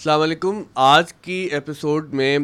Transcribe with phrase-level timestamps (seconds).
[0.00, 2.38] السلام علیکم۔ آج کی ایپیسوڈ میں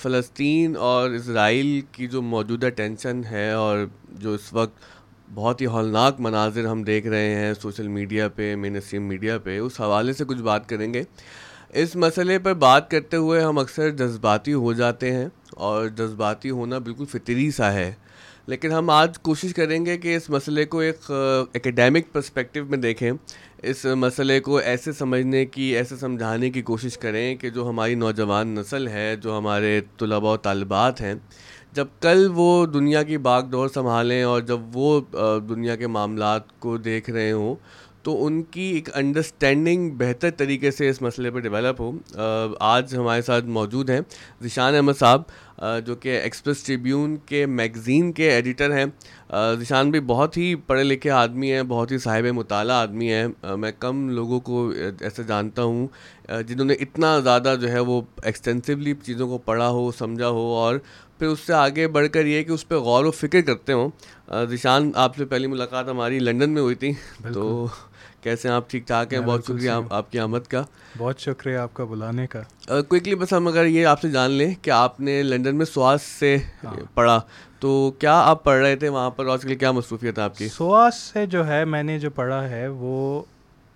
[0.00, 3.78] فلسطین اور اسرائیل کی جو موجودہ ٹینشن ہے اور
[4.18, 4.76] جو اس وقت
[5.34, 9.58] بہت ہی ہولناک مناظر ہم دیکھ رہے ہیں سوشل میڈیا پہ مین اسٹریم میڈیا پہ،
[9.58, 11.02] اس حوالے سے کچھ بات کریں گے۔
[11.82, 16.78] اس مسئلے پر بات کرتے ہوئے ہم اکثر جذباتی ہو جاتے ہیں اور جذباتی ہونا
[16.78, 17.92] بالکل فطری سا ہے۔
[18.46, 21.10] لیکن ہم آج کوشش کریں گے کہ اس مسئلے کو ایک
[21.54, 23.10] اکیڈیمک پرسپیکٹیو میں دیکھیں۔
[23.62, 28.48] اس مسئلے کو ایسے سمجھنے کی، ایسے سمجھانے کی کوشش کریں کہ جو ہماری نوجوان
[28.48, 31.14] نسل ہے، جو ہمارے طلباء و طالبات ہیں،
[31.72, 35.00] جب کل وہ دنیا کی باغ ڈور سنبھالیں اور جب وہ
[35.48, 37.54] دنیا کے معاملات کو دیکھ رہے ہوں،
[38.02, 41.90] تو ان کی ایک انڈرسٹینڈنگ بہتر طریقے سے اس مسئلے پہ ڈیولپ ہو۔
[42.60, 44.00] آج ہمارے ساتھ موجود ہیں
[44.42, 45.22] ذیشان احمد صاحب۔
[45.86, 48.84] جو کہ ایکسپریس ٹریبیون کے میگزین کے ایڈیٹر ہیں۔
[49.58, 53.72] ذیشان بھی بہت ہی پڑھے لکھے آدمی ہیں، بہت ہی صاحب مطالعہ آدمی ہیں۔ میں
[53.78, 54.68] کم لوگوں کو
[55.00, 55.86] ایسے جانتا ہوں
[56.48, 60.78] جنہوں نے اتنا زیادہ جو ہے وہ ایکسٹینسولی چیزوں کو پڑھا ہو، سمجھا ہو، اور
[61.18, 63.88] پھر اس سے آگے بڑھ کر یہ کہ اس پہ غور و فکر کرتے ہوں۔
[64.50, 66.92] ذیشان، آپ سے پہلی ملاقات ہماری لنڈن میں ہوئی تھی،
[67.34, 67.66] تو
[68.22, 70.62] کیسے ہیں؟ آپ ٹھیک ٹھاک ہیں؟ بہت شکریہ آپ کی آمد کا۔
[70.98, 72.42] بہت شکریہ آپ کا بلانے کا۔
[72.82, 76.02] کوئکلی بس ہم اگر یہ آپ سے جان لیں کہ آپ نے لنڈن میں سواس
[76.02, 77.20] سے ہاں۔ پڑھا
[77.60, 80.48] تو کیا آپ پڑھ رہے تھے وہاں پر؟ آج کل کیا مصروفیت ہے آپ کی؟
[80.48, 83.22] سواس سے جو ہے میں نے جو پڑھا ہے وہ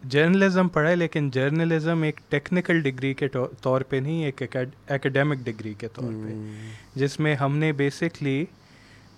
[0.03, 3.29] جرنلزم پڑھا ہے لیکن جرنلزم ایک ٹیکنیکل ڈگری کے
[3.63, 4.43] طور پہ نہیں ایک
[4.89, 6.35] اکیڈیمک ڈگری کے طور پہ۔
[6.95, 8.45] جس میں ہم نے basically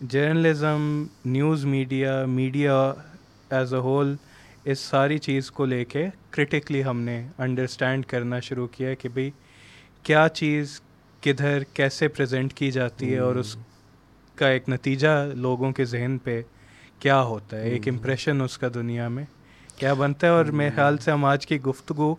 [0.00, 2.92] journalism news media media
[3.50, 4.16] as a whole
[4.66, 9.30] اس ساری چیز کو لے کے کرٹیکلی ہم نے انڈرسٹینڈ کرنا شروع کیا کہ بھائی
[10.02, 10.80] کیا چیز
[11.20, 13.56] کدھر کیسے پریزنٹ کی جاتی ہے اور اس
[14.34, 16.42] کا ایک نتیجہ لوگوں کے ذہن پہ
[16.98, 19.24] کیا ہوتا ہے ایک امپریشن اس کا دنیا میں
[19.76, 22.14] کیا بنتا ہے؟ اور میرے خیال سے ہم آج کی گفتگو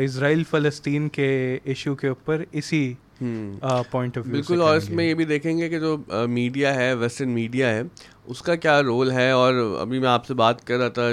[0.00, 2.94] اسرائیل فلسطین کے ایشو کے اوپر اسی
[3.90, 5.96] پوائنٹ آف ویو بالکل اور اس میں یہ بھی دیکھیں گے کہ جو
[6.28, 7.82] میڈیا ہے ویسٹرن میڈیا ہے
[8.24, 11.08] اس کا کیا رول ہے اور ابھی میں آپ سے بات کر رہا تھا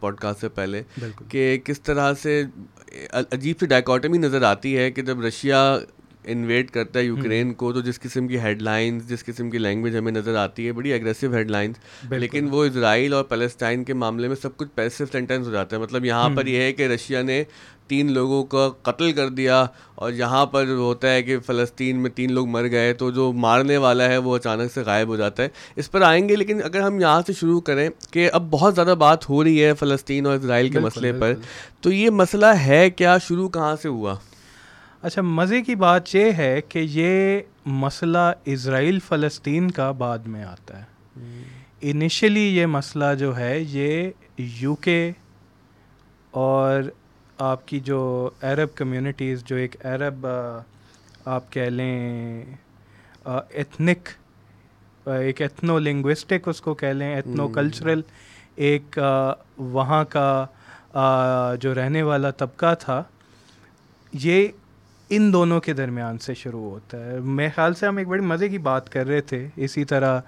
[0.00, 0.82] پوڈ کاسٹ سے پہلے
[1.28, 2.44] کہ کس طرح سے
[3.12, 5.78] عجیب سی ڈائکاٹمی نظر آتی ہے کہ جب رشیا
[6.24, 9.96] انویٹ کرتا ہے یوکرین کو تو جس قسم کی ہیڈ لائنز جس قسم کی لینگویج
[9.96, 11.76] ہمیں نظر آتی ہے بڑی اگریسو ہیڈ لائنس
[12.10, 15.80] لیکن وہ اسرائیل اور پیلسٹائن کے معاملے میں سب کچھ پیسو سینٹینس ہو جاتا ہے۔
[15.82, 17.44] مطلب یہاں پر یہ ہے کہ رشیا نے
[17.90, 22.32] تین لوگوں کا قتل کر دیا اور یہاں پر ہوتا ہے کہ فلسطین میں تین
[22.32, 25.48] لوگ مر گئے تو جو مارنے والا ہے وہ اچانک سے غائب ہو جاتا ہے۔
[25.76, 28.94] اس پر آئیں گے لیکن اگر ہم یہاں سے شروع کریں کہ اب بہت زیادہ
[28.98, 31.34] بات ہو رہی ہے فلسطین اور اسرائیل کے مسئلے پر
[31.80, 34.14] تو یہ مسئلہ ہے کیا؟ شروع کہاں سے ہوا؟
[35.02, 40.78] اچھا مزے کی بات یہ ہے کہ یہ مسئلہ اسرائیل فلسطین کا بعد میں آتا
[40.78, 40.84] ہے۔
[41.80, 45.10] انیشلی یہ مسئلہ جو ہے یہ یو کے
[46.30, 46.82] اور
[47.40, 50.26] آپ کی جو عرب کمیونٹیز جو ایک عرب
[51.24, 52.42] آپ کہہ لیں
[53.50, 54.08] ایتھنک
[55.06, 58.00] ایک ایتھنو لنگوسٹک اس کو کہہ لیں ایتھنو کلچرل
[58.56, 58.98] ایک
[59.58, 60.46] وہاں کا
[61.60, 63.02] جو رہنے والا طبقہ تھا
[64.12, 64.48] یہ
[65.08, 68.48] ان دونوں کے درمیان سے شروع ہوتا ہے۔ میرے خیال سے ہم ایک بڑی مزے
[68.48, 70.20] کی بات کر رہے تھے اسی طرح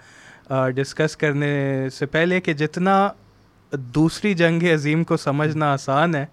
[0.71, 3.09] ڈسکس کرنے سے پہلے کہ جتنا
[3.73, 6.27] دوسری جنگ عظیم کو سمجھنا آسان ہے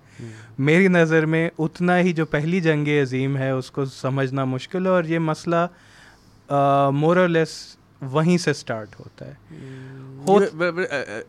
[0.60, 4.92] میری نظر میں اتنا ہی جو پہلی جنگ عظیم ہے اس کو سمجھنا مشکل ہے
[4.92, 5.68] اور یہ مسئلہ
[6.92, 9.34] مورلیس وہیں سے اسٹارٹ ہوتا ہے۔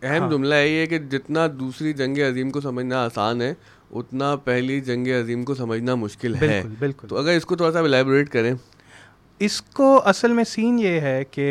[0.02, 3.54] اہم ہاں۔ جملہ ہے یہ کہ جتنا دوسری جنگ عظیم کو سمجھنا آسان ہے
[3.90, 7.78] اتنا پہلی جنگ عظیم کو سمجھنا مشکل ہے۔ بالکل تو اگر اس کو تھوڑا سا
[7.78, 8.54] الیبوریٹ کریں۔
[9.38, 11.48] اس کو اصل میں سین یہ ہے کہ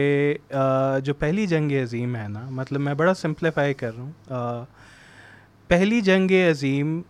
[1.03, 4.65] جو پہلی جنگ عظیم ہے نا مطلب میں بڑا سمپلیفائی کر رہا ہوں۔
[5.67, 7.01] پہلی جنگ عظیم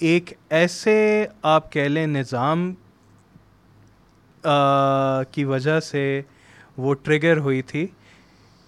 [0.00, 2.72] ایک ایسے آپ کہہ لیں نظام
[5.32, 6.22] کی وجہ سے
[6.76, 7.86] وہ ٹریگر ہوئی تھی،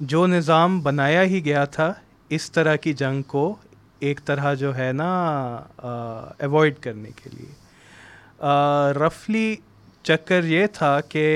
[0.01, 1.93] جو نظام بنایا ہی گیا تھا،
[2.31, 3.55] اس طرح کی جنگ کو
[3.99, 5.11] ایک طرح جو ہے نا
[6.39, 7.53] ایوائڈ کرنے کے لیے۔
[8.99, 9.55] رفلی
[10.03, 11.27] چکر یہ تھا کہ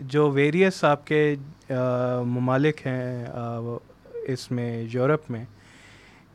[0.00, 1.34] جو ویریس آپ کے
[2.26, 3.26] ممالک ہیں
[4.26, 5.44] اس میں، یورپ میں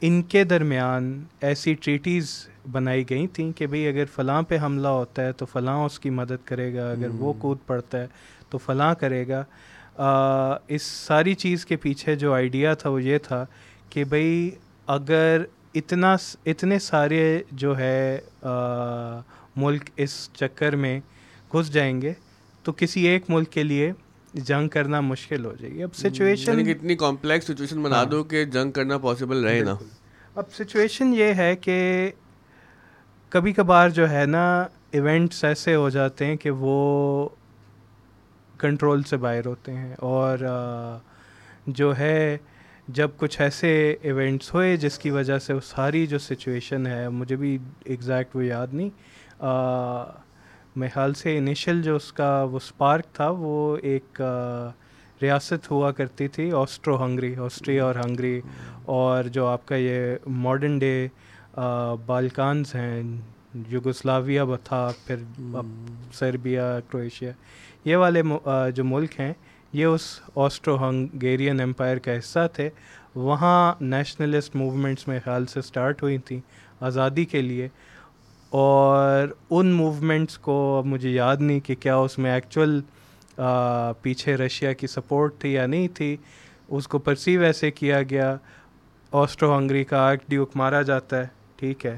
[0.01, 2.29] ان کے درمیان ایسی ٹریٹیز
[2.71, 6.09] بنائی گئی تھیں کہ بھئی اگر فلاں پہ حملہ ہوتا ہے تو فلاں اس کی
[6.09, 8.07] مدد کرے گا اگر وہ کود پڑتا ہے
[8.49, 9.43] تو فلاں کرے گا۔
[10.67, 13.45] اس ساری چیز کے پیچھے جو آئیڈیا تھا وہ یہ تھا
[13.89, 14.51] کہ بھئی
[14.87, 15.41] اگر
[15.75, 16.15] اتنا
[16.45, 18.19] اتنے سارے جو ہے
[19.55, 20.99] ملک اس چکر میں
[21.53, 22.13] گھس جائیں گے
[22.63, 23.91] تو کسی ایک ملک کے لیے
[24.33, 28.23] جنگ کرنا مشکل ہو جائے گی۔ اب سچویشن یعنی اتنی کمپلیکس سچویشن بنا ہاں۔ دو
[28.23, 29.75] کہ جنگ کرنا پاسبل رہے نا۔
[30.35, 32.11] اب سچویشن یہ ہے کہ
[33.29, 37.29] کبھی کبھار جو ہے نا ایونٹس ایسے ہو جاتے ہیں کہ وہ
[38.57, 40.37] کنٹرول سے باہر ہوتے ہیں۔ اور
[41.67, 42.37] جو ہے
[42.87, 47.35] جب کچھ ایسے ایونٹس ہوئے جس کی وجہ سے وہ ساری جو سچویشن ہے مجھے
[47.35, 48.89] بھی ایگزیکٹ وہ یاد نہیں۔
[50.75, 54.21] میں خیال سے انیشل جو اس کا وہ اسپارک تھا وہ ایک
[55.21, 58.41] ریاست ہوا کرتی تھی آسٹرو ہنگری آسٹریا اور ہنگری
[58.85, 61.07] اور جو آپ کا یہ ماڈرن ڈے
[62.05, 63.03] بالکانز ہیں
[63.69, 65.15] یوگوسلاویا تھا پھر
[66.13, 67.31] سربیا کرویشیا
[67.85, 68.21] یہ والے
[68.75, 69.33] جو ملک ہیں
[69.73, 72.69] یہ اس آسٹرو ہنگیرین امپائر کا حصہ تھے۔
[73.15, 76.39] وہاں نیشنلسٹ موومنٹس میں خیال سے سٹارٹ ہوئی تھیں
[76.79, 77.67] آزادی کے لیے۔
[78.51, 82.81] اور ان موومنٹس کو اب مجھے یاد نہیں کہ کیا اس میں ایکچوئل
[84.01, 86.17] پیچھے رشیا کی سپورٹ تھی یا نہیں تھی
[86.69, 88.35] اس کو پرسیو ایسے کیا گیا
[89.11, 91.97] آسٹرو ہنگری کا آرٹ ڈیوک مارا جاتا ہے ٹھیک ہے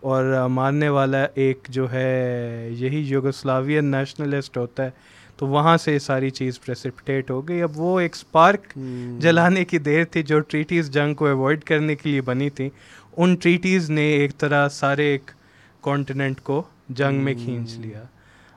[0.00, 4.90] اور مارنے والا ایک جو ہے یہی یوگوسلاوین نیشنلسٹ ہوتا ہے
[5.36, 8.78] تو وہاں سے ساری چیز پریسپٹیٹ ہو گئی۔ اب وہ ایک اسپارک
[9.18, 12.68] جلانے کی دیر تھی جو ٹریٹیز جنگ کو ایوائڈ کرنے کے لیے بنی تھیں
[13.16, 15.30] ان ٹریٹیز نے ایک طرح سارے ایک
[15.82, 18.02] کانٹیننٹ کو جنگ میں کھینچ لیا۔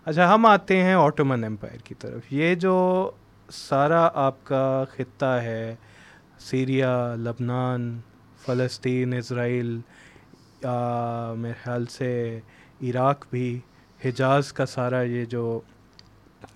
[0.05, 2.75] اچھا ہم آتے ہیں آٹومن امپائر کی طرف۔ یہ جو
[3.49, 5.75] سارا آپ کا خطہ ہے
[6.39, 7.99] سیریا لبنان
[8.45, 9.79] فلسطین اسرائیل
[10.63, 12.39] میرے خیال سے
[12.83, 13.59] عراق بھی
[14.05, 15.59] حجاز کا سارا یہ جو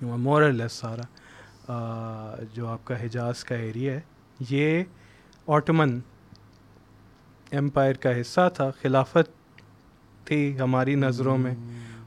[0.01, 4.01] مورل ہے سارا جو آپ کا حجاز کا ایریا ہے
[4.49, 4.83] یہ
[5.47, 5.99] آٹمن
[7.51, 9.38] امپائر کا حصہ تھا خلافت
[10.29, 11.55] تھی ہماری نظروں میں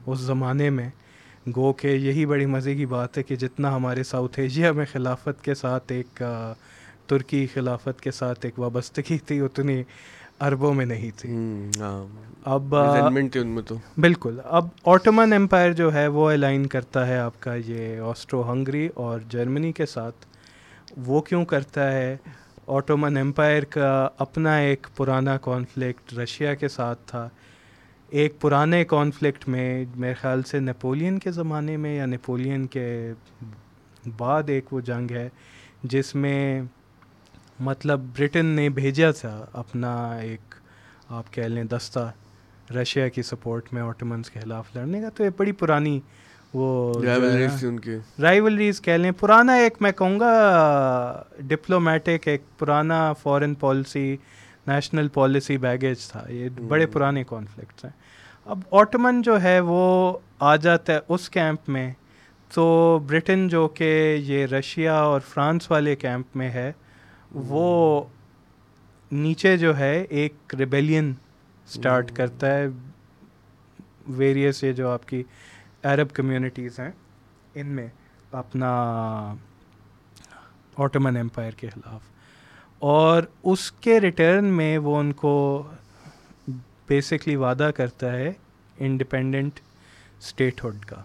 [0.05, 0.89] اس زمانے میں۔
[1.55, 5.43] گو کہ یہی بڑی مزے کی بات ہے کہ جتنا ہمارے ساؤتھ ایشیا میں خلافت
[5.43, 6.23] کے ساتھ ایک
[7.07, 9.83] ترکی خلافت کے ساتھ ایک وابستگی تھی اتنی
[10.41, 11.31] اربوں میں نہیں تھی۔
[11.79, 12.07] ہاں۔
[12.45, 17.39] اب ان میں تو۔ بالکل۔ اب آٹومن امپائر جو ہے وہ الائن کرتا ہے آپ
[17.39, 20.25] کا یہ آسٹرو ہنگری اور جرمنی کے ساتھ۔
[20.97, 22.17] وہ کیوں کرتا ہے؟
[22.67, 27.29] آٹومن امپائر کا اپنا ایک پرانا کانفلکٹ رشیا کے ساتھ تھا۔
[28.13, 33.13] ایک پرانے کانفلکٹ میں میرے خیال سے نیپولین کے زمانے میں یا نیپولین کے
[34.17, 35.29] بعد ایک وہ جنگ ہے
[35.83, 36.61] جس میں
[37.59, 40.55] مطلب برٹن نے بھیجا تھا اپنا ایک
[41.09, 42.11] آپ کہہ لیں دستہ
[42.73, 45.99] رشیا کی سپورٹ میں آٹومنس کے خلاف لڑنے کا تو یہ بڑی پرانی
[46.53, 46.93] وہ
[48.19, 54.17] رائیولریز کہہ لیں پرانا ایک میں کہوں گا ڈپلومیٹک ایک پرانا foreign policy
[54.67, 58.02] national policy baggage تھا یہ بڑے پرانے کانفلکٹس ہیں۔
[58.45, 61.93] اب آٹومن جو ہے وہ آ جاتا ہے اس کیمپ میں
[62.53, 66.71] تو برٹن جو کہ یہ رشیا اور فرانس والے کیمپ میں ہے
[67.31, 68.03] وہ
[69.11, 71.13] نیچے جو ہے ایک ریبیلین
[71.67, 72.67] اسٹارٹ کرتا ہے۔
[74.07, 75.23] ویریس یہ جو آپ کی
[75.83, 76.91] عرب کمیونٹیز ہیں
[77.55, 77.87] ان میں
[78.31, 78.69] اپنا
[80.77, 82.01] آٹومن امپائر کے خلاف۔
[82.79, 85.63] اور اس کے ریٹرن میں وہ ان کو
[86.87, 88.33] بیسکلی وعدہ کرتا ہے
[88.79, 89.59] انڈیپینڈنٹ
[90.19, 91.03] اسٹیٹ ہوڈ کا۔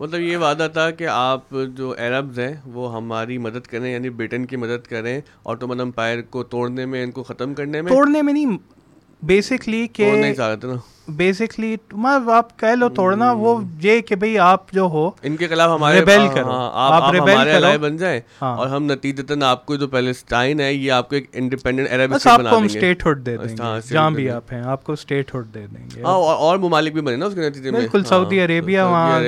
[0.00, 4.46] مطلب یہ وعدہ تھا کہ آپ جو عربز ہیں وہ ہماری مدد کریں یعنی برٹن
[4.46, 8.32] کی مدد کریں آٹومن امپائر کو توڑنے میں ان کو ختم کرنے میں۔ توڑنے میں
[8.32, 8.46] نہیں
[9.26, 10.10] بیسکلی کہ
[11.08, 11.76] بیسکلی
[12.30, 16.00] آپ کہہ لو توڑنا وہ یہ کہ بھئی آپ جو ہو ان کے خلاف ہمارے
[16.00, 17.02] ریبیل کرو۔ آپ
[17.32, 18.20] ہمارے بن جائیں۔
[18.56, 22.30] اور ہم نتیجتاً آپ کو جو پیلسٹائن ہے یہ آپ کو ایک انڈیپینڈنٹ عرب گے
[22.30, 23.56] آپ کو ہم اسٹیٹ ہوڈ دے دیں گے۔
[23.92, 27.16] جہاں بھی آپ ہیں آپ کو اسٹیٹ ہوڈ دے دیں گے۔ اور ممالک بھی بنے
[27.16, 29.20] نا اس کے نتیجے میں۔ بالکل سعودی عربیہ وہاں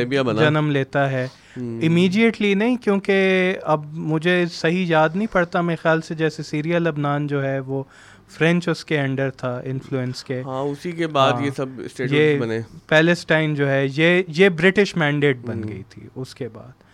[0.50, 6.14] جنم لیتا ہے۔ امیجیٹلی نہیں کیونکہ اب مجھے صحیح یاد نہیں پڑتا میرے خیال سے
[6.14, 7.82] جیسے سیریا لبنان جو ہے وہ
[8.28, 11.66] فرینچ اس کے انڈر تھا انفلوئنس کے۔ ہاں اسی کے بعد یہ سب
[11.98, 16.86] یہ بنے۔ پیلسٹائن جو ہے یہ یہ برٹش مینڈیٹ بن گئی تھی اس کے بعد۔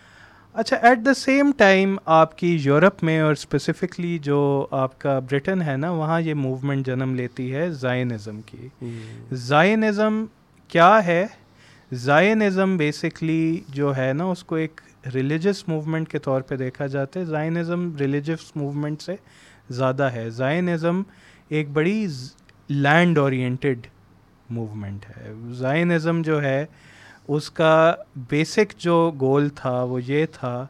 [0.52, 5.62] اچھا ایٹ دا سیم ٹائم آپ کی یورپ میں اور اسپیسیفکلی جو آپ کا برٹن
[5.62, 8.86] ہے نا وہاں یہ موومنٹ جنم لیتی ہے زائنزم کی۔
[9.32, 10.24] زائنزم
[10.68, 11.26] کیا ہے؟
[11.92, 14.80] زائنزم بیسکلی جو ہے نا اس کو ایک
[15.14, 19.16] ریلیجس موومنٹ کے طور پہ دیکھا جاتا ہے۔ زائنزم ریلیجس موومنٹ سے
[19.72, 21.02] زیادہ ہے۔ زائنزم
[21.48, 22.06] ایک بڑی
[22.68, 23.86] لینڈ اورینٹیڈ
[24.50, 26.66] موومنٹ ہے۔ زائنزم جو ہے
[27.28, 27.94] اس کا
[28.30, 30.66] بیسک جو گول تھا وہ یہ تھا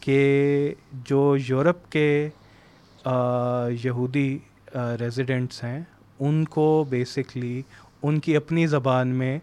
[0.00, 2.28] کہ جو یورپ کے
[3.84, 4.38] یہودی
[4.74, 5.80] ریزیڈنٹس ہیں
[6.20, 7.62] ان کو بیسکلی
[8.02, 9.38] ان کی اپنی زبان میں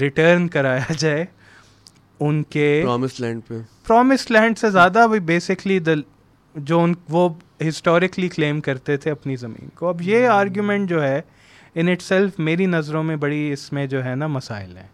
[0.00, 1.24] ریٹرن کرایا جائے۔
[2.20, 3.54] ان کے پرومس لینڈ پہ۔
[3.86, 5.78] پرومس لینڈ سے زیادہ بھی بیسکلی
[6.54, 7.28] جو ان وہ
[7.68, 11.20] ہسٹوریکلی کلیم کرتے تھے اپنی زمین کو۔ اب یہ آرگیومنٹ جو ہے
[11.74, 14.86] ان اٹ سیلف میری نظروں میں بڑی اس میں جو ہے نا مسائل ہیں۔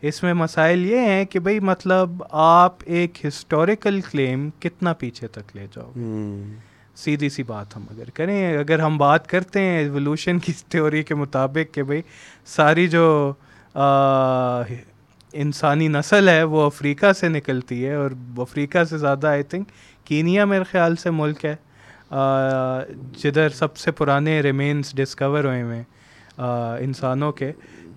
[0.00, 5.56] اس میں مسائل یہ ہیں کہ بھائی مطلب آپ ایک ہسٹوریکل کلیم کتنا پیچھے تک
[5.56, 5.92] لے جاؤ۔
[6.96, 11.14] سیدھی سی بات ہم اگر کریں اگر ہم بات کرتے ہیں ایولیوشن کی تھیوری کے
[11.14, 12.02] مطابق کہ بھائی
[12.46, 13.32] ساری جو
[15.32, 19.68] انسانی نسل ہے وہ افریقہ سے نکلتی ہے اور افریقہ سے زیادہ آئی تھنک
[20.04, 21.56] کینیا میرے خیال سے ملک ہے۔
[23.16, 25.82] جدھر سب سے پرانے ریمینس ڈسکور ہوئے ہوئے
[26.80, 27.52] انسانوں کے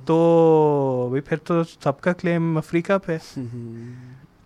[0.05, 3.17] تو بھائی پھر تو سب کا کلیم افریقہ پہ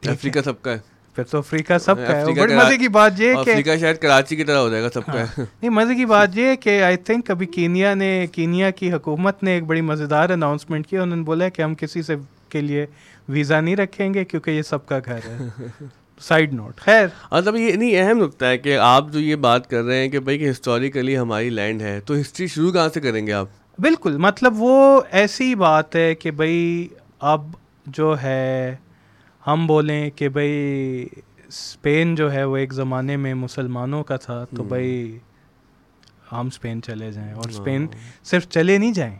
[0.07, 0.77] افریقہ سب کا ہے۔
[1.15, 4.35] پھر تو افریقہ سب کا ہے۔ بڑی مزے کی بات یہ کہ افریقہ شاید کراچی
[4.35, 6.97] کی طرح ہو جائے گا سب کا۔ ہاں۔ نہیں مزے کی بات یہ کہ آئی
[6.97, 11.23] تھنک ابھی کینیا نے کینیا کی حکومت نے ایک بڑی مزیدار اناؤنسمنٹ کی انہوں نے
[11.23, 12.15] بولا کہ ہم کسی سے
[12.49, 12.85] کے لیے
[13.29, 15.37] ویزا نہیں رکھیں گے کیونکہ یہ سب کا گھر ہے۔
[16.19, 19.83] سائڈ نوٹ خیر۔ مطلب یہ نہیں اہم نقطہ ہے کہ آپ جو یہ بات کر
[19.83, 23.27] رہے ہیں کہ بھائی کہ ہسٹوریکلی ہماری لینڈ ہے تو ہسٹری شروع کہاں سے کریں
[23.27, 23.47] گے آپ؟
[23.79, 26.87] بالکل مطلب وہ ایسی بات ہے کہ بھائی
[27.19, 27.51] اب
[27.85, 28.75] جو ہے
[29.47, 31.07] ہم بولیں کہ بھائی
[31.47, 35.19] اسپین جو ہے وہ ایک زمانے میں مسلمانوں کا تھا تو بھائی
[36.31, 37.87] ہم اسپین چلے جائیں۔ اور اسپین
[38.23, 39.17] صرف چلے نہیں جائیں۔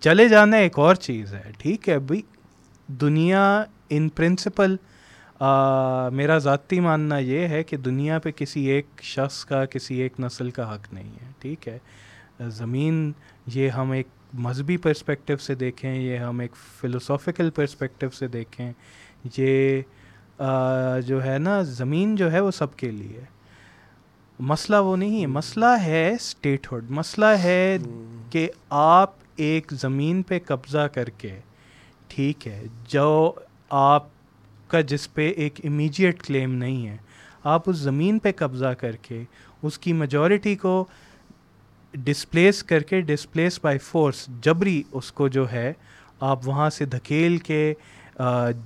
[0.00, 2.22] چلے جانا ایک اور چیز ہے ٹھیک ہے۔ بھائی
[2.86, 4.76] دنیا ان پرنسپل
[5.40, 10.50] میرا ذاتی ماننا یہ ہے کہ دنیا پہ کسی ایک شخص کا، کسی ایک نسل
[10.50, 11.78] کا حق نہیں ہے، ٹھیک ہے؟
[12.48, 13.12] زمین،
[13.54, 18.72] یہ ہم ایک مذہبی پرسپیکٹو سے دیکھیں، یہ ہم ایک فلوسافیکل پرسپیکٹو سے دیکھیں،
[19.36, 19.82] یہ
[21.06, 23.24] جو ہے نا، زمین جو ہے وہ سب کے لیے۔
[24.38, 27.78] مسئلہ وہ نہیں ہے، مسئلہ ہے اسٹیٹ ہوڈ مسئلہ ہے
[28.30, 31.38] کہ آپ ایک زمین پہ قبضہ کر کے،
[32.08, 33.32] ٹھیک ہے، جو
[33.70, 34.06] آپ
[34.68, 36.96] کا جس پہ ایک امیجیٹ کلیم نہیں ہے
[37.44, 39.24] آپ اس زمین پہ قبضہ کر کے
[39.62, 40.84] اس کی میجورٹی کو
[41.92, 45.72] ڈسپلیس کر کے ڈسپلیس بائی فورس جبری اس کو جو ہے
[46.20, 47.74] آپ وہاں سے دھکیل کے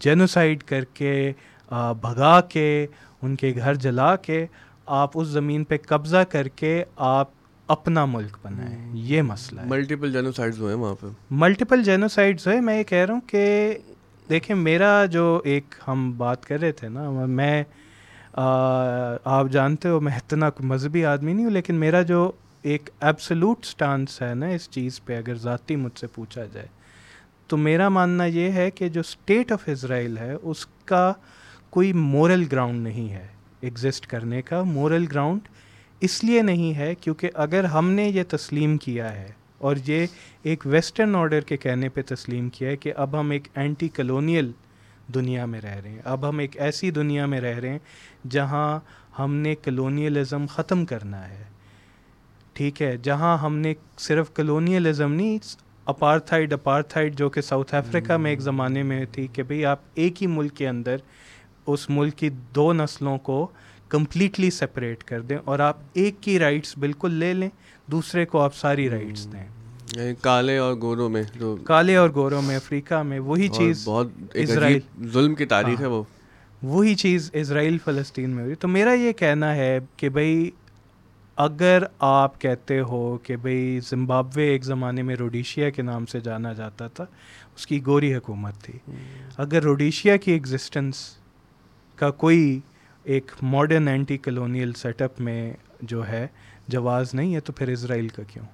[0.01, 1.33] جینوسائڈ کر کے
[2.01, 2.87] بھگا کے
[3.23, 4.47] ان کے گھر جلا کے
[4.87, 7.29] آپ اس زمین پہ قبضہ کر کے آپ
[7.67, 12.79] اپنا ملک بنائیں۔ یہ مسئلہ ہے۔ ملٹیپل جینوسائڈز ہوئے وہاں پہ۔ ملٹیپل جینوسائڈز ہوئے میں
[12.79, 13.77] یہ کہہ رہا ہوں کہ
[14.33, 17.63] دیکھیں، میرا جو ایک ہم بات کر رہے تھے نا، میں
[18.35, 22.31] آپ جانتے ہو، میں اتنا مذہبی آدمی نہیں ہوں، لیکن میرا جو
[22.63, 26.67] ایک ایبسلوٹ سٹانس ہے نا اس چیز پہ، اگر ذاتی مجھ سے پوچھا جائے،
[27.47, 31.13] تو میرا ماننا یہ ہے کہ جو اسٹیٹ آف اسرائیل ہے، اس کا
[31.71, 33.27] کوئی مورل گراؤنڈ نہیں ہے
[33.61, 35.49] ایگزسٹ کرنے کا۔ مورل گراؤنڈ
[36.03, 39.31] اس لیے نہیں ہے کیونکہ اگر ہم نے یہ تسلیم کیا ہے
[39.63, 40.07] اور یہ
[40.43, 44.51] ایک ویسٹرن آرڈر کے کہنے پہ تسلیم کیا ہے کہ اب ہم ایک اینٹی کلونیل
[45.15, 47.79] دنیا میں رہ رہے ہیں۔ اب ہم ایک ایسی دنیا میں رہ رہے ہیں
[48.31, 48.81] جہاں
[49.19, 51.45] ہم نے کلونیلزم ختم کرنا ہے۔
[52.53, 55.39] ٹھیک ہے جہاں ہم نے صرف کلونیلزم نہیں
[55.85, 60.23] اپارتھائڈ اپارتھائڈ جو کہ ساؤتھ افریقہ میں ایک زمانے میں تھی کہ بھئی آپ ایک
[60.23, 60.97] ہی ملک کے اندر
[61.67, 63.47] اس ملک کی دو نسلوں کو
[63.89, 67.49] کمپلیٹلی سپریٹ کر دیں اور آپ ایک کی رائٹس بالکل لے لیں۔
[67.93, 69.45] دوسرے کو آپ ساری رائٹس دیں۔
[69.97, 74.09] یعنی کالے اور گوروں میں جو کالے اور گوروں میں افریقہ میں وہی چیز بہت
[74.35, 76.03] اسرائیل۔ ظلم کی تاریخ ہے ہاں۔ وہ۔
[76.63, 80.51] وہی چیز اسرائیل فلسطین میں ہوئی۔ تو میرا یہ کہنا ہے کہ بھائی
[81.37, 86.53] اگر آپ کہتے ہو کہ بھئی زمبابوے ایک زمانے میں روڈیشیا کے نام سے جانا
[86.53, 87.05] جاتا تھا
[87.57, 88.79] اس کی گوری حکومت تھی۔
[89.37, 90.95] اگر روڈیشیا کی ایگزسٹنس
[91.97, 92.61] کا کوئی
[93.05, 96.27] ایک modern anti colonial set up میں جو ہے
[96.73, 98.45] جواز نہیں ہے تو پھر اسرائیل کا کیوں؟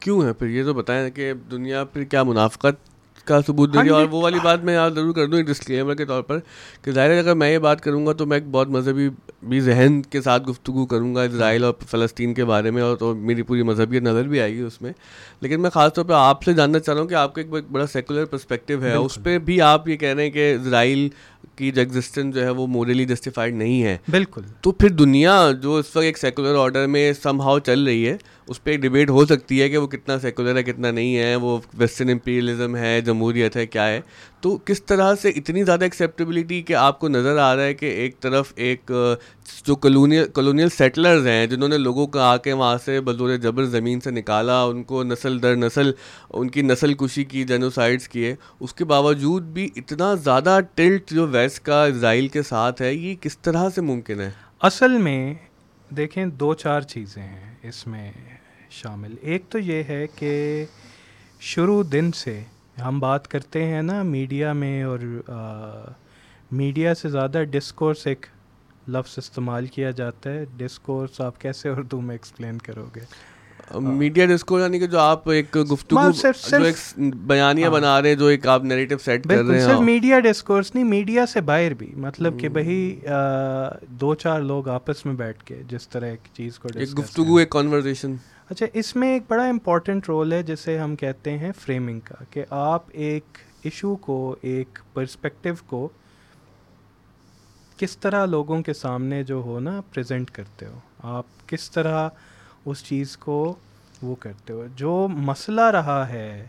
[0.00, 2.90] کیوں ہے؟ پھر یہ تو بتائیں کہ دنیا پھر کیا منافقت
[3.24, 5.94] کا ثبوت دے گی اور وہ والی بات میں یاد ضرور کر دوں ایک ڈسکلیمر
[5.94, 6.38] کے طور پر
[6.82, 9.08] کہ ظاہر ہے اگر میں یہ بات کروں گا تو میں ایک بہت مذہبی
[9.42, 13.14] بھی ذہن کے ساتھ گفتگو کروں گا اسرائیل اور فلسطین کے بارے میں اور تو
[13.14, 14.92] میری پوری مذہبی نظر بھی آئے گی اس میں۔
[15.40, 17.50] لیکن میں خاص طور پہ آپ سے جاننا چاہ رہا ہوں کہ آپ کا ایک
[17.72, 21.08] بڑا سیکولر پرسپیکٹیو ہے۔ اس پہ بھی آپ یہ کہہ رہے ہیں کہ اسرائیل
[21.56, 23.96] کی جو ایگزسٹنس جو ہے وہ مورلی جسٹیفائڈ نہیں ہے.
[24.10, 24.42] بالکل.
[24.60, 28.16] تو پھر دنیا جو اس وقت ایک سیکولر آرڈر میں سم ہاؤ چل رہی ہے
[28.46, 31.36] اس پہ ایک ڈبیٹ ہو سکتی ہے کہ وہ کتنا سیکولر ہے کتنا نہیں ہے
[31.36, 34.00] وہ ویسٹرن امپیریلزم ہے جمہوریت ہے کیا ہے؟
[34.40, 37.86] تو کس طرح سے اتنی زیادہ ایکسیپٹیبلٹی کہ آپ کو نظر آ رہا ہے کہ
[37.86, 38.90] ایک طرف ایک
[39.66, 43.64] جو کلونیل کلونیل سیٹلرز ہیں، جنہوں نے لوگوں کو آ کے وہاں سے بطور جبر
[43.64, 45.90] زمین سے نکالا، ان کو نسل در نسل،
[46.30, 51.26] ان کی نسل کشی کی جینوسائڈس کیے، اس کے باوجود بھی اتنا زیادہ ٹلٹ جو
[51.26, 54.30] ویسٹ کا، اسرائیل کے ساتھ ہے، یہ کس طرح سے ممکن ہے؟
[54.60, 55.34] اصل میں
[55.96, 58.10] دیکھیں دو چار چیزیں ہیں اس میں
[58.70, 60.64] شامل۔ ایک تو یہ ہے کہ
[61.40, 62.40] شروع دن سے
[62.84, 64.98] ہم بات کرتے ہیں نا میڈیا میں اور
[66.52, 68.26] میڈیا سے زیادہ ڈسکورس ایک
[68.88, 73.00] لفظ استعمال کیا جاتا ہے۔ ڈسکورس آپ کیسے اردو میں ایکسپلین کرو گے؟
[73.80, 76.76] میڈیا ڈسکو یعنی کہ جو آپ ایک گفتگو جو ایک
[77.26, 80.18] بیانیہ ہاں۔ بنا رہے ہیں جو ایک آپ نیریٹو سیٹ کر رہے ہیں صرف میڈیا
[80.20, 83.00] ڈسکورس نہیں میڈیا سے باہر بھی۔ مطلب کہ بھائی
[84.00, 87.50] دو چار لوگ آپس میں بیٹھ کے جس طرح ایک چیز کو ایک گفتگو ایک
[87.50, 88.14] کانورزیشن
[88.50, 92.44] اچھا اس میں ایک بڑا امپورٹنٹ رول ہے جسے ہم کہتے ہیں فریمنگ کا، کہ
[92.50, 95.88] آپ ایک ایشو کو، ایک پرسپیکٹو کو
[97.76, 100.78] کس طرح لوگوں کے سامنے جو ہو نا پریزنٹ کرتے ہو۔
[101.08, 102.08] آپ کس طرح
[102.66, 103.54] اس چیز کو
[104.02, 106.46] وہ کرتے ہو۔ جو مسئلہ رہا ہے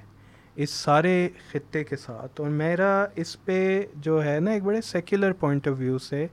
[0.55, 3.59] اس سارے خطے کے ساتھ، اور میرا اس پہ
[3.95, 6.25] جو ہے نا، ایک بڑے سیکولر پوائنٹ آف ویو سے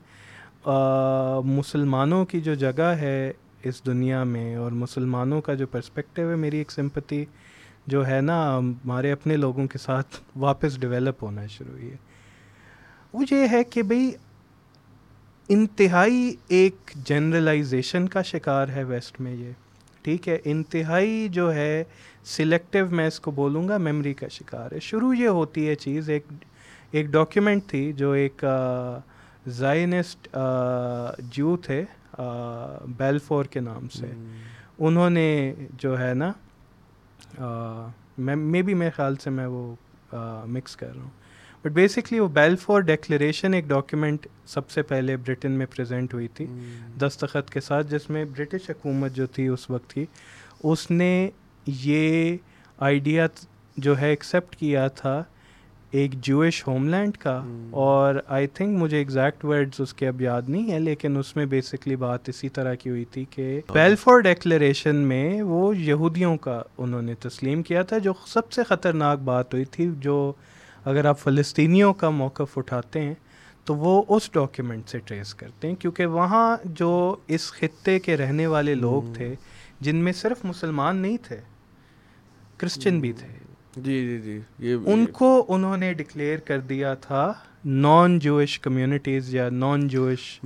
[1.57, 6.59] مسلمانوں کی جو جگہ ہے اس دنیا میں اور مسلمانوں کا جو پرسپیکٹیو ہے، میری
[6.59, 7.25] ایک سمپتی
[7.87, 11.97] جو ہے نا، ہمارے اپنے لوگوں کے ساتھ واپس ڈیولپ ہونا شروع ہوئی ہے۔
[13.13, 14.11] وہ یہ ہے کہ بھئی
[15.49, 19.53] انتہائی ایک جنرلائزیشن کا شکار ہے ویسٹ میں یہ۔
[20.03, 21.85] ٹھیک ہے، انتہائی جو ہے
[22.25, 26.11] سلیکٹیو میں اس کو بولوں گا میمری کا شکار ہے۔ شروع یہ ہوتی ہے چیز،
[26.11, 26.27] ایک
[26.91, 28.45] ایک ڈاکیومنٹ تھی جو ایک
[29.47, 30.37] زائنسٹ
[31.21, 31.85] جو تھے۔
[32.97, 34.07] بیلفور کے نام سے۔
[34.79, 36.33] انہوں نے جو ہے نا
[38.19, 39.75] مے بی میرے خیال سے میں وہ
[40.47, 41.11] مکس کر رہا ہوں۔
[41.63, 46.29] بٹ بیسکلی وہ بیل فور ڈیکلیریشن ایک ڈاکیومنٹ سب سے پہلے برٹن میں پریزنٹ ہوئی
[46.29, 46.47] تھی۔
[47.01, 50.05] دستخط کے ساتھ جس میں برٹش حکومت جو تھی اس وقت کی
[50.63, 51.31] اس نے
[51.67, 52.37] یہ
[52.79, 53.27] آئیڈیا
[53.77, 55.23] جو ہے ایکسیپٹ کیا تھا
[55.91, 60.43] ایک جوئش ہوم لینڈ کا اور آئی تھنک مجھے ایگزیکٹ ورڈز اس کے اب یاد
[60.49, 64.97] نہیں ہے لیکن اس میں بیسکلی بات اسی طرح کی ہوئی تھی کہ بیلفور ڈیکلیریشن
[64.97, 69.65] میں وہ یہودیوں کا انہوں نے تسلیم کیا تھا جو سب سے خطرناک بات ہوئی
[69.65, 70.33] تھی جو
[70.85, 73.15] اگر آپ فلسطینیوں کا موقف اٹھاتے ہیں
[73.65, 78.47] تو وہ اس ڈاکیومنٹ سے ٹریس کرتے ہیں کیونکہ وہاں جو اس خطے کے رہنے
[78.47, 79.35] والے لوگ تھے
[79.81, 81.37] جن میں صرف مسلمان نہیں تھے
[82.57, 83.48] کرسچن بھی تھے۔
[83.85, 87.33] جی جی جی یہ ان کو انہوں نے ڈکلیئر کر دیا تھا
[87.65, 90.39] نان جوئش کمیونٹیز یا نان جوئش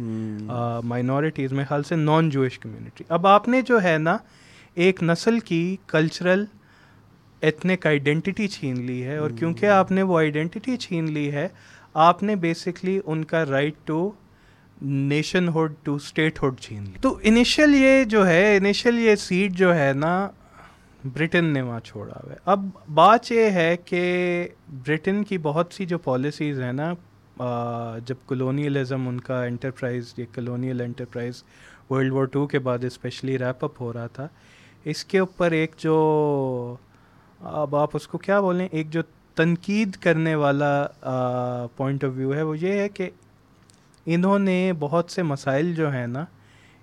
[0.85, 4.17] مائنورٹیز میں خیال سے نان جوئش کمیونٹی اب آپ نے جو ہے نا
[4.77, 6.45] ایک نسل کی کلچرل
[7.43, 11.49] ایتھنک آئیڈینٹی چھین لی ہے اور کیونکہ آپ نے وہ آئیڈینٹی چھین لی ہے
[11.95, 14.11] آپ نے بیسکلی ان کا right to
[15.49, 15.95] nationhood to
[16.43, 20.29] statehood چھین لی۔ تو انیشیل یہ جو ہے انیشیل یہ سیٹ جو ہے نا
[21.05, 24.03] برٹن نے وہاں چھوڑا ہوا ہے۔ اب بات یہ ہے کہ
[24.87, 26.93] برٹن کی بہت سی جو پالیسیز ہیں نا
[28.07, 31.43] جب کلونیلزم ان کا انٹرپرائز یہ colonial enterprise
[31.91, 34.27] world war two کے بعد اسپیشلی ریپ اپ ہو رہا تھا،
[34.85, 35.97] اس کے اوپر ایک جو،
[37.41, 39.03] اب آپ اس کو کیا بولیں، ایک جو
[39.37, 40.87] تنقید کرنے والا
[41.77, 43.11] پوائنٹ آف ویو ہے، وہ یہ ہے کہ
[44.07, 46.25] انہوں نے بہت سے مسائل جو ہیں نا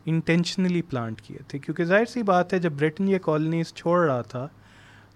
[0.09, 4.21] انٹینشنلی پلانٹ کیے تھے۔ کیونکہ ظاہر سی بات ہے جب برٹن یہ کالونیز چھوڑ رہا
[4.21, 4.47] تھا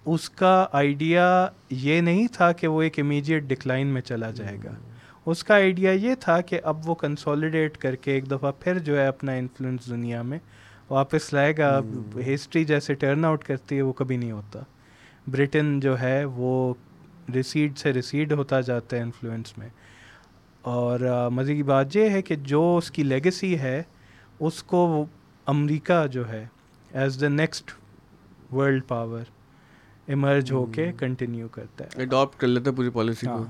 [0.06, 4.71] اس کا آئیڈیا یہ نہیں تھا کہ وہ ایک امیجیٹ ڈکلائن میں چلا جائے گا۔
[5.25, 8.99] اس کا آئیڈیا یہ تھا کہ اب وہ کنسولیڈیٹ کر کے ایک دفعہ پھر جو
[8.99, 10.39] ہے اپنا انفلوئنس دنیا میں
[10.89, 11.82] واپس لائے گا۔
[12.34, 14.60] ہسٹری جیسے ٹرن آؤٹ کرتی ہے وہ کبھی نہیں ہوتا۔
[15.27, 16.73] برٹن جو ہے وہ
[17.34, 19.69] ریسیڈ سے ریسیڈ ہوتا جاتا ہے انفلوئنس میں۔
[20.62, 20.99] اور
[21.32, 23.84] مزے کی بات یہ ہے کہ جو اس کی لیگسی ہے
[24.47, 25.06] اس کو
[25.45, 26.45] امریکہ جو ہے
[26.93, 27.71] as the next
[28.53, 29.23] world power
[30.08, 33.45] emerge ہو کے کنٹینیو کرتا ہے۔ اڈاپٹ کر لیتا ہے پوری پالیسی کو۔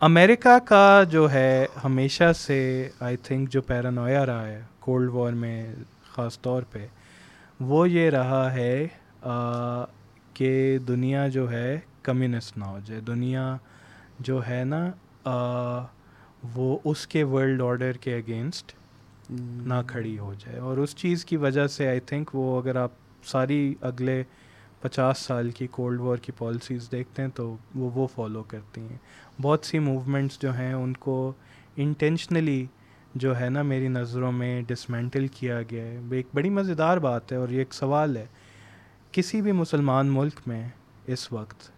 [0.00, 5.74] امریکہ کا جو ہے ہمیشہ سے آئی تھنک جو پیرانویا رہا ہے کولڈ وار میں
[6.12, 6.86] خاص طور پہ
[7.60, 8.86] وہ یہ رہا ہے
[10.34, 13.56] کہ دنیا جو ہے کمیونسٹ نہ ہو جائے۔ دنیا
[14.18, 15.86] جو ہے نا
[16.54, 18.72] وہ اس کے ورلڈ آرڈر کے اگینسٹ
[19.40, 22.90] نہ کھڑی ہو جائے۔ اور اس چیز کی وجہ سے آئی تھنک وہ اگر آپ
[23.24, 24.22] ساری اگلے
[24.80, 28.96] پچاس سال کی کولڈ وار کی پالیسیز دیکھتے ہیں تو وہ وہ فالو کرتی ہیں۔
[29.42, 31.32] بہت سی موومنٹس جو ہیں ان کو
[31.76, 32.66] انٹینشنلی
[33.14, 37.36] جو ہے نا میری نظروں میں ڈسمینٹل کیا گیا ہے۔ ایک بڑی مزیدار بات ہے
[37.36, 38.26] اور یہ ایک سوال ہے۔
[39.12, 40.68] کسی بھی مسلمان ملک میں
[41.06, 41.70] اس وقت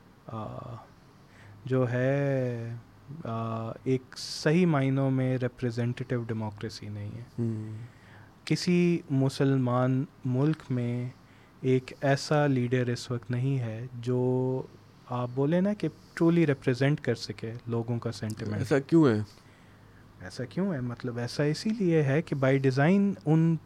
[1.64, 2.74] جو ہے
[3.84, 7.42] ایک صحیح معنوں میں ریپرزینٹیو ڈیموکریسی نہیں ہے۔
[8.44, 11.08] کسی مسلمان ملک میں
[11.60, 14.62] ایک ایسا لیڈر اس وقت نہیں ہے جو
[15.10, 19.20] آپ بولیں نا کہ ٹرولی ریپرزینٹ کر سکے لوگوں کا سینٹیمنٹ ایسا کیوں ہے؟
[20.20, 23.56] ایسا کیوں ہے؟ مطلب ایسا اسی لیے ہے کہ بائی ڈیزائن ان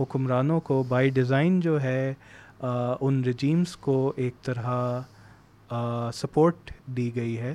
[0.00, 2.14] حکمرانوں کو بائی ڈیزائن جو ہے
[2.60, 5.00] ان رجیمس کو ایک طرح
[6.14, 7.54] سپورٹ دی گئی ہے۔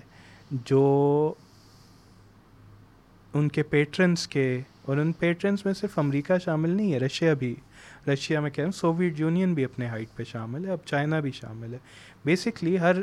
[0.52, 1.34] جو
[3.34, 7.56] ان کے پیٹرنس کے اور ان پیٹرنس میں صرف امریکہ شامل نہیں ہے رشیا بھی۔
[8.08, 11.20] رشیا میں کہہ رہا ہوں سوویٹ یونین بھی اپنے ہائٹ پہ شامل ہے اب چائنا
[11.20, 11.78] بھی شامل ہے۔
[12.26, 12.96] بیسکلی ہر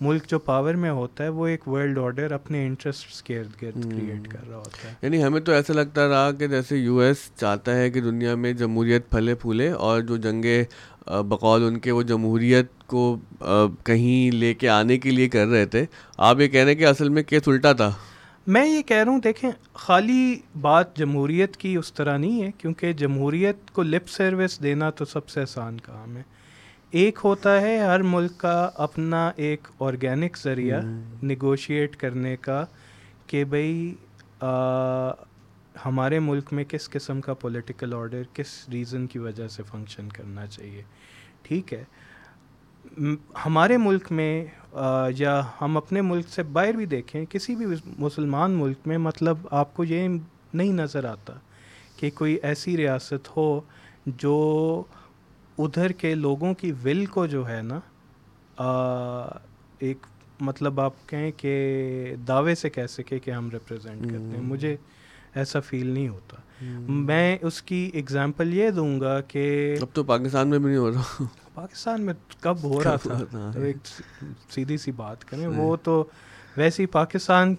[0.00, 3.84] ملک جو پاور میں ہوتا ہے وہ ایک ورلڈ آرڈر اپنے انٹرسٹ کے ارد گرد
[3.84, 7.16] کریٹ کر رہا ہوتا ہے۔ یعنی ہمیں تو ایسا لگتا رہا کہ جیسے یو ایس
[7.36, 10.64] چاہتا ہے کہ دنیا میں جمہوریت پھلے پھولے اور جو جنگیں
[11.06, 13.18] بقول ان کے وہ جمہوریت کو
[13.84, 15.84] کہیں لے کے آنے کے لیے کر رہے تھے
[16.16, 17.90] آپ یہ کہہ رہے ہیں کہ اصل میں کیس الٹا تھا؟
[18.46, 22.92] میں یہ کہہ رہا ہوں دیکھیں خالی بات جمہوریت کی اس طرح نہیں ہے کیونکہ
[22.92, 26.22] جمہوریت کو لپ سروس دینا تو سب سے آسان کام ہے۔
[26.90, 30.80] ایک ہوتا ہے ہر ملک کا اپنا ایک آرگینک ذریعہ
[31.24, 32.64] نگوشیٹ کرنے کا
[33.26, 33.94] کہ بھائی
[35.84, 40.46] ہمارے ملک میں کس قسم کا پولیٹیکل آرڈر کس ریزن کی وجہ سے فنکشن کرنا
[40.46, 40.82] چاہیے۔
[41.42, 41.84] ٹھیک ہے
[43.46, 44.44] ہمارے ملک میں
[45.16, 47.66] یا ہم اپنے ملک سے باہر بھی دیکھیں کسی بھی
[47.98, 50.08] مسلمان ملک میں مطلب آپ کو یہ
[50.54, 51.32] نہیں نظر آتا
[51.96, 53.60] کہ کوئی ایسی ریاست ہو
[54.06, 54.82] جو
[55.58, 57.80] ادھر کے لوگوں کی ول کو جو ہے نا
[59.78, 60.06] ایک
[60.40, 64.76] مطلب آپ کہیں کہ دعوے سے کہہ سکے کہ ہم ریپرزینٹ کرتے ہیں مجھے
[65.34, 66.36] ایسا فیل نہیں ہوتا۔
[66.88, 70.90] میں اس کی اگزامپل یہ دوں گا کہ اب تو پاکستان میں بھی نہیں ہو
[70.90, 71.24] رہا۔
[71.58, 73.76] پاکستان میں کب ہو رہا تھا؟ ایک
[74.50, 76.04] سیدھی سی بات کریں وہ تو
[76.56, 77.54] ویسے ہی پاکستان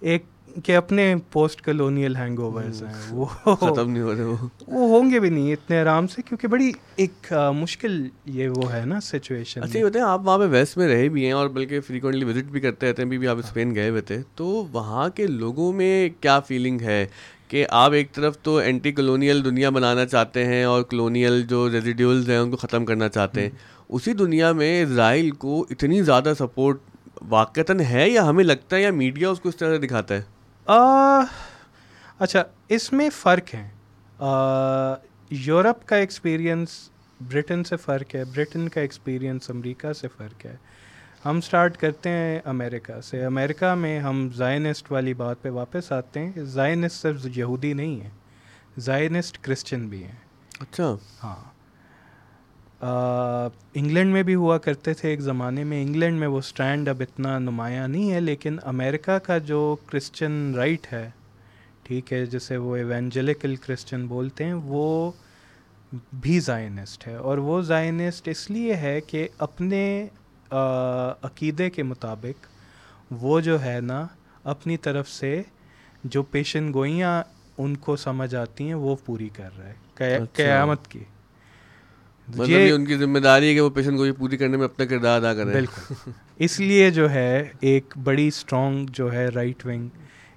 [0.00, 0.24] ایک
[0.64, 3.24] کہ اپنے پوسٹ کلونیل ہینگ اوورز ہیں۔ وہ
[3.54, 4.36] ختم نہیں ہو رہے وہ۔
[4.68, 9.00] ہوں گے بھی نہیں اتنے آرام سے کیونکہ بڑی ایک مشکل یہ وہ ہے نا
[9.00, 12.24] سچویشن اچھا یہ بتائیں آپ وہاں پہ ویسٹ میں رہے بھی ہیں اور بلکہ فریکوینٹلی
[12.24, 15.72] وزٹ بھی کرتے رہتے ہیں بھی آپ اسپین گئے ہوئے تھے۔ تو وہاں کے لوگوں
[15.72, 17.06] میں کیا فیلنگ ہے؟
[17.50, 22.30] کہ آپ ایک طرف تو اینٹی کلونیل دنیا بنانا چاہتے ہیں اور کلونیل جو ریزیڈیولز
[22.30, 23.50] ہیں ان کو ختم کرنا چاہتے ہیں،
[23.88, 26.78] اسی دنیا میں اسرائیل کو اتنی زیادہ سپورٹ
[27.28, 30.22] واقعتاً ہے یا ہمیں لگتا ہے یا میڈیا اس کو اس طرح سے دکھاتا ہے؟
[32.18, 33.68] اچھا اس میں فرق ہے۔
[35.30, 36.68] یورپ کا ایکسپیرئنس
[37.20, 40.56] برٹن سے فرق ہے، برٹن کا ایکسپیرئنس امریکہ سے فرق ہے۔
[41.24, 46.20] ہم اسٹارٹ کرتے ہیں امریکہ سے۔ امریکہ میں ہم زائنسٹ والی بات پہ واپس آتے
[46.20, 48.10] ہیں زائنسٹ صرف یہودی نہیں ہے
[48.78, 50.18] زائنسٹ کرسچن بھی ہیں۔
[50.60, 51.50] اچھا۔ ہاں۔
[53.74, 57.38] انگلینڈ میں بھی ہوا کرتے تھے ایک زمانے میں۔ انگلینڈ میں وہ اسٹینڈ اب اتنا
[57.38, 61.10] نمایاں نہیں ہے لیکن امریکہ کا جو کرسچن رائٹ ہے
[61.82, 65.10] ٹھیک ہے جسے وہ ایونجلیکل کرسچن بولتے ہیں وہ
[66.20, 70.06] بھی زائنسٹ ہے۔ اور وہ زائنسٹ اس لیے ہے کہ اپنے
[71.22, 72.46] عقیدے کے مطابق
[73.10, 74.06] وہ جو ہے نا
[74.44, 75.42] اپنی طرف سے
[76.04, 77.22] جو پیشن گوئیاں
[77.58, 79.74] ان کو سمجھ آتی ہیں وہ پوری کر رہا ہے۔
[80.14, 81.04] اچھا۔ قیامت کی۔
[82.28, 84.86] مطلب یہ ان کی ذمہ داری ہے کہ وہ پیشنٹ کو پوری کرنے میں اپنا
[84.86, 89.88] کردار ادا کریں۔ بالکل۔ اس لیے جو ہے ایک بڑی اسٹرانگ جو ہے رائٹ ونگ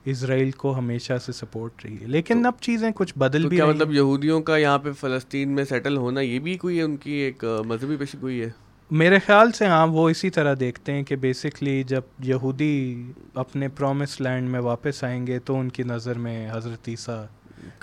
[0.06, 3.94] اسرائیل کو ہمیشہ سے سپورٹ رہی ہے۔ لیکن اب چیزیں کچھ بدل بھی کیا مطلب
[3.94, 7.96] یہودیوں کا یہاں پہ فلسطین میں سیٹل ہونا یہ بھی کوئی ان کی ایک مذہبی
[7.96, 8.50] پیشی کوئی ہے؟
[8.94, 12.74] میرے خیال سے ہاں وہ اسی طرح دیکھتے ہیں کہ بیسکلی جب یہودی
[13.34, 17.24] اپنے پرومس لینڈ میں واپس آئیں گے تو ان کی نظر میں حضرت عیسیٰ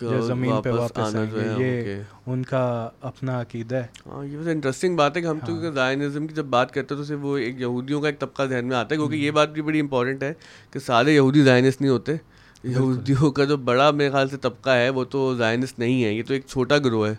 [0.01, 4.96] جو زمین پہ واپس آئیں گے یہ ان کا اپنا عقیدہ ہے۔ ہاں یہ انٹرسٹنگ
[4.96, 7.37] بات ہے کہ ہم تو زائنزم ہاں۔ کی جب بات کرتے ہیں تو صرف وہ
[7.37, 10.23] ایک یہودیوں کا ایک طبقہ ذہن میں آتا ہے کیونکہ یہ بات بھی بڑی امپورٹنٹ
[10.23, 10.33] ہے
[10.70, 12.16] کہ سارے یہودی زائنس نہیں ہوتے۔
[12.64, 16.23] یہودیوں کا جو بڑا میرے خیال سے طبقہ ہے وہ تو زائنس نہیں ہے یہ
[16.27, 17.14] تو ایک چھوٹا گروہ ہے۔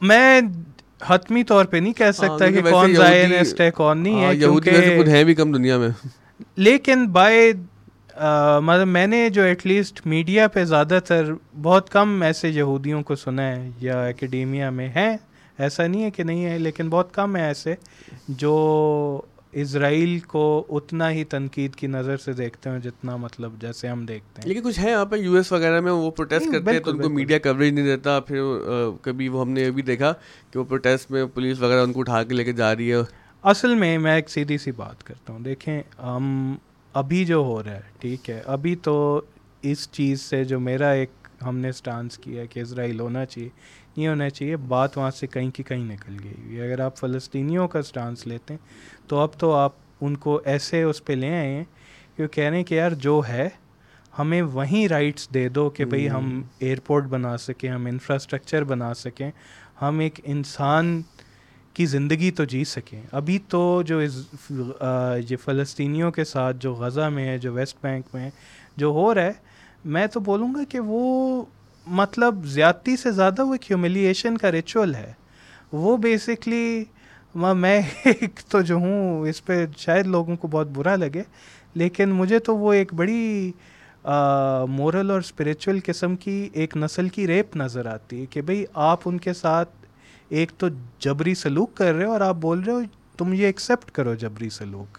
[0.00, 0.40] میں
[1.00, 4.70] حتمی طور پہ نہیں کہہ ہاں، سکتا کہ کون زائنسٹ ہے کون نہیں ہے یہودی
[4.70, 5.88] ویسے خود ہیں بھی کم دنیا میں۔
[6.56, 7.52] لیکن بائی
[8.62, 11.32] مطلب میں نے جو ایٹ لیسٹ میڈیا پہ زیادہ تر
[11.62, 15.16] بہت کم ایسے یہودیوں کو سنا ہے یا اکیڈیمیا میں ہیں
[15.58, 17.74] ایسا نہیں ہے کہ نہیں ہے لیکن بہت کم ہے ایسے
[18.28, 18.54] جو
[19.60, 24.42] اسرائیل کو اتنا ہی تنقید کی نظر سے دیکھتے ہیں جتنا مطلب جیسے ہم دیکھتے
[24.42, 26.90] ہیں۔ لیکن کچھ ہے یہاں پہ یو ایس وغیرہ میں وہ پروٹیسٹ کرتے ہیں تو
[26.90, 28.40] ان کو میڈیا کوریج نہیں دیتا۔ پھر
[29.02, 30.12] کبھی وہ ہم نے یہ بھی دیکھا
[30.50, 32.96] کہ وہ پروٹیسٹ میں پولیس وغیرہ ان کو اٹھا کے لے کے جا رہی ہے۔
[33.42, 36.54] اصل میں میں ایک سیدھی سی بات کرتا ہوں۔ دیکھیں ہم
[36.92, 39.20] ابھی جو ہو رہا ہے ٹھیک ہے ابھی تو
[39.62, 41.10] اس چیز سے جو میرا ایک
[41.46, 43.48] ہم نے اسٹانس کیا کہ اسرائیل ہونا چاہیے
[43.96, 47.68] نہیں ہونا چاہیے بات وہاں سے کہیں کی کہیں نکل گئی۔ ہوئی اگر آپ فلسطینیوں
[47.68, 48.66] کا اسٹانس لیتے ہیں
[49.08, 51.64] تو اب تو آپ ان کو ایسے اس پہ لے آئے ہیں
[52.16, 53.48] کہ وہ کہہ رہے ہیں کہ یار جو ہے
[54.18, 59.30] ہمیں وہیں رائٹس دے دو کہ بھئی ہم ایئرپورٹ بنا سکیں ہم انفراسٹرکچر بنا سکیں
[59.82, 61.02] ہم ایک انسان
[61.74, 67.28] کی زندگی تو جی سکیں۔ ابھی تو جو یہ فلسطینیوں کے ساتھ جو غزہ میں
[67.28, 68.30] ہے جو ویسٹ بینک میں ہے
[68.76, 69.32] جو ہو رہا ہے
[69.84, 71.44] میں تو بولوں گا کہ وہ
[71.86, 75.12] مطلب زیادتی سے زیادہ وہ ایک ہیوملیشن کا ریچول ہے۔
[75.72, 76.84] وہ بیسکلی
[77.34, 81.22] میں ایک تو جو ہوں، اس پہ شاید لوگوں کو بہت برا لگے،
[81.74, 83.52] لیکن مجھے تو وہ ایک بڑی
[84.68, 89.00] مورل اور اسپریچول قسم کی ایک نسل کی ریپ نظر آتی ہے کہ بھئی آپ
[89.04, 89.70] ان کے ساتھ
[90.28, 90.68] ایک تو
[90.98, 92.80] جبری سلوک کر رہے ہو اور آپ بول رہے ہو،
[93.18, 94.98] تم یہ ایکسیپٹ کرو جبری سلوک۔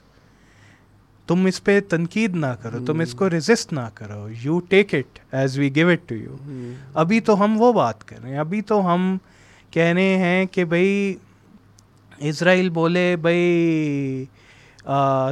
[1.28, 5.20] تم اس پہ تنقید نہ کرو تم اس کو ریزسٹ نہ کرو۔ You take it
[5.34, 6.36] as we give it to you
[6.94, 9.18] ابھی تو ہم وہ بات کر رہے ہیں۔ ابھی تو ہم
[9.72, 11.16] کہہ رہے ہیں کہ بھائی
[12.18, 14.26] اسرائیل بولے بھائی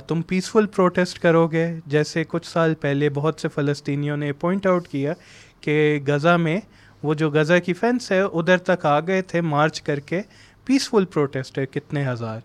[0.08, 4.88] تم پیسفل پروٹیسٹ کرو گے جیسے کچھ سال پہلے بہت سے فلسطینیوں نے پوائنٹ آؤٹ
[4.88, 5.13] کیا
[5.62, 6.60] کہ غزہ میں
[7.03, 10.21] وہ جو غزہ کی فینس ہے ادھر تک آ گئے تھے مارچ کر کے۔
[10.65, 12.39] پیسفل پروٹیسٹ ہے کتنے ہزار۔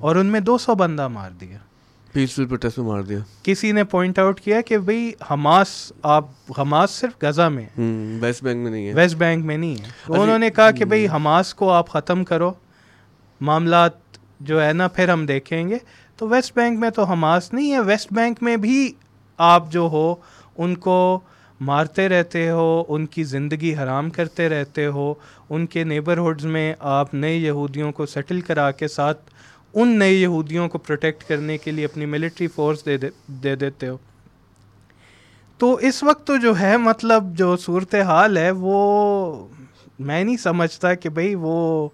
[0.00, 1.58] اور ان میں دو سو بندہ مار دیا۔
[2.12, 6.24] پیسفل پروٹیسٹ میں مار دیا۔ کسی نے پوائنٹ آؤٹ کیا کہ بھائی حماس آپ
[6.58, 7.66] حماس صرف غزہ میں
[8.20, 11.06] ویسٹ بینک میں نہیں ہے ویسٹ بینک میں نہیں ہے انہوں نے کہا کہ بھائی
[11.08, 12.52] حماس کو آپ ختم کرو۔
[13.40, 13.90] معاملات
[14.40, 15.78] جو ہے نا پھر ہم دیکھیں گے۔
[16.16, 18.92] تو ویسٹ بینک میں تو حماس نہیں ہے۔ ویسٹ بینک میں بھی
[19.38, 20.14] آپ جو ہو
[20.58, 21.20] ان کو
[21.60, 25.14] مارتے رہتے ہو ان کی زندگی حرام کرتے رہتے ہو۔
[25.50, 29.30] ان کے نیبرہڈز میں آپ نئے یہودیوں کو سیٹل کرا کے ساتھ
[29.74, 33.98] ان نئے یہودیوں کو پروٹیکٹ کرنے کے لیے اپنی ملٹری فورس دے دے دیتے ہو۔
[35.58, 39.48] تو اس وقت تو جو ہے مطلب جو صورت حال ہے، وہ
[39.98, 41.88] میں نہیں سمجھتا کہ بھائی وہ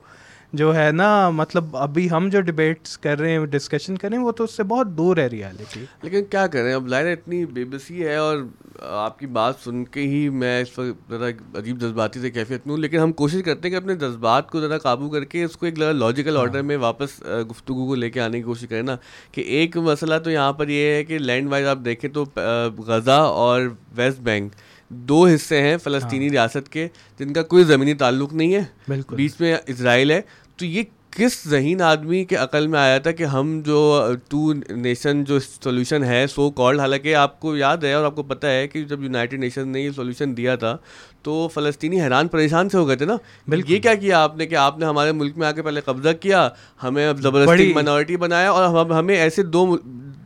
[0.52, 4.24] جو ہے نا مطلب ابھی ہم جو ڈبیٹس کر رہے ہیں ڈسکشن کر رہے ہیں
[4.24, 7.64] وہ تو اس سے بہت دور ہے ریالٹی لیکن کیا کریں اب ظاہر اتنی بے
[7.64, 8.38] بسی ہے اور
[8.82, 12.74] آپ کی بات سن کے ہی میں اس وقت ذرا عجیب جذباتی سے کیفیت میں
[12.74, 15.56] ہوں۔ لیکن ہم کوشش کرتے ہیں کہ اپنے جذبات کو ذرا قابو کر کے اس
[15.56, 18.82] کو ایک لاجیکل آرڈر ہاں۔ میں واپس گفتگو کو لے کے آنے کی کوشش کریں
[18.82, 18.96] نا۔
[19.32, 22.24] کہ ایک مسئلہ تو یہاں پر یہ ہے کہ لینڈ وائز آپ دیکھیں تو
[22.86, 23.60] غزہ اور
[23.94, 24.52] ویسٹ بینک
[24.90, 29.16] دو حصے ہیں فلسطینی ہاں۔ ریاست کے جن کا کوئی زمینی تعلق نہیں ہے۔ بالکل۔
[29.16, 30.20] بیچ میں اسرائیل ہے۔
[30.56, 35.24] تو یہ کس ذہین آدمی کے عقل میں آیا تھا کہ ہم جو ٹو نیشن
[35.24, 38.68] جو سولوشن ہے سو کالڈ حالانکہ آپ کو یاد ہے اور آپ کو پتہ ہے
[38.68, 40.76] کہ جب یونائٹیڈ نیشن نے یہ سولوشن دیا تھا
[41.22, 43.16] تو فلسطینی حیران پریشان سے ہو گئے تھے نا۔
[43.48, 45.80] بالکل۔ یہ کیا کیا آپ نے کہ آپ نے ہمارے ملک میں آ کے پہلے
[45.80, 46.48] قبضہ کیا
[46.82, 49.76] ہمیں اب زبردستی منورٹی بنایا اور ہمیں ایسے دو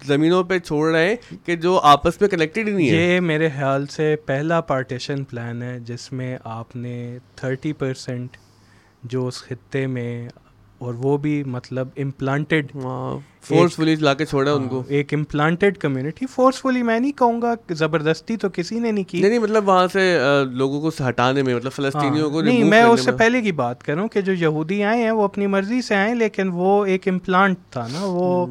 [0.07, 3.49] زمینوں پہ چھوڑ رہے ہیں کہ جو آپس میں کنیکٹڈ ہی نہیں ہے یہ میرے
[3.49, 8.37] خیال سے پہلا پارٹیشن پلان ہے جس میں آپ نے تھرٹی پرسینٹ
[9.03, 10.29] جو اس خطے میں
[10.79, 12.73] اور وہ بھی مطلب امپلانٹیڈ
[13.43, 17.55] فورسفلی لا کے چھوڑا ان کو۔ ہاں، ایک امپلانٹیڈ کمیونٹی فورسفلی میں نہیں کہوں گا
[17.71, 20.19] زبردستی تو کسی نے نہیں کی۔ نہیں مطلب وہاں سے
[20.53, 24.09] لوگوں کو ہٹانے میں مطلب فلسطینیوں کو نہیں میں اس سے پہلے کی بات کروں
[24.09, 27.87] کہ جو یہودی آئے ہیں وہ اپنی مرضی سے آئے لیکن وہ ایک امپلانٹ تھا
[27.93, 28.47] نا وہ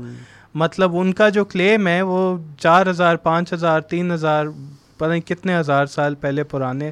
[0.55, 4.45] مطلب ان کا جو کلیم ہے وہ چار ہزار، پانچ ہزار، تین ہزار،
[4.97, 6.91] پتہ نہیں کتنے ہزار سال پہلے پرانے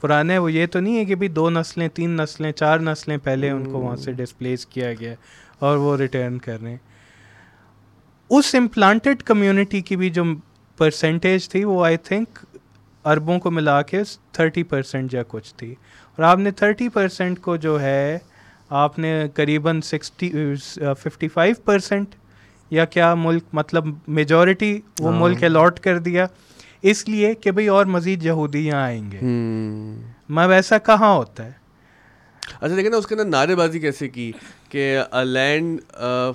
[0.00, 3.50] پرانے وہ یہ تو نہیں ہے کہ بھی دو نسلیں، تین نسلیں، چار نسلیں پہلے
[3.50, 5.14] ان کو وہاں سے ڈسپلیس کیا گیا
[5.58, 6.78] اور وہ ریٹرن کر رہے ہیں۔
[8.30, 10.24] اس امپلانٹیڈ کمیونٹی کی بھی جو
[10.78, 12.38] پرسنٹیج تھی وہ آئی تھنک
[13.04, 15.70] اربوں کو ملا کے تھرٹی پرسینٹ یا کچھ تھی۔
[16.18, 18.18] اور آپ نے تھرٹی پرسینٹ کو جو ہے،
[18.68, 20.30] آپ نے قریباً سکسٹی
[20.98, 22.14] ففٹی فائیو پرسینٹ
[22.70, 26.26] یا کیا ملک مطلب میجورٹی وہ ہاں۔ ملک الاٹ کر دیا۔
[26.82, 29.18] اس لیے کہ بھئی اور مزید یہودی یہاں آئیں گے۔
[30.28, 31.52] میں ویسا کہاں ہوتا ہے؟
[32.60, 34.32] اچھا دیکھیں نا اس کے اندر نعرے بازی کیسے کی
[34.68, 35.80] کہ لینڈ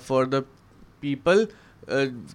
[0.04, 0.38] فار دا
[1.00, 1.45] پیپل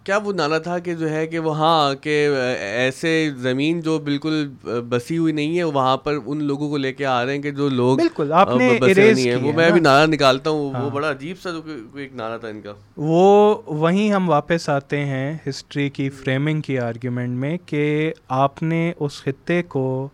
[0.05, 2.15] کیا وہ نانا تھا کہ جو ہے کہ وہاں کہ
[2.59, 4.49] ایسے زمین جو بالکل
[4.89, 7.51] بسی ہوئی نہیں ہے وہاں پر ان لوگوں کو لے کے آ رہے ہیں کہ
[7.51, 10.91] جو لوگ بالکل آپ نے نہیں ہے وہ میں ابھی نعرہ نکالتا ہوں۔ وہ ہاں۔
[10.91, 11.51] بڑا عجیب سا
[11.95, 16.79] ایک نعرہ تھا ان کا۔ وہ وہیں ہم واپس آتے ہیں ہسٹری کی فریمنگ کی
[16.79, 20.09] آرگیومنٹ میں کہ آپ نے اس خطے کو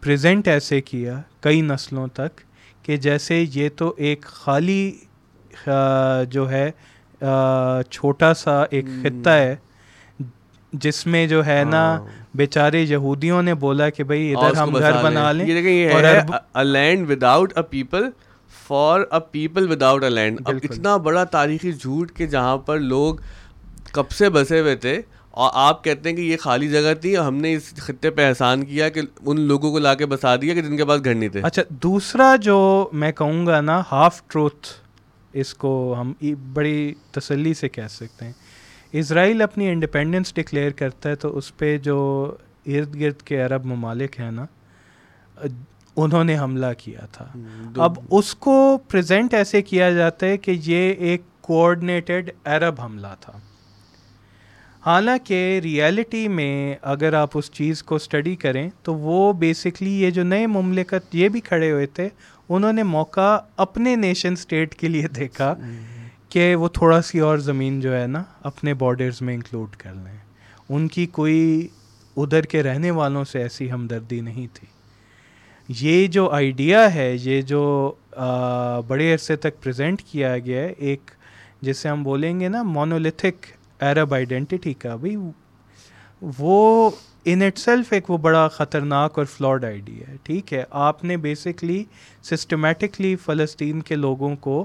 [0.00, 2.40] پریزنٹ ایسے کیا کئی نسلوں تک
[2.82, 4.92] کہ جیسے یہ تو ایک خالی
[6.30, 6.70] جو ہے
[7.90, 9.54] چھوٹا سا ایک خطہ ہے
[10.72, 15.02] جس میں جو ہے نا ہاں۔ بیچارے یہودیوں نے بولا کہ بھائی ادھر ہم گھر
[15.02, 15.46] بنا لیں۔
[16.64, 18.08] Land without a people
[18.68, 23.16] for a people without a land اب اتنا بڑا تاریخی جھوٹ کہ جہاں پر لوگ
[23.92, 27.26] کب سے بسے ہوئے تھے اور آپ کہتے ہیں کہ یہ خالی جگہ تھی اور
[27.26, 30.54] ہم نے اس خطے پہ احسان کیا کہ ان لوگوں کو لا کے بسا دیا
[30.54, 32.58] کہ جن کے پاس گھر نہیں تھے۔ اچھا دوسرا جو
[32.92, 34.68] میں کہوں گا نا ہاف ٹروتھ
[35.32, 36.12] اس کو ہم
[36.52, 38.32] بڑی تسلی سے کہہ سکتے ہیں۔
[38.92, 41.98] اسرائیل اپنی انڈیپینڈنس ڈکلیئر کرتا ہے تو اس پہ جو
[42.66, 44.46] ارد گرد کے عرب ممالک ہیں نا
[45.96, 47.26] انہوں نے حملہ کیا تھا۔
[47.76, 53.32] اب اس کو پریزنٹ ایسے کیا جاتا ہے کہ یہ ایک کوآڈینیٹڈ عرب حملہ تھا۔
[54.86, 60.22] حالانکہ ریئلٹی میں اگر آپ اس چیز کو اسٹڈی کریں تو وہ بیسکلی یہ جو
[60.22, 62.08] نئے مملکت یہ بھی کھڑے ہوئے تھے
[62.54, 65.54] انہوں نے موقع اپنے نیشن اسٹیٹ کے لیے دیکھا
[66.28, 70.16] کہ وہ تھوڑا سی اور زمین جو ہے نا اپنے بارڈرز میں انکلوڈ کر لیں۔
[70.68, 71.68] ان کی کوئی
[72.16, 74.66] ادھر کے رہنے والوں سے ایسی ہمدردی نہیں تھی۔
[75.68, 77.92] یہ جو آئیڈیا ہے، یہ جو
[78.86, 81.10] بڑے عرصے تک پریزنٹ کیا گیا ہے، ایک
[81.62, 83.46] جسے ہم بولیں گے نا مونولیتھک
[83.82, 85.16] عرب آئیڈینٹی کا، بھائی،
[86.38, 86.90] وہ
[87.24, 91.16] ان اٹ سیلف ایک وہ بڑا خطرناک اور فلاڈ آئیڈیا ہے، ٹھیک ہے؟ آپ نے
[91.16, 91.82] بیسکلی
[92.22, 94.64] سسٹمیٹکلی فلسطین کے لوگوں کو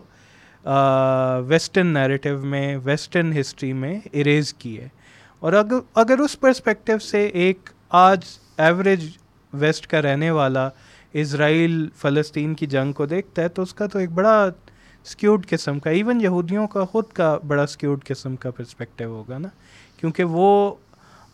[1.47, 4.87] ویسٹرن نیریٹیو میں ویسٹرن ہسٹری میں اریز کی ہے۔
[5.39, 8.25] اور اگر اگر اس پرسپیکٹو سے ایک آج
[8.57, 9.05] ایوریج
[9.53, 10.69] ویسٹ کا رہنے والا
[11.13, 14.35] اسرائیل فلسطین کی جنگ کو دیکھتا ہے تو اس کا تو ایک بڑا
[15.05, 19.49] اسکیوڈ قسم کا ایون یہودیوں کا، خود کا بڑا اسکیوڈ قسم کا پرسپیکٹو ہوگا نا۔
[19.99, 20.75] کیونکہ وہ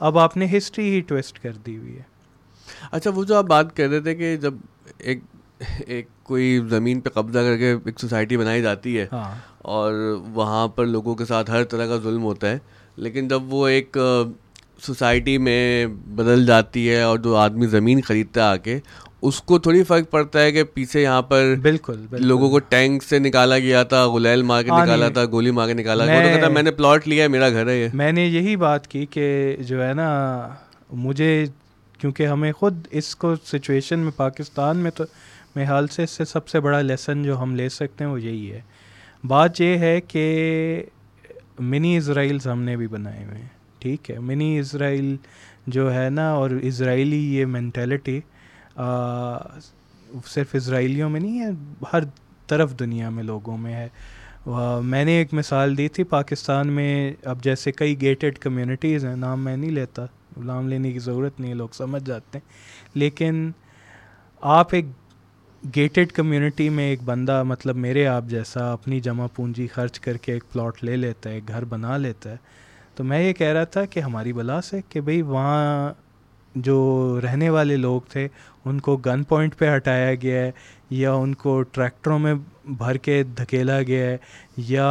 [0.04, 2.12] اب آپ نے ہسٹری ہی ٹویسٹ کر دی ہوئی ہے
[2.92, 4.54] اچھا وہ جو آپ بات کر رہے تھے کہ جب
[5.00, 5.20] ایک
[5.88, 9.32] ایک کوئی زمین پہ قبضہ کر کے ایک سوسائٹی بنائی جاتی ہے ہاں۔
[9.74, 9.94] اور
[10.34, 12.58] وہاں پر لوگوں کے ساتھ ہر طرح کا ظلم ہوتا ہے
[12.98, 13.98] لیکن جب وہ ایک
[14.84, 18.80] سوسائٹی میں بدل جاتی ہے اور جو آدمی زمین خریدتا آ کے
[19.22, 23.19] اس کو تھوڑی فرق پڑتا ہے کہ پیچھے یہاں پر بالکل لوگوں کو ٹینک سے
[23.19, 26.72] نکالا گیا تھا غلیل مار کے نکالا تھا گولی مار کے نکالا گیا میں نے
[26.72, 30.08] پلاٹ لیا ہے میرا گھر ہے میں نے یہی بات کی کہ جو ہے نا
[30.91, 31.46] مجھے
[32.00, 35.04] کیونکہ ہمیں خود اس کو سچویشن میں پاکستان میں تو
[35.56, 38.22] میرے حال سے اس سے سب سے بڑا لیسن جو ہم لے سکتے ہیں وہ
[38.22, 38.62] یہی ہے۔
[39.24, 40.84] بات یہ ہے کہ
[41.60, 43.53] منی اسرائیلس ہم نے بھی بنائے ہوئے ہیں۔
[43.84, 45.15] ٹھیک ہے۔ منی اسرائیل
[45.67, 48.19] جو ہے نا، اور اسرائیلی یہ مینٹیلٹی
[50.26, 51.50] صرف اسرائیلیوں میں نہیں ہے،
[51.93, 52.04] ہر
[52.48, 53.88] طرف دنیا میں لوگوں میں ہے۔
[54.84, 59.43] میں نے ایک مثال دی تھی پاکستان میں، اب جیسے کئی گیٹڈ کمیونٹیز ہیں، نام
[59.43, 60.06] میں نہیں لیتا،
[60.38, 63.50] نام لینے کی ضرورت نہیں ہے لوگ سمجھ جاتے ہیں۔ لیکن
[64.41, 64.86] آپ ایک
[65.76, 70.34] گیٹڈ کمیونٹی میں ایک بندہ مطلب میرے آپ جیسا، اپنی جمع پونجی خرچ کر کے
[70.34, 72.38] ایک پلاٹ لے لیتا ہے، ایک گھر بنا لیتا ہے
[72.95, 75.93] تو میں یہ کہہ رہا تھا کہ ہماری بلا سے کہ بھئی وہاں
[76.56, 78.27] جو رہنے والے لوگ تھے،
[78.65, 80.51] ان کو گن پوائنٹ پہ ہٹایا گیا ہے،
[80.89, 82.34] یا ان کو ٹریکٹروں میں
[82.77, 84.17] بھر کے دھکیلا گیا ہے،
[84.67, 84.88] یا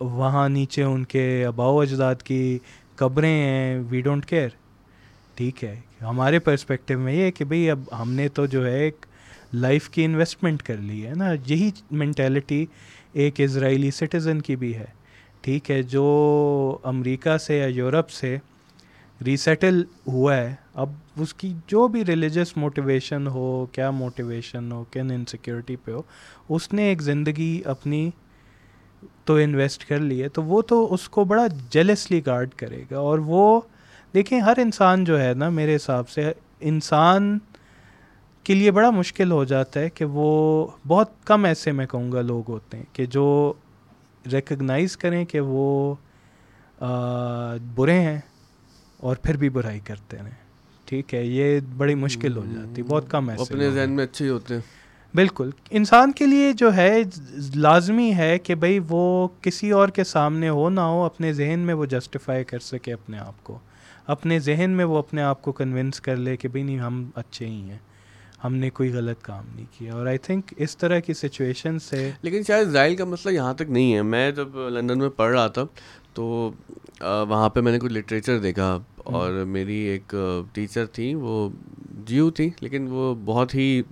[0.00, 2.58] وہاں نیچے ان کے آباؤ اجداد کی
[2.96, 4.48] قبریں ہیں وی ڈونٹ کیئر
[5.36, 8.78] ٹھیک ہے، ہمارے پرسپیکٹیو میں یہ ہے کہ بھئی اب ہم نے تو جو ہے
[8.84, 9.06] ایک
[9.54, 12.64] لائف کی انویسٹمنٹ کر لی ہے نا، یہی مینٹیلٹی
[13.12, 14.86] ایک اسرائیلی سٹیزن کی بھی ہے۔
[15.44, 18.38] ٹھیک ہے، جو امریکہ سے یا یورپ سے
[19.26, 25.10] ریسیٹل ہوا ہے، اب اس کی جو بھی ریلیجس موٹیویشن ہو، کیا موٹیویشن ہو، کن
[25.10, 26.02] انسیکیورٹی پہ ہو،
[26.48, 28.10] اس نے ایک زندگی اپنی
[29.24, 32.98] تو انویسٹ کر لی ہے، تو وہ تو اس کو بڑا جیلسلی گارڈ کرے گا۔
[32.98, 33.60] اور وہ،
[34.14, 37.38] دیکھیں، ہر انسان جو ہے نا، میرے حساب سے انسان
[38.44, 42.20] کے لیے بڑا مشکل ہو جاتا ہے کہ وہ بہت کم ایسے میں کہوں گا
[42.20, 43.52] لوگ ہوتے ہیں کہ جو
[44.32, 45.94] ریکگنائز کریں کہ وہ
[47.74, 48.20] برے ہیں
[49.00, 50.42] اور پھر بھی برائی کرتے رہیں۔
[50.84, 54.54] ٹھیک ہے یہ بڑی مشکل ہو جاتی بہت کم ایسے اپنے ذہن میں اچھے ہوتے
[54.54, 54.60] ہیں۔
[55.14, 57.02] بالکل انسان کے لیے جو ہے
[57.54, 61.74] لازمی ہے کہ بھائی وہ کسی اور کے سامنے ہو نہ ہو اپنے ذہن میں
[61.74, 63.58] وہ جسٹیفائی کر سکے اپنے آپ کو۔
[64.06, 67.46] اپنے ذہن میں وہ اپنے آپ کو کنونس کر لے کہ بھائی نہیں ہم اچھے
[67.46, 67.78] ہی ہیں۔
[68.44, 72.10] ہم نے کوئی غلط کام نہیں کیا۔ اور آئی تھنک اس طرح کی سچویشن سے
[72.22, 75.46] لیکن شاید زائل کا مسئلہ یہاں تک نہیں ہے۔ میں جب لندن میں پڑھ رہا
[75.46, 75.64] تھا
[76.14, 76.50] تو
[77.00, 80.14] وہاں پہ میں نے کچھ لٹریچر دیکھا اور میری ایک
[80.52, 81.48] ٹیچر تھیں وہ
[82.06, 83.82] جیو تھی لیکن وہ بہت ہی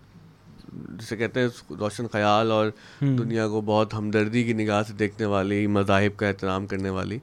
[0.73, 5.67] جسے کہتے ہیں روشن خیال اور دنیا کو بہت ہمدردی کی نگاہ سے دیکھنے والی
[5.67, 7.19] مذاہب کا احترام کرنے والی۔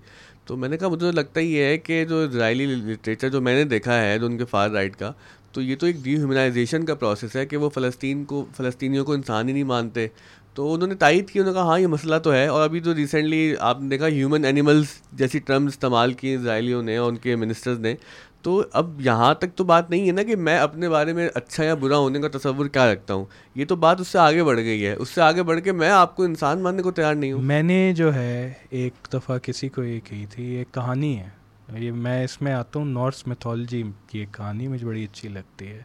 [0.45, 3.63] تو میں نے کہا مجھے لگتا ہی ہے کہ جو اسرائیلی لٹریچر جو میں نے
[3.63, 5.11] دیکھا ہے جو ان کے فار رائٹ کا
[5.51, 9.13] تو یہ تو ایک ڈی ہیومنائزیشن کا پروسیس ہے کہ وہ فلسطین کو، فلسطینیوں کو
[9.13, 10.07] انسان ہی نہیں مانتے۔
[10.53, 12.79] تو انہوں نے تائید کی، انہوں نے کہا ہاں یہ مسئلہ تو ہے۔ اور ابھی
[12.79, 17.17] تو ریسنٹلی آپ نے دیکھا ہیومن اینیملس جیسی ٹرم استعمال کی اسرائیلیوں نے اور ان
[17.17, 17.95] کے منسٹرز نے۔
[18.41, 21.63] تو اب یہاں تک تو بات نہیں ہے نا کہ میں اپنے بارے میں اچھا
[21.63, 24.59] یا برا ہونے کا تصور کیا رکھتا ہوں۔ یہ تو بات اس سے آگے بڑھ
[24.59, 27.31] گئی ہے۔ اس سے آگے بڑھ کے میں آپ کو انسان ماننے کو تیار نہیں
[27.31, 31.38] ہوں۔ میں نے جو ہے، ایک دفعہ کسی کو یہ کہی تھی ایک کہانی ہے۔
[31.73, 35.67] یہ میں اس میں آتا ہوں نارس میتھولوجی کی ایک کہانی مجھے بڑی اچھی لگتی
[35.67, 35.81] ہے۔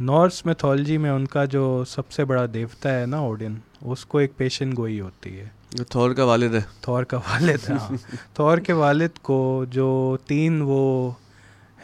[0.00, 4.18] نارس میتھولوجی میں ان کا جو سب سے بڑا دیوتا ہے نا اوڈن اس کو
[4.18, 5.48] ایک پیشن گوئی ہوتی ہے۔
[5.88, 7.96] تھور کا والد ہے۔ تھور کا والد ہے ہاں۔
[8.34, 11.10] تھور کے والد کو جو تین وہ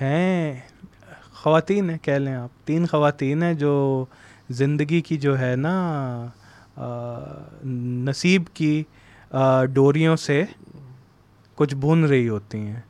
[0.01, 0.61] ہیں
[1.33, 4.05] خواتین ہیں کہہ لیں آپ۔ تین خواتین ہیں جو
[4.51, 6.27] زندگی کی جو ہے نا
[7.65, 8.83] نصیب کی
[9.73, 10.45] ڈوریوں سے
[11.59, 12.81] کچھ بھون رہی ہوتی ہیں۔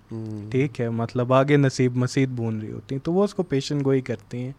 [0.51, 3.85] ٹھیک ہے مطلب آگے نصیب مسیح بھون رہی ہوتی ہیں۔ تو وہ اس کو پیشن
[3.85, 4.53] گوئی کرتی ہیں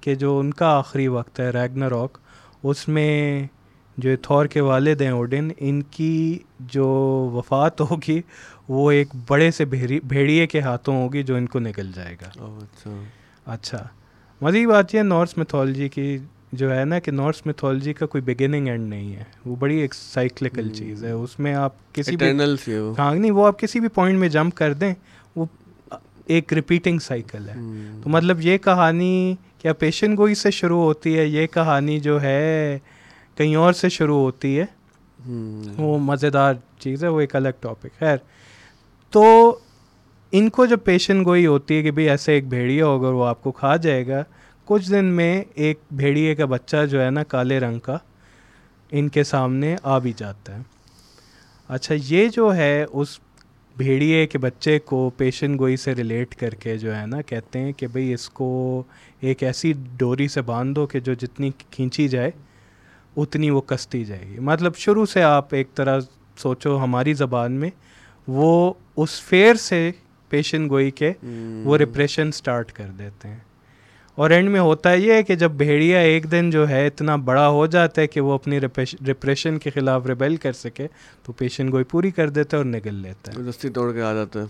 [0.00, 2.18] کہ جو ان کا آخری وقت ہے ریگنا راک
[2.62, 3.46] اس میں
[3.96, 6.86] جو تھور کے والد ہیں اوڈن ان کی جو
[7.34, 8.20] وفات ہوگی
[8.68, 9.64] وہ ایک بڑے سے
[10.04, 12.90] بھیڑیے کے ہاتھوں ہوگی جو ان کو نکل جائے گا۔ اچھا۔
[13.46, 13.88] اچھا۔
[14.40, 16.18] مزید بات یہ نارتھ میتھولوجی کی
[16.52, 19.94] جو ہے نا کہ نارتھ میتھولوجی کا کوئی بگننگ اینڈ نہیں ہے۔ وہ بڑی ایک
[19.94, 22.26] سائیکلیکل چیز ہے۔ اس میں آپ کسی بھی
[22.98, 24.94] ہاں نہیں وہ آپ کسی بھی پوائنٹ میں جمپ کر دیں
[25.36, 25.44] وہ
[26.26, 27.54] ایک ریپیٹنگ سائیکل ہے۔
[28.02, 32.78] تو مطلب یہ کہانی کیا پیشن گوئی سے شروع ہوتی ہے؟ یہ کہانی جو ہے
[33.34, 34.64] کہیں اور سے شروع ہوتی ہے۔
[35.78, 38.16] وہ مزیدار چیز ہے وہ ایک الگ ٹاپک خیر
[39.10, 39.58] تو
[40.32, 43.42] ان کو جب پیشن گوئی ہوتی ہے کہ بھائی ایسے ایک بھیڑیا ہوگا وہ آپ
[43.42, 44.24] کو کھا جائے گا
[44.68, 47.98] کچھ دن میں ایک بھیڑیے کا بچہ جو ہے نا کالے رنگ کا
[48.90, 50.62] ان کے سامنے آ بھی جاتا ہے۔
[51.68, 53.18] اچھا یہ جو ہے اس
[53.76, 57.72] بھیڑیے کے بچے کو پیشن گوئی سے ریلیٹ کر کے جو ہے نا کہتے ہیں
[57.72, 58.82] کہ بھئی اس کو
[59.20, 62.30] ایک ایسی ڈوری سے باندھ دو کہ جو جتنی کھینچی جائے
[63.16, 66.00] اتنی وہ کستی جائے گی۔ مطلب شروع سے آپ ایک طرح
[66.36, 67.70] سوچو ہماری زبان میں
[68.26, 69.90] وہ اس فیر سے
[70.28, 71.12] پیشن گوئی کے
[71.64, 73.47] وہ ریپریشن سٹارٹ کر دیتے ہیں۔
[74.18, 77.48] اور اینڈ میں ہوتا یہ ہے کہ جب بھیڑیا ایک دن جو ہے اتنا بڑا
[77.48, 78.60] ہو جاتا ہے کہ وہ اپنی
[79.06, 80.86] ریپریشن کے خلاف ریبیل کر سکے
[81.22, 84.14] تو پیشن گوئی پوری کر دیتا ہے اور نگل لیتا ہے۔ دستی توڑ کے آ
[84.14, 84.44] جاتا ہے۔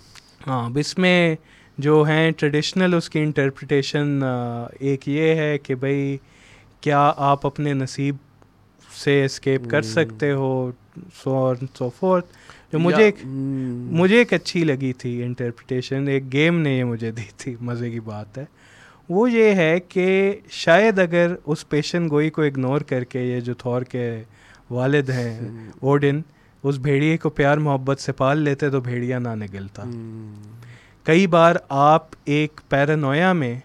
[0.47, 1.37] ہاں اب اس میں
[1.79, 4.21] جو ہیں ٹریڈیشنل اس کی انٹرپریٹیشن
[4.81, 6.17] ایک یہ ہے کہ بھائی
[6.81, 8.17] کیا آپ اپنے نصیب
[9.05, 10.71] سے اسکیپ کر سکتے ہو؟
[11.23, 12.27] سو اور سو فورتھ
[12.73, 13.17] جو مجھے ایک
[13.91, 18.01] مجھے ایک اچھی لگی تھی انٹرپریٹیشن ایک گیم نے یہ مجھے دی تھی۔ مزے کی
[18.01, 18.45] بات ہے۔
[19.09, 23.55] وہ یہ ہے کہ شاید اگر اس پیشن گوئی کو اگنور کر کے یہ جو
[23.55, 24.23] تھور کے
[24.71, 25.41] والد ہیں
[25.81, 26.21] اوڈن
[26.63, 29.83] اس بھیڑیے کو پیار محبت سے پال لیتے تو بھیڑیا نہ نگلتا۔
[31.05, 33.61] کئی بار آپ ایک پیرانویا میں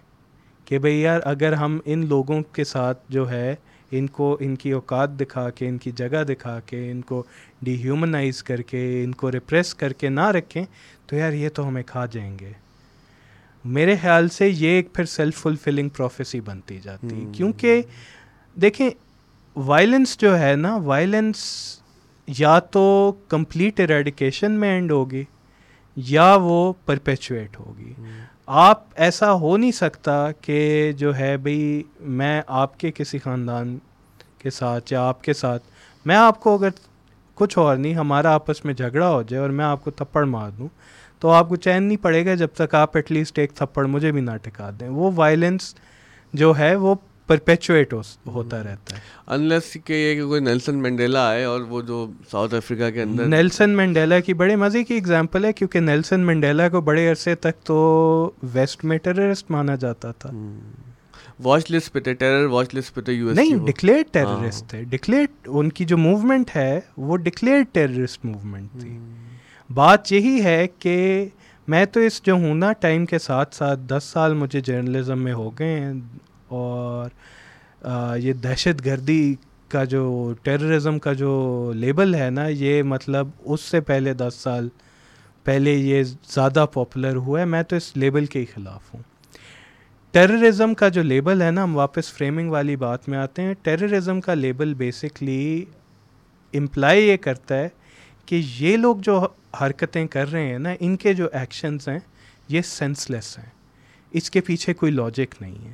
[0.64, 3.54] کہ بھئی یار اگر ہم ان لوگوں کے ساتھ جو ہے،
[3.90, 7.22] ان کو، ان کی اوقات دکھا کے، ان کی جگہ دکھا کے، ان کو
[7.62, 10.64] ڈی ہیومنائز کر کے، ان کو ریپریس کر کے نہ رکھیں،
[11.06, 12.52] تو یار یہ تو ہمیں کھا جائیں گے۔
[13.64, 17.82] میرے خیال سے یہ ایک پھر سیلف فلفلنگ پروفیسی بنتی جاتی۔ کیونکہ
[18.60, 18.90] دیکھیں
[19.56, 21.36] وائلنس جو ہے نا وائلنس
[22.26, 25.24] یا تو کمپلیٹ اریڈیکیشن میں اینڈ ہوگی
[25.96, 27.92] یا وہ پرپیچویٹ ہوگی۔
[28.46, 33.78] آپ ایسا ہو نہیں سکتا کہ جو ہے بھئی میں آپ کے کسی خاندان
[34.38, 35.62] کے ساتھ یا آپ کے ساتھ
[36.04, 36.68] میں آپ کو اگر
[37.34, 40.50] کچھ اور نہیں ہمارا آپس میں جھگڑا ہو جائے اور میں آپ کو تھپڑ مار
[40.50, 40.68] دوں۔
[41.20, 44.12] تو آپ کو چین نہیں پڑے گا جب تک آپ ایٹ لیسٹ ایک تھپڑ مجھے
[44.12, 45.74] بھی نہ ٹکا دیں۔ وہ وائلنس
[46.32, 46.94] جو ہے وہ
[47.26, 47.94] پرپیچویٹ
[48.26, 52.54] ہوتا رہتا ہے۔ انلیس کہ یہ کہ کوئی نیلسن مینڈیلا آئے اور وہ جو ساؤتھ
[52.54, 56.80] افریقہ کے اندر نیلسن مینڈیلا کی بڑے مزے کی اگزامپل ہے کیونکہ نیلسن مینڈیلا کو
[56.80, 60.30] بڑے عرصے تک تو ویسٹ میں ٹیررسٹ مانا جاتا تھا۔
[61.42, 64.82] واچ لسٹ پہ تھے ٹیرر واچ لسٹ پہ تھے یو ایس نہیں ڈکلیئر ٹیررسٹ تھے
[64.82, 68.98] ڈکلیئر ان کی جو موومنٹ ہے وہ ڈکلیئر ٹیررسٹ موومنٹ تھی۔
[69.70, 71.28] بات یہی ہے کہ
[71.68, 75.32] میں تو اس جو ہوں نا ٹائم کے ساتھ ساتھ دس سال مجھے جرنلزم میں
[75.32, 75.92] ہو گئے ہیں
[76.48, 77.08] اور
[78.16, 79.34] یہ دہشت گردی
[79.68, 84.68] کا جو ٹیررزم کا جو لیبل ہے نا یہ مطلب اس سے پہلے دس سال
[85.44, 89.02] پہلے یہ زیادہ پاپولر ہوا ہے۔ میں تو اس لیبل کے ہی خلاف ہوں۔
[90.14, 94.20] ٹیررزم کا جو لیبل ہے نا، ہم واپس فریمنگ والی بات میں آتے ہیں۔ ٹیررزم
[94.20, 95.64] کا لیبل بیسکلی
[96.54, 97.68] امپلائی یہ کرتا ہے
[98.26, 99.26] کہ یہ لوگ جو
[99.60, 101.98] حرکتیں کر رہے ہیں نا، ان کے جو ایکشنز ہیں،
[102.48, 103.46] یہ سینس لیس ہیں۔
[104.12, 105.72] اس کے پیچھے کوئی لاجک نہیں ہے۔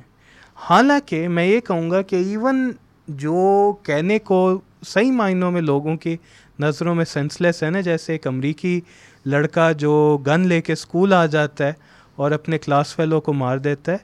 [0.55, 2.71] حالانکہ میں یہ کہوں گا کہ ایون
[3.07, 6.17] جو کہنے کو صحیح معنوں میں لوگوں کی
[6.59, 8.81] نظروں میں سینس لیس ہے نا، جیسے ایک امریکی
[9.25, 11.73] لڑکا جو گن لے کے اسکول آ جاتا ہے
[12.15, 13.97] اور اپنے کلاس فیلو کو مار دیتا ہے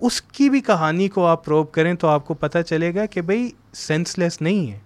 [0.00, 3.20] اس کی بھی کہانی کو آپ پروو کریں تو آپ کو پتہ چلے گا کہ
[3.20, 4.78] بھائی سینس لیس نہیں ہے۔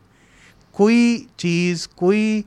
[0.73, 2.43] کوئی چیز کوئی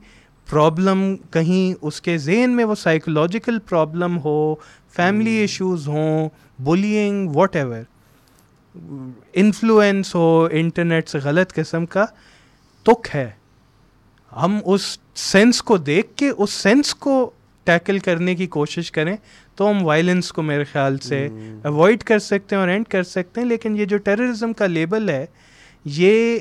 [0.50, 4.54] پرابلم کہیں اس کے ذہن میں وہ سائیکولوجیکل پرابلم ہو
[4.96, 7.82] فیملی ایشوز ہوں بلینگ واٹ ایور
[9.32, 12.04] انفلوئنس ہو انٹرنیٹ سے غلط قسم کا
[12.82, 13.30] تک ہے۔
[14.36, 17.30] ہم اس سینس کو دیکھ کے اس سینس کو
[17.64, 19.16] ٹیکل کرنے کی کوشش کریں
[19.54, 21.28] تو ہم وائلنس کو میرے خیال سے
[21.64, 25.08] اوائڈ کر سکتے ہیں اور اینڈ کر سکتے ہیں لیکن یہ جو ٹیررزم کا لیبل
[25.08, 25.26] ہے
[25.84, 26.38] یہ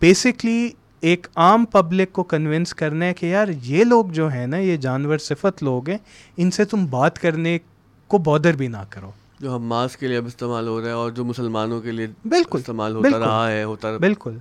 [0.00, 0.70] بیسکلی
[1.00, 4.76] ایک عام پبلک کو کنونس کرنا ہے کہ یار یہ لوگ جو ہیں نا یہ
[4.76, 5.98] جانور صفت لوگ ہیں
[6.36, 7.58] ان سے تم بات کرنے
[8.06, 9.10] کو بودر بھی نہ کرو۔
[9.40, 12.58] جو حماس کے لیے اب استعمال ہو رہا ہے اور جو مسلمانوں کے لیے بالکل
[12.58, 14.36] استعمال ہوتا رہا ہے ہوتا بالکل۔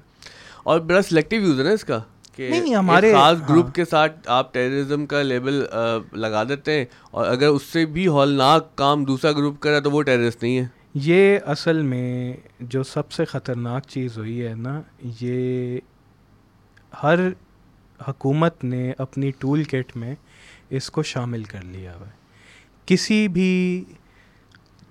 [0.63, 1.99] اور بڑا سلیکٹیو یوز ہے نا اس کا۔
[2.37, 5.63] کہ ہمارے خاص گروپ ہاں۔ کے ساتھ آپ ٹیررزم کا لیبل
[6.15, 10.01] لگا دیتے ہیں اور اگر اس سے بھی ہولناک کام دوسرا گروپ کرا تو وہ
[10.03, 14.79] ٹیررسٹ نہیں ہے یہ اصل میں جو سب سے خطرناک چیز ہوئی ہے نا
[15.21, 15.79] یہ
[16.93, 17.19] ہر
[17.99, 20.13] حکومت نے اپنی ٹول کٹ میں
[20.71, 22.17] اس کو شامل کر لیا ہوا ہے
[22.87, 23.83] کسی بھی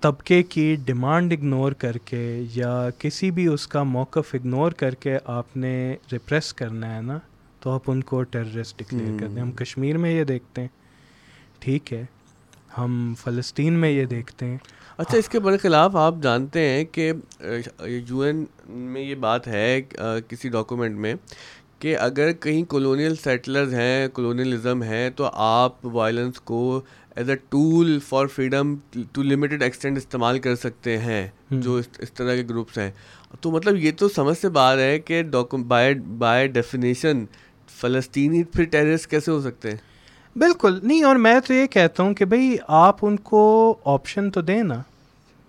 [0.01, 5.17] طبقے کی ڈیمانڈ اگنور کر کے یا کسی بھی اس کا موقف اگنور کر کے
[5.25, 7.19] آپ نے ریپریس کرنا ہے نا
[7.59, 10.67] تو آپ ان کو ٹیررسٹ ڈکلیئر کر دیں ہم کشمیر میں یہ دیکھتے ہیں۔
[11.59, 12.05] ٹھیک ہے۔
[12.77, 14.57] ہم فلسطین میں یہ دیکھتے ہیں۔
[14.97, 17.11] اچھا اس کے برخلاف آپ جانتے ہیں کہ
[17.85, 19.81] یو این میں یہ بات ہے
[20.27, 21.15] کسی ڈاکومنٹ میں
[21.79, 26.81] کہ اگر کہیں کولونیل سیٹلرز ہیں کولونیلزم ہے تو آپ وائلنس کو
[27.15, 28.75] as a tool for freedom
[29.11, 32.91] to limited extent استعمال کر سکتے ہیں جو اس طرح کے گروپس ہیں۔
[33.41, 35.23] تو مطلب یہ تو سمجھ سے بات ہے کہ
[35.67, 37.25] بائی بائی ڈیفینیشن
[37.81, 39.77] فلسطینی پھر ٹیررس کیسے ہو سکتے ہیں؟
[40.35, 44.41] بالکل۔ نہیں اور میں تو یہ کہتا ہوں کہ بھائی آپ ان کو آپشن تو
[44.41, 44.81] دیں نا۔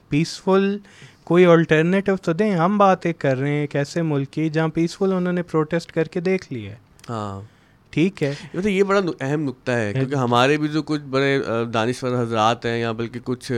[0.08, 0.78] پیسفل
[1.30, 5.12] کوئی آلٹرنیٹیو تو دیں ہم باتیں کر رہے ہیں ایک ایسے ملک کی جہاں پیسفل
[5.12, 6.76] انہوں نے پروٹیسٹ کر کے دیکھ لیا ہے۔
[7.10, 7.40] ہاں۔
[7.92, 8.32] ٹھیک ہے۔
[8.64, 11.38] یہ بڑا اہم نقطہ ہے کیونکہ ہمارے بھی جو کچھ بڑے
[11.74, 13.50] دانشور حضرات ہیں یا بلکہ کچھ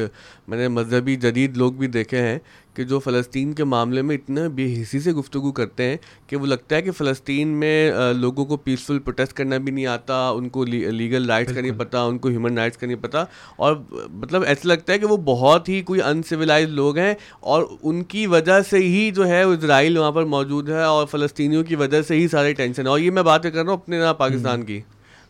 [0.49, 2.39] میں نے مذہبی جدید لوگ بھی دیکھے ہیں
[2.75, 5.97] کہ جو فلسطین کے معاملے میں اتنا بے حسی سے گفتگو کرتے ہیں
[6.27, 10.29] کہ وہ لگتا ہے کہ فلسطین میں لوگوں کو پیسفل پروٹیسٹ کرنا بھی نہیں آتا
[10.29, 13.77] ان کو لیگل رائٹس کا نہیں پتہ ان کو ہیومن رائٹس کا نہیں پتہ اور
[14.13, 18.05] مطلب ایسا لگتا ہے کہ وہ بہت ہی کوئی ان سویلائز لوگ ہیں اور ان
[18.05, 22.03] کی وجہ سے ہی جو ہے اسرائیل وہاں پر موجود ہے اور فلسطینیوں کی وجہ
[22.03, 24.81] سے ہی سارے ٹینشن ہے اور یہ میں باتیں کر رہا ہوں اپنے پاکستان کی۔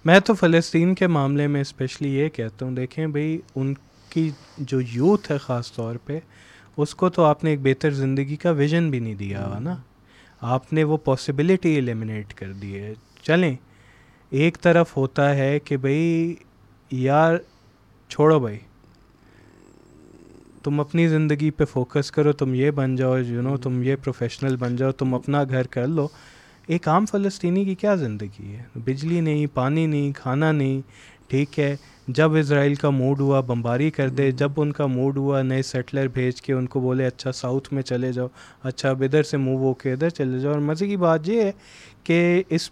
[0.05, 3.75] میں تو فلسطین کے معاملے میں اسپیشلی یہ کہتا ہوں دیکھیں بھائی ان
[4.09, 6.19] کی جو یوتھ ہے خاص طور پہ
[6.77, 9.77] اس کو تو آپ نے ایک بہتر زندگی کا ویژن بھی نہیں دیا ہوا نا۔
[10.41, 13.57] آپ نے وہ پاسبلٹی ایلیمنیٹ کر دی ہے۔ چلیں،
[14.31, 16.35] ایک طرف ہوتا ہے کہ بھائی
[16.91, 17.37] یار،
[18.09, 18.59] چھوڑو بھائی
[20.63, 24.57] تم اپنی زندگی پہ فوکس کرو، تم یہ بن جاؤ یو نو تم یہ پروفیشنل
[24.57, 26.09] بن جاؤ، تم اپنا گھر کر لو۔
[26.67, 30.81] ایک عام فلسطینی کی کیا زندگی ہے؟ بجلی نہیں، پانی نہیں، کھانا نہیں۔
[31.33, 31.77] ٹھیک ہے۔
[32.09, 36.09] جب اسرائیل کا موڈ ہوا، بمباری کر دے۔ جب ان کا موڈ ہوا، نئے سیٹلر
[36.09, 38.27] بھیج کے ان کو بولے اچھا ساؤتھ میں چلے جاؤ
[38.63, 41.43] اچھا اب ادھر سے موو ہو کے ادھر چلے جاؤ۔ اور مزے کی بات یہ
[41.43, 41.53] ہے
[42.05, 42.71] کہ اس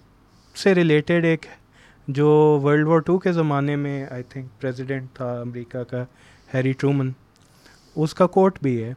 [0.56, 1.46] سے ریلیٹڈ ایک
[2.08, 6.04] جو ورلڈ وار ٹو کے زمانے میں آئی تھنک پریزیڈنٹ تھا امریکہ کا،
[6.54, 7.10] ہیری ٹرومن،
[7.96, 8.92] اس کا کوٹ بھی ہے۔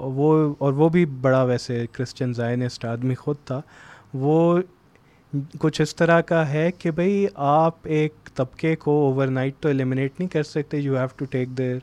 [0.00, 3.60] وہ اور وہ بھی بڑا ویسے کرسچن زائنسٹ آدمی خود تھا۔
[4.14, 4.58] وہ
[5.58, 10.12] کچھ اس طرح کا ہے کہ بھائی آپ ایک طبقے کو اوور نائٹ تو ایلیمنیٹ
[10.18, 11.76] نہیں کر سکتے you have to take their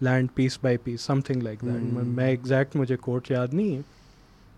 [0.00, 3.80] land piece by piece something like that میں ایگزیکٹ مجھے کوٹ یاد نہیں ہے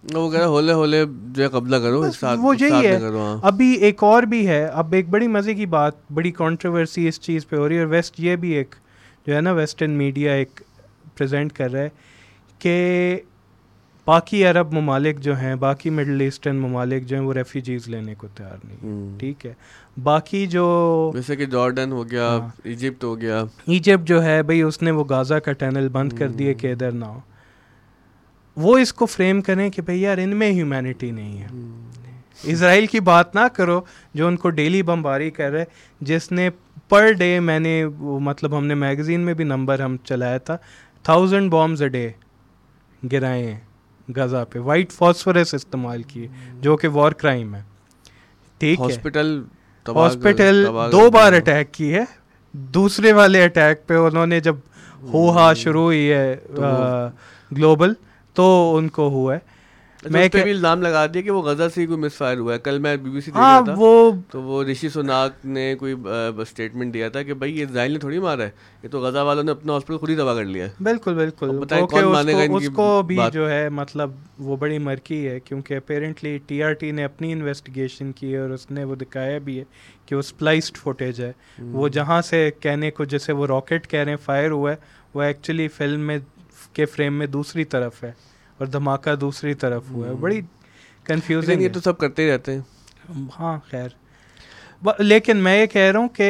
[0.05, 2.03] وہ کہہ رہا ہولے ہولے جو قبضہ کرو
[2.43, 5.95] وہ یہی ہے۔ ہاں۔ ابھی ایک اور بھی ہے۔ اب ایک بڑی مزے کی بات
[6.13, 8.75] بڑی کانٹروورسی اس چیز پہ ہو رہی ہے اور ویسٹ یہ بھی ایک
[9.27, 10.61] جو ہے نا ویسٹرن میڈیا ایک
[11.17, 11.89] پریزنٹ کر رہا ہے
[12.61, 12.77] کہ
[14.09, 18.27] باقی عرب ممالک جو ہیں باقی مڈل ایسٹرن ممالک جو ہیں وہ ریفیوجیز لینے کو
[18.35, 19.55] تیار نہیں ٹھیک ہے۔
[20.03, 24.63] باقی جو جیسے کہ جارڈن ہو گیا ایجپٹ ہاں۔ ہو گیا۔ ایجپٹ جو ہے بھائی
[24.63, 27.21] اس نے وہ غازہ کا ٹینل بند کر دیے کہ ادھر نہ ہو۔
[28.57, 31.47] وہ اس کو فریم کریں کہ بھائی یار ان میں ہیومینٹی نہیں ہے۔
[32.43, 33.81] اسرائیل کی بات نہ کرو
[34.15, 35.65] جو ان کو ڈیلی بمباری کر رہے
[36.01, 36.51] جس نے
[36.89, 40.57] پر ڈے میں نے وہ مطلب ہم نے میگزین میں بھی نمبر ہم چلایا تھا۔
[41.03, 42.11] تھاؤزنڈ بامز اے ڈے
[43.13, 43.68] گرائے ہیں۔
[44.17, 46.27] غزہ پہ وائٹ فاسفورس استعمال کیے
[46.61, 47.63] جو کہ وار کرائم ہے۔
[48.61, 49.43] ٹھیک ہاسپٹل
[49.87, 52.05] ہاسپٹل دو بار اٹیک کی ہے۔
[52.75, 54.57] دوسرے والے اٹیک پہ انہوں نے جب
[55.13, 56.37] ہو ہا شروع ہوئی ہے
[57.57, 57.93] گلوبل
[58.37, 59.39] تو ان کو ہوا ہے۔
[60.05, 62.59] میں بھی الزام لگا دیا کہ وہ غزہ سے ہی کوئی مس فائر ہوا ہے۔
[62.59, 65.95] کل میں بی بی سی دیکھ رہا تھا وہ تو وہ رشی سوناک نے کوئی
[66.39, 68.51] اسٹیٹمنٹ دیا تھا کہ بھائی یہ اسرائیل نے تھوڑی مارا ہے
[68.83, 71.65] یہ تو غزہ والوں نے اپنا ہاسپٹل خود ہی تباہ کر لیا ہے۔ بالکل بالکل۔
[71.91, 76.39] کون مانے گا اس کو بھی جو ہے مطلب وہ بڑی مرکی ہے کیونکہ اپیرنٹلی
[76.47, 79.65] ٹی آر ٹی نے اپنی انویسٹیگیشن کی اور اس نے وہ دکھایا بھی ہے
[80.07, 81.33] کہ وہ سپلائسڈ فوٹیج ہے۔
[81.73, 84.77] وہ جہاں سے کہنے کو جیسے وہ راکٹ کہہ رہے ہیں فائر ہوا ہے
[85.15, 86.19] وہ ایکچولی فلم میں
[86.73, 88.13] کے فریم میں دوسری طرف ہے۔
[88.59, 90.41] اور دھماکہ دوسری طرف ہوا ہے۔ بڑی
[91.05, 92.61] کنفیوزنگ یہ تو سب کرتے ہی رہتے ہیں۔
[93.39, 93.89] ہاں خیر۔
[94.99, 96.29] لیکن میں یہ کہہ رہا ہوں کہ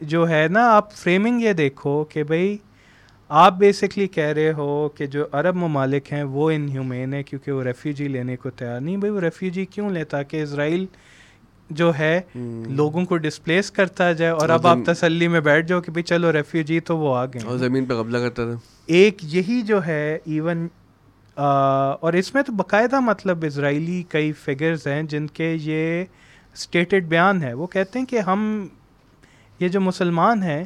[0.00, 2.58] جو ہے نا آپ فریمنگ یہ دیکھو کہ بھائی
[3.28, 7.52] آپ بیسکلی کہہ رہے ہو کہ جو عرب ممالک ہیں وہ ان ہیومین ہیں کیونکہ
[7.52, 10.86] وہ ریفیوجی لینے کو تیار نہیں۔ بھائی وہ ریفیوجی کیوں لیتا کہ اسرائیل
[11.70, 12.20] جو ہے
[12.68, 16.32] لوگوں کو ڈسپلیس کرتا جائے اور اب آپ تسلی میں بیٹھ جاؤ کہ بھائی چلو
[16.32, 20.18] ریفیوجی تو وہ آ گئے۔ اور زمین پہ قبضہ کرتا تھا۔ ایک یہی جو ہے
[20.24, 20.68] ایون
[21.40, 26.04] اور اس میں تو باقاعدہ مطلب اسرائیلی کئی فگرز ہیں جن کے یہ
[26.54, 28.66] اسٹیٹڈ بیان ہے وہ کہتے ہیں کہ ہم
[29.60, 30.64] یہ جو مسلمان ہیں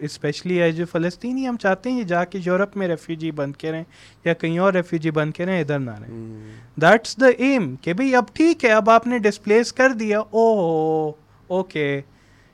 [0.00, 3.72] اسپیشلی ایز جو فلسطینی ہم چاہتے ہیں یہ جا کے یورپ میں ریفیوجی بن کے
[3.72, 3.84] رہیں
[4.24, 6.40] یا کہیں اور ریفیوجی بن کے رہیں ادھر نہ رہیں۔
[6.76, 11.08] دیٹس دا ایم کہ بھائی اب ٹھیک ہے اب آپ نے ڈسپلیس کر دیا او
[11.46, 12.00] okay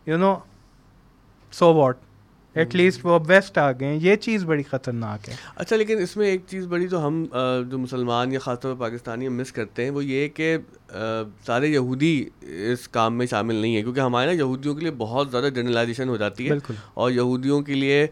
[0.07, 0.35] you know
[1.53, 1.97] so what
[2.59, 5.99] at least وہ اب ویسٹ آ گئے ہیں۔ یہ چیز بڑی خطرناک ہے۔ اچھا لیکن
[5.99, 7.25] اس میں ایک چیز بڑی جو ہم
[7.71, 10.57] جو مسلمان یا خاص طور پر پاکستانی مس کرتے ہیں، وہ یہ کہ
[11.47, 15.31] سارے یہودی اس کام میں شامل نہیں ہیں کیونکہ ہمارے نا یہودیوں کے لیے بہت
[15.31, 18.07] زیادہ جرنلائزیشن ہو جاتی ہے اور یہودیوں کے لیے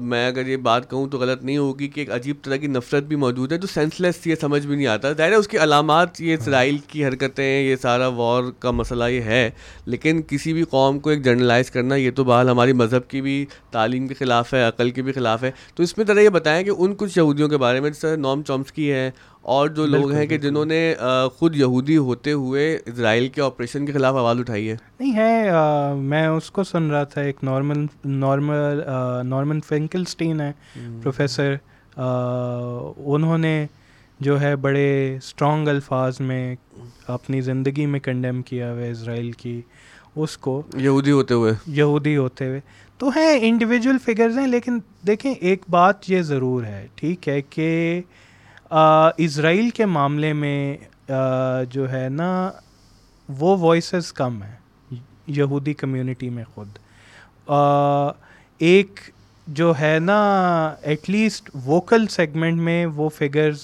[0.00, 3.02] میں اگر یہ بات کہوں تو غلط نہیں ہوگی کہ ایک عجیب طرح کی نفرت
[3.02, 5.58] بھی موجود ہے جو سینس لیس یہ سمجھ بھی نہیں آتا۔ ظاہر ہے اس کی
[5.58, 9.50] علامات یہ اسرائیل کی حرکتیں یہ سارا وار کا مسئلہ یہ ہے
[9.86, 13.44] لیکن کسی بھی قوم کو ایک جرنلائز کرنا یہ تو بحال ہماری مذہب کی بھی
[13.70, 16.64] تعلیم کے خلاف ہے عقل کے بھی خلاف ہے۔ تو اس میں طرح یہ بتائیں
[16.64, 19.10] کہ ان کچھ یہودیوں کے بارے میں جیسے نوم چومسکی ہے
[19.44, 20.94] اور جو لوگ ہیں کہ جنہوں نے
[21.38, 25.50] خود یہودی ہوتے ہوئے اسرائیل کے آپریشن کے خلاف آواز اٹھائی ہے۔ نہیں ہے
[25.94, 28.80] میں اس کو سن رہا تھا ایک نارمل نارمل
[29.22, 30.52] نارمن فینکلسٹین ہے
[31.02, 31.54] پروفیسر
[33.06, 33.66] انہوں نے
[34.20, 36.56] جو ہے بڑے اسٹرانگ الفاظ میں
[37.08, 39.62] اپنی زندگی میں کنڈیم کیا ہوا اسرائیل کی
[40.16, 42.60] اس کو یہودی ہوتے ہوئے۔ یہودی ہوتے ہوئے۔
[42.98, 48.00] تو ہیں انڈیویجول فگرز ہیں لیکن دیکھیں ایک بات یہ ضرور ہے ٹھیک ہے کہ
[49.18, 50.76] اسرائیل کے معاملے میں
[51.70, 52.50] جو ہے نا،
[53.28, 54.96] وہ وائسز کم ہیں،
[55.26, 56.78] یہودی کمیونٹی میں خود۔
[58.60, 59.00] ایک
[59.46, 60.18] جو ہے نا
[60.82, 63.62] ایٹ لیسٹ ووکل سیگمنٹ میں وہ فگرز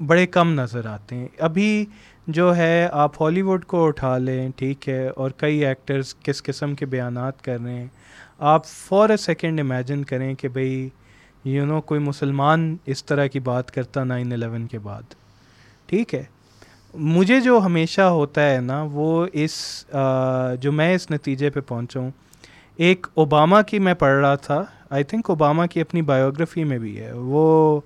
[0.00, 1.84] بڑے کم نظر آتے ہیں۔ ابھی
[2.26, 6.74] جو ہے، آپ ہالی ووڈ کو اٹھا لیں، ٹھیک ہے، اور کئی ایکٹرز کس قسم
[6.74, 7.86] کے بیانات کر رہے ہیں۔
[8.38, 10.88] آپ فور اے سیکنڈ امیجن کریں کہ بھئی
[11.44, 15.02] یو نو کوئی مسلمان اس طرح کی بات کرتا نائن الیون کے بعد۔
[15.86, 16.22] ٹھیک ہے۔
[16.94, 19.84] مجھے جو ہمیشہ ہوتا ہے نا، وہ اس
[20.60, 22.10] جو میں اس نتیجے پہ پہنچا ہوں۔
[22.76, 27.00] ایک اوباما کی میں پڑھ رہا تھا۔ آئی تھنک اوباما کی اپنی بایوگرافی میں بھی
[27.00, 27.80] ہے۔ وہ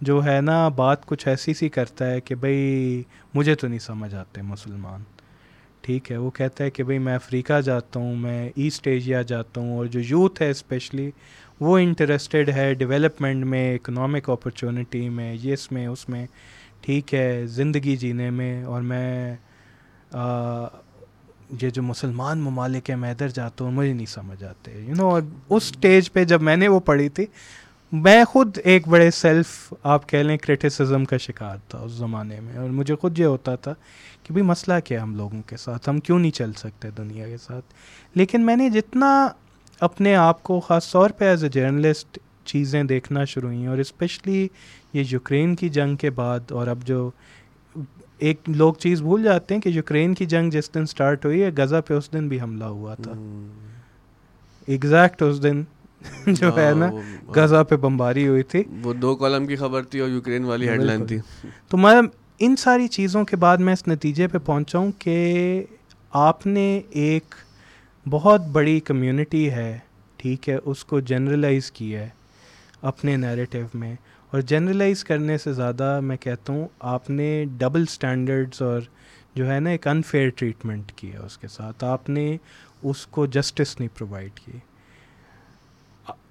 [0.00, 3.02] جو ہے نا، بات کچھ ایسی سی کرتا ہے کہ بھائی
[3.34, 5.02] مجھے تو نہیں سمجھ آتے مسلمان۔
[5.80, 9.60] ٹھیک ہے۔ وہ کہتا ہے کہ بھائی میں افریقہ جاتا ہوں، میں ایسٹ ایشیا جاتا
[9.60, 11.10] ہوں اور جو یوتھ ہے اسپیشلی
[11.60, 16.26] وہ انٹرسٹیڈ ہے ڈیولپمنٹ میں اکنامک اپرچونیٹی میں اس میں اس میں،
[16.80, 19.36] ٹھیک ہے، زندگی جینے میں اور میں
[21.60, 25.08] یہ جو مسلمان ممالک ہیں میں ادھر جاتا ہوں، مجھے نہیں سمجھ آتے یو نو
[25.10, 27.26] اور اس اسٹیج پہ جب میں نے وہ پڑھی تھی،
[27.92, 32.56] میں خود ایک بڑے سیلف آپ کہہ لیں کریٹیسزم کا شکار تھا اس زمانے میں
[32.58, 33.72] اور مجھے خود یہ ہوتا تھا
[34.22, 37.36] کہ بھائی مسئلہ کیا ہم لوگوں کے ساتھ؟ ہم کیوں نہیں چل سکتے دنیا کے
[37.36, 37.74] ساتھ؟
[38.14, 39.10] لیکن میں نے جتنا
[39.80, 44.48] اپنے آپ کو خاص طور پہ ایز اے جرنلسٹ چیزیں دیکھنا شروع ہوئیں اور اسپیشلی
[44.92, 47.10] یہ یوکرین کی جنگ کے بعد اور اب جو
[48.18, 51.50] ایک لوگ چیز بھول جاتے ہیں کہ یوکرین کی جنگ جس دن سٹارٹ ہوئی ہے
[51.56, 53.12] غزہ پہ اس دن بھی حملہ ہوا تھا۔
[54.66, 55.62] ایگزیکٹ اس دن
[56.26, 56.90] جو ہے نا
[57.26, 60.80] غزہ پہ بمباری ہوئی تھی۔ وہ دو کالم کی خبر تھی اور یوکرین والی ہیڈ
[60.80, 61.18] لائن تھی۔
[61.68, 62.02] تو میں
[62.38, 65.64] ان ساری چیزوں کے بعد میں اس نتیجے پہ پہنچا ہوں کہ
[66.10, 67.34] آپ نے ایک
[68.08, 69.78] بہت بڑی کمیونٹی ہے،
[70.16, 72.08] ٹھیک ہے، اس کو جنرلائز کیا ہے
[72.82, 73.94] اپنے نیریٹیو میں۔
[74.30, 78.80] اور جنرلائز کرنے سے زیادہ میں کہتا ہوں، آپ نے ڈبل اسٹینڈرڈس اور
[79.34, 82.36] جو ہے نا ایک انفیئر ٹریٹمنٹ کی ہے اس کے ساتھ۔ آپ نے
[82.82, 84.58] اس کو جسٹس نہیں پرووائڈ کی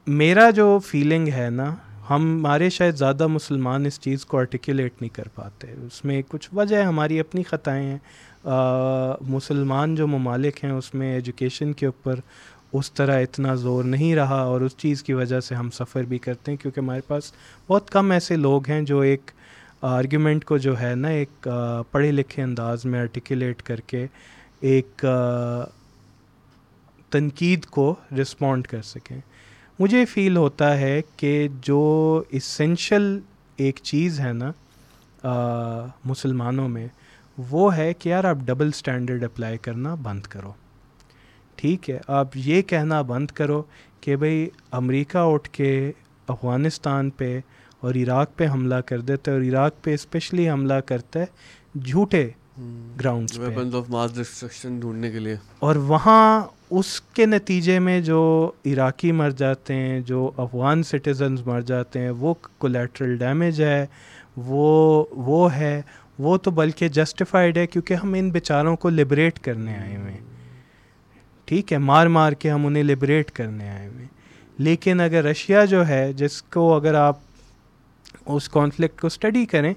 [0.07, 1.75] میرا جو فیلنگ ہے نا
[2.09, 6.81] ہمارے شاید زیادہ مسلمان اس چیز کو آرٹیکولیٹ نہیں کر پاتے۔ اس میں کچھ وجہ
[6.83, 7.97] ہماری اپنی خطائیں ہیں۔
[9.29, 12.15] مسلمان جو ممالک ہیں، اس میں ایجوکیشن کے اوپر
[12.73, 16.17] اس طرح اتنا زور نہیں رہا اور اس چیز کی وجہ سے ہم سفر بھی
[16.17, 17.31] کرتے ہیں۔ کیونکہ ہمارے پاس
[17.67, 19.31] بہت کم ایسے لوگ ہیں جو ایک
[19.81, 21.47] آرگیومنٹ کو جو ہے نا، ایک
[21.91, 24.05] پڑھے لکھے انداز میں آرٹیکولیٹ کر کے
[24.59, 25.05] ایک
[27.09, 29.19] تنقید کو رسپونڈ کر سکیں۔
[29.79, 31.81] مجھے فیل ہوتا ہے کہ جو
[32.29, 33.19] اسینشل
[33.57, 34.51] ایک چیز ہے نا
[36.05, 36.87] مسلمانوں میں
[37.49, 40.51] وہ ہے کہ یار آپ ڈبل اسٹینڈرڈ اپلائی کرنا بند کرو۔
[41.55, 43.63] ٹھیک ہے آپ یہ کہنا بند کرو
[44.01, 45.91] کہ بھئی امریکہ اٹھ کے
[46.27, 47.39] افغانستان پہ
[47.79, 51.25] اور عراق پہ حملہ کر دیتا ہے اور عراق پہ اسپیشلی حملہ کرتا ہے
[51.79, 52.29] جھوٹے
[52.99, 53.39] گراؤنڈس
[54.63, 60.31] ڈھونڈنے کے لیے۔ اور وہاں اس کے نتیجے میں جو عراقی مر جاتے ہیں، جو
[60.37, 63.85] افغان سٹیزنز مر جاتے ہیں، وہ کولیٹرل ڈیمیج ہے،
[64.37, 65.81] وہ وہ ہے،
[66.19, 70.19] وہ تو بلکہ جسٹیفائڈ ہے کیونکہ ہم ان بیچاروں کو لبریٹ کرنے آئے ہوئے ہیں۔
[71.45, 74.19] ٹھیک ہے، مار مار کے ہم انہیں لبریٹ کرنے آئے ہوئے ہیں۔
[74.57, 77.19] لیکن اگر رشیا جو ہے، جس کو اگر آپ
[78.25, 79.73] اس کانفلکٹ کو اسٹڈی کریں،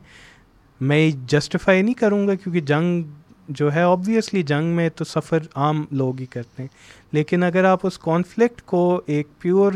[0.80, 3.02] میں جسٹیفائی نہیں کروں گا کیونکہ جنگ
[3.48, 6.68] جو ہے آبویسلی جنگ میں تو سفر عام لوگ ہی کرتے ہیں۔
[7.12, 9.72] لیکن اگر آپ اس کانفلکٹ کو ایک پیور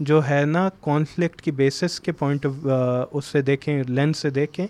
[0.00, 2.46] جو ہے نا کانفلکٹ کی بیسس کے پوائنٹ
[3.12, 4.66] اس سے دیکھیں لینس سے دیکھیں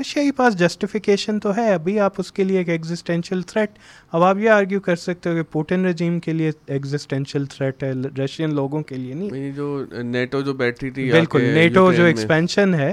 [0.00, 3.70] رشیا کے پاس جسٹیفیکیشن تو ہے۔ ابھی آپ اس کے لیے ایک ایگزسٹینشیل تھریٹ
[4.12, 7.92] اب آپ یہ آرگیو کر سکتے ہو کہ پوٹن رجیم کے لیے ایگزسٹینشیل تھریٹ ہے
[8.24, 12.92] رشین لوگوں کے لیے نہیں۔ جو نیٹو جو بیٹھی تھی بالکل نیٹو جو ایکسپینشن ہے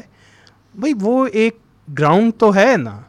[0.75, 1.57] بھائی وہ ایک
[1.99, 3.01] گراؤنڈ تو ہے نا۔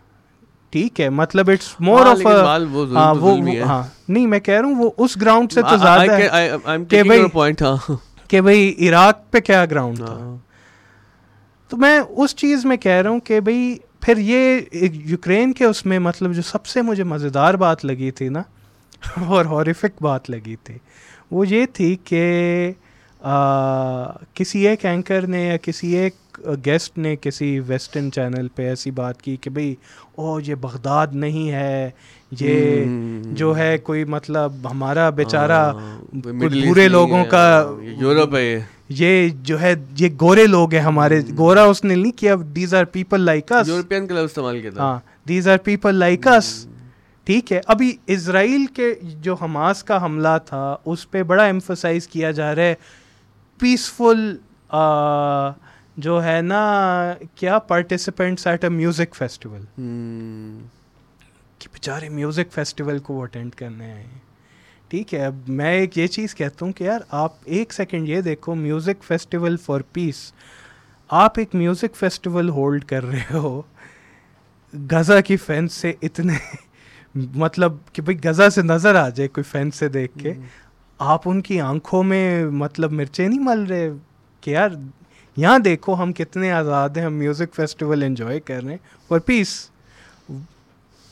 [0.75, 5.53] ٹھیک ہے مطلب اٹس مور آف ہاں نہیں میں کہہ رہا ہوں وہ اس گراؤنڈ
[5.53, 6.89] سے تو زیادہ ہے
[8.31, 10.15] کہ بھائی عراق پہ کیا گراؤنڈ تھا۔
[11.71, 14.61] تو میں اس چیز میں کہہ رہا ہوں کہ بھائی پھر یہ
[15.05, 18.43] یوکرین کے اس میں مطلب جو سب سے مجھے مزیدار بات لگی تھی نا
[19.27, 20.79] اور ہاریفک بات لگی تھی
[21.31, 22.23] وہ یہ تھی کہ
[24.35, 26.15] کسی ایک اینکر نے یا کسی ایک
[26.67, 29.75] گیسٹ نے کسی ویسٹرن چینل پہ ایسی بات کی کہ بھئی
[30.17, 31.91] او یہ بغداد نہیں ہے
[32.41, 32.85] یہ
[33.33, 35.73] جو ہے کوئی مطلب ہمارا بیچارہ
[36.13, 37.47] برے لوگوں کا
[37.81, 42.35] یورپ ہے یہ۔ جو ہے یہ گورے لوگ ہیں ہمارے۔ گورا اس نے نہیں کیا
[42.57, 44.99] دیز آر پیپل لائک اس یورپین کا لفظ استعمال کیا ہاں
[45.29, 46.67] دیز آر پیپل لائک اس
[47.25, 52.31] ٹھیک ہے ابھی اسرائیل کے جو حماس کا حملہ تھا اس پہ بڑا ایمفسائز کیا
[52.31, 52.75] جا رہا ہے۔
[53.59, 54.37] پیسفل
[54.75, 55.53] uh,
[55.97, 59.63] جو ہے نا، کیا participants at a music festival
[61.59, 64.19] کہ بیچارے میوزک فیسٹیول کو اٹینڈ کرنے آئے ہیں۔
[64.89, 68.21] ٹھیک ہے، اب میں ایک یہ چیز کہتا ہوں کہ یار، آپ ایک سیکنڈ یہ
[68.21, 70.33] دیکھو میوزک فیسٹیول فار پیس
[71.09, 73.63] آپ ایک میوزک فیسٹیول ہولڈ کر رہے ہو۔
[74.91, 76.35] غزہ کی فینس سے اتنے
[77.15, 80.33] مطلب کہ بھائی، غزہ سے نظر آ جائے کوئی فینس سے دیکھ کے۔
[81.05, 82.25] آپ ان کی آنکھوں میں
[82.55, 83.89] مطلب مرچیں نہیں مل رہے
[84.43, 84.71] کہ یار
[85.37, 88.79] یہاں دیکھو ہم کتنے آزاد ہیں ہم میوزک فیسٹیول انجوائے کر رہے ہیں۔
[89.09, 89.49] For peace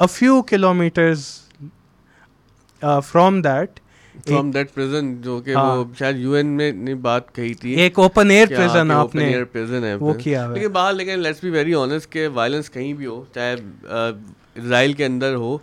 [0.01, 0.43] a few
[0.75, 1.25] kilometres
[3.05, 3.81] from that
[4.27, 7.99] from that prison جو کہ وہ شاید یو این میں نے بات کہی تھی۔ ایک
[7.99, 11.45] اوپن ایئر پریزن آپ نے ایئر پریزن ہے۔ وہ کیا ہے۔ لیکن باہر لیکن لیٹس
[11.45, 13.55] بی ویری آنیسٹ کہ وائلنس کہیں بھی ہو چاہے
[14.57, 15.57] اسرائیل کے اندر ہو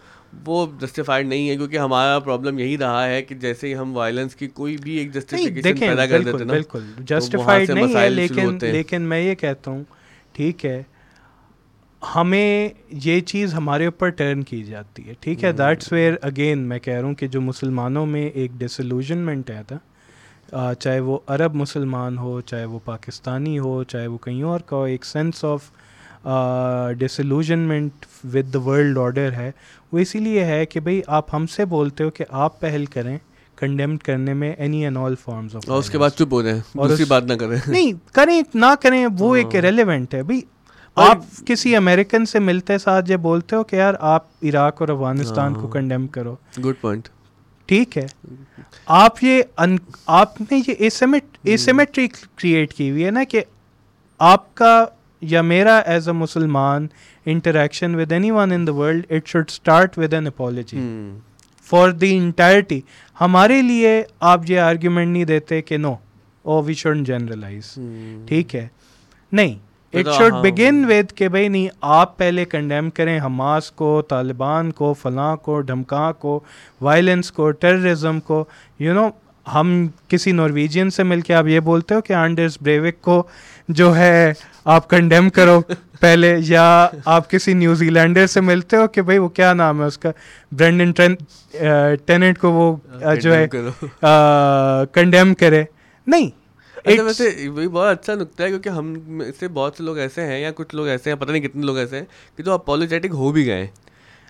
[0.46, 4.36] وہ جسٹیفائڈ نہیں ہے کیونکہ ہمارا پرابلم یہی رہا ہے کہ جیسے ہی ہم وائلنس
[4.36, 9.02] کی کوئی بھی ایک جسٹیفیکیشن پیدا کر دیتے نا بالکل جسٹیفائڈ نہیں ہے لیکن لیکن
[9.02, 9.84] میں یہ کہتا ہوں
[10.34, 10.82] ٹھیک ہے
[12.02, 16.80] ہمیں یہ چیز ہمارے اوپر ٹرن کی جاتی ہے ٹھیک ہے دیٹس ویئر اگین میں
[16.80, 22.18] کہہ رہا ہوں کہ جو مسلمانوں میں ایک ڈسلوژنمنٹ ہے تھا چاہے وہ عرب مسلمان
[22.18, 25.72] ہو چاہے وہ پاکستانی ہو چاہے وہ کہیں اور کا ہو ایک sense of
[26.97, 29.51] dislodgement with the world order ہے۔
[29.91, 33.17] وہ اسی لیے ہے کہ بھائی آپ ہم سے بولتے ہو کہ آپ پہل کریں
[33.55, 37.05] کنڈیم کرنے میں any and all forms of اس کے بعد چپ ہو جائیں دوسری
[37.05, 40.41] بات نہ کریں۔ نہیں کریں نہ کریں وہ ایک ریلیونٹ ہے۔ بھائی
[40.95, 45.53] آپ کسی امریکن سے ملتے ساتھ یہ بولتے ہو کہ یار آپ عراق اور افغانستان
[45.53, 47.07] کو کنڈیم کرو۔ گڈ پوائنٹ
[47.65, 48.05] ٹھیک ہے۔
[48.86, 49.43] آپ یہ
[50.05, 50.74] آپ نے یہ
[51.43, 53.41] ایسیمیٹری کریٹ کی ہوئی ہے نا کہ
[54.20, 54.86] آپ کا
[55.22, 56.88] یا میرا ایز اے مسلمان
[57.26, 60.80] interaction with any one in the world it should start with an apology
[61.63, 62.82] for the entirety
[63.22, 65.95] ہمارے لیے آپ یہ آرگیومنٹ نہیں دیتے کہ نو
[66.41, 67.80] او وی شوڈ جنرلائز
[68.26, 68.67] ٹھیک ہے؟
[69.32, 69.55] نہیں
[69.93, 74.93] اٹ شوڈ بگن ود کہ بھائی نہیں آپ پہلے کنڈیم کریں حماس کو طالبان کو
[74.93, 76.39] فلاں کو ڈھمکاں کو
[76.82, 78.45] وائلنس کو ٹیررزم کو۔
[78.80, 79.09] یو نو
[79.53, 83.24] ہم کسی نارویجین سے مل کے آپ یہ بولتے ہو کہ آنڈرس بریوک کو
[83.70, 84.34] جو ہے
[84.65, 85.59] آپ کنڈیم کرو.
[85.99, 86.65] پہلے یا
[87.05, 90.11] آپ کسی نیوزی لینڈر سے ملتے ہو کہ بھائی وہ کیا نام ہے اس کا؟
[90.51, 90.91] برینڈن
[92.05, 92.76] ٹیننٹ کو وہ
[93.22, 93.47] جو ہے
[94.93, 95.63] کنڈیم کرے.
[96.07, 96.30] نہیں.
[96.86, 98.93] اچھا، ویسے وہی بہت اچھا نقطہ ہے کیونکہ ہم
[99.39, 101.78] سے بہت سے لوگ ایسے ہیں یا کچھ لوگ ایسے ہیں پتہ نہیں کتنے لوگ
[101.78, 102.05] ایسے ہیں
[102.38, 103.67] کہ جو اپالوجیٹک ہو بھی گئے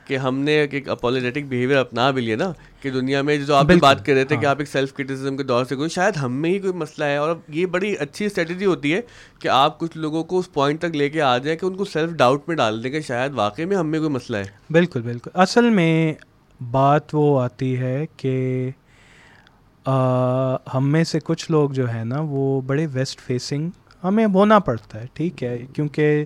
[0.09, 2.51] کہ ہم نے ایک اپالوجیٹک بیہیویئر اپنا بھی لیا نا
[2.81, 4.93] کہ دنیا میں جو آپ بھی بات کر رہے تھے کہ ہاں۔ آپ ایک سیلف
[4.93, 7.93] کرٹیسزم کے دور سے کوئی شاید ہم میں ہی کوئی مسئلہ ہے اور یہ بڑی
[7.99, 9.01] اچھی اسٹریٹجی ہوتی ہے
[9.39, 11.85] کہ آپ کچھ لوگوں کو اس پوائنٹ تک لے کے آ جائیں کہ ان کو
[11.85, 15.01] سیلف ڈاؤٹ میں ڈال دیں کہ شاید واقعی میں ہم میں کوئی مسئلہ ہے۔ بالکل
[15.01, 16.13] بالکل۔ اصل میں
[16.59, 18.69] بات وہ آتی ہے کہ
[20.73, 23.69] ہم میں سے کچھ لوگ جو ہے نا وہ بڑے ویسٹ فیسنگ
[24.03, 26.25] ہمیں ہونا پڑتا ہے ٹھیک ہے؟ کیونکہ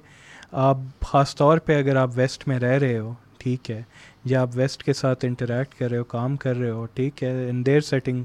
[0.51, 3.13] آپ خاص طور پہ اگر آپ ویسٹ میں رہ رہے ہو
[3.43, 3.81] ٹھیک ہے۔
[4.25, 7.49] یا آپ ویسٹ کے ساتھ انٹریکٹ کر رہے ہو کام کر رہے ہو ٹھیک ہے۔
[7.49, 8.23] In their setting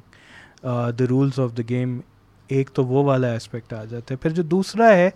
[0.62, 2.00] the rules of the game
[2.48, 5.08] ایک تو وہ والا اسپیکٹ آ جاتا ہے۔ پھر جو دوسرا ہے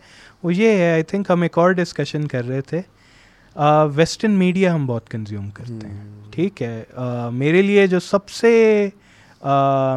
[0.43, 2.81] وہ یہ ہے آئی تھنک ہم ایک اور ڈسکشن کر رہے تھے۔
[3.95, 6.83] ویسٹرن میڈیا ہم بہت کنزیوم کرتے ہیں۔ ٹھیک ہے۔
[7.33, 8.89] میرے لیے جو سب سے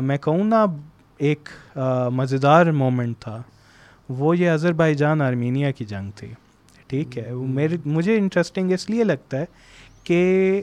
[0.03, 0.65] میں کہوں نا
[1.17, 1.49] ایک
[2.11, 3.41] مزیدار مومنٹ تھا
[4.09, 6.31] وہ یہ اظہر بھائی جان آرمینیا کی جنگ تھی۔
[6.87, 9.45] ٹھیک ہے۔ وہ میرے مجھے انٹرسٹنگ اس لیے لگتا ہے
[10.05, 10.61] کہ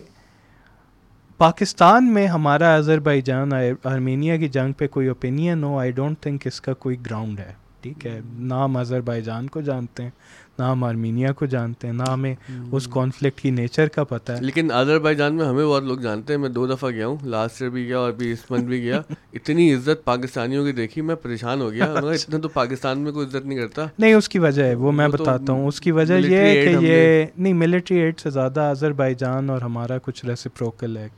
[1.40, 3.52] پاکستان میں ہمارا اظہر بائی جان
[3.84, 7.52] آرمینیا کی جنگ پہ کوئی اوپینین ہو آئی ڈونٹ تھنک اس کا کوئی گراؤنڈ ہے،
[7.80, 10.10] ٹھیک ہے؟ نہ ہم اظہر بائی جان کو جانتے ہیں۔
[10.62, 12.34] نہ ہم آرمینیا کو جانتے ہیں نہ ہمیں
[12.72, 15.98] اس کانفلکٹ کی نیچر کا پتہ ہے۔ لیکن آدر بائی جان میں ہمیں بہت لوگ
[15.98, 18.64] جانتے ہیں میں دو دفعہ گیا ہوں لاسٹ ایئر بھی گیا اور ابھی اس منتھ
[18.64, 19.00] بھی گیا۔
[19.32, 23.46] اتنی عزت پاکستانیوں کی دیکھی میں پریشان ہو گیا۔ اتنا تو پاکستان میں کوئی عزت
[23.46, 26.36] نہیں کرتا۔ نہیں اس کی وجہ ہے وہ میں بتاتا ہوں۔ اس کی وجہ یہ
[26.36, 30.96] ہے کہ یہ نہیں ملٹری ایڈ سے زیادہ آذر بائی جان اور ہمارا کچھ ریسیپروکل
[30.96, 31.08] ہے۔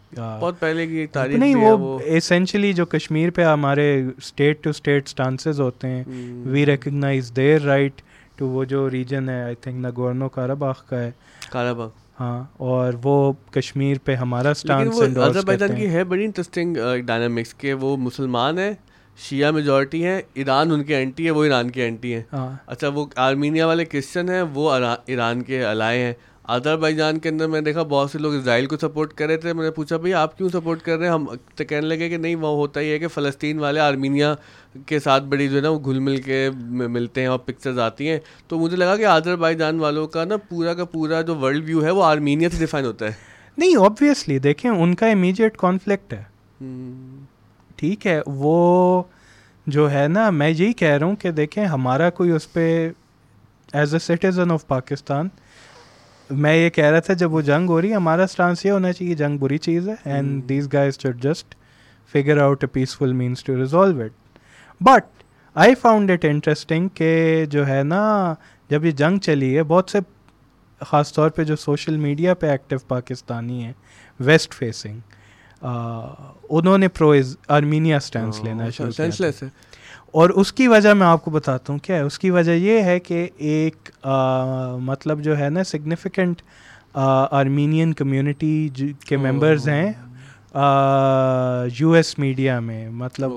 [0.40, 5.61] بہت پہلے کی تاریخ نہیں وہ اسینشلی جو کشمیر پہ ہمارے اسٹیٹ ٹو اسٹیٹ اسٹانسز
[5.61, 6.05] ہوتے ہیں
[6.47, 8.03] we recognise their right
[8.37, 11.11] to وہ جو ریجن ہے آئی تھنک نگورنو کاراباغ کا ہے.
[11.51, 11.89] کاراباغ
[12.20, 16.76] ہاں اور وہ کشمیر پہ ہمارا آذربائیجان کی ہے بڑی انٹرسٹنگ
[17.07, 18.72] ڈائنامکس کہ وہ مسلمان ہیں
[19.18, 22.89] شیعہ میجورٹی ہیں ایران ان کے اینٹی ہے وہ ایران کے اینٹی ہیں۔ ہاں۔ اچھا
[22.89, 24.72] وہ آرمینیا والے کرسچن ہیں وہ
[25.07, 26.12] ایران کے الائے ہیں۔
[26.45, 29.26] آدر بائی جان کے اندر میں نے دیکھا بہت سے لوگ اسرائیل کو سپورٹ کر
[29.26, 31.26] رہے تھے میں نے پوچھا بھائی آپ کیوں سپورٹ کر رہے ہیں؟ ہم
[31.57, 34.34] تو کہنے لگے کہ نہیں وہ ہوتا ہی ہے کہ فلسطین والے آرمینیا
[34.86, 38.09] کے ساتھ بڑی جو ہے نا وہ گھل مل کے ملتے ہیں اور پکچرز آتی
[38.09, 38.18] ہیں۔
[38.49, 41.64] تو مجھے لگا کہ آدر بائی جان والوں کا نا پورا کا پورا جو ورلڈ
[41.64, 43.12] ویو ہے وہ آرمینیا سے ڈیفائن ہوتا ہے۔
[43.59, 46.22] نہیں آبویسلی دیکھیں ان کا امیجیٹ کانفلکٹ ہے۔
[47.76, 49.03] ٹھیک ہے وہ
[49.66, 52.90] جو ہے نا میں یہی کہہ رہا ہوں کہ دیکھیں ہمارا کوئی اس پہ
[53.72, 55.28] as a citizen of Pakistan
[56.31, 58.93] میں یہ کہہ رہا تھا جب وہ جنگ ہو رہی ہے ہمارا اسٹانس یہ ہونا
[58.93, 61.55] چاہیے جنگ بری چیز ہے and these guys should just
[62.14, 64.12] figure out a peaceful means to resolve it
[64.81, 65.22] but
[65.57, 68.35] I found it interesting کہ جو ہے نا
[68.70, 69.99] جب یہ جنگ چلی ہے بہت سے
[70.81, 73.72] خاص طور پہ جو سوشل میڈیا پہ ایکٹیو پاکستانی ہیں
[74.20, 75.01] ویسٹ فیسنگ
[75.62, 77.12] انہوں نے پرو
[77.49, 79.49] آرمینیا اسٹینس لینا شروع
[80.15, 82.83] اور اس کی وجہ میں آپ کو بتاتا ہوں کیا ہے؟ اس کی وجہ یہ
[82.83, 83.91] ہے کہ ایک
[84.81, 86.43] مطلب جو ہے نا سگنیفیکنٹ
[86.95, 88.69] آرمینین کمیونٹی
[89.09, 89.93] کے ممبرز ہیں
[91.81, 93.31] یو ایس میڈیا میں۔ مطلب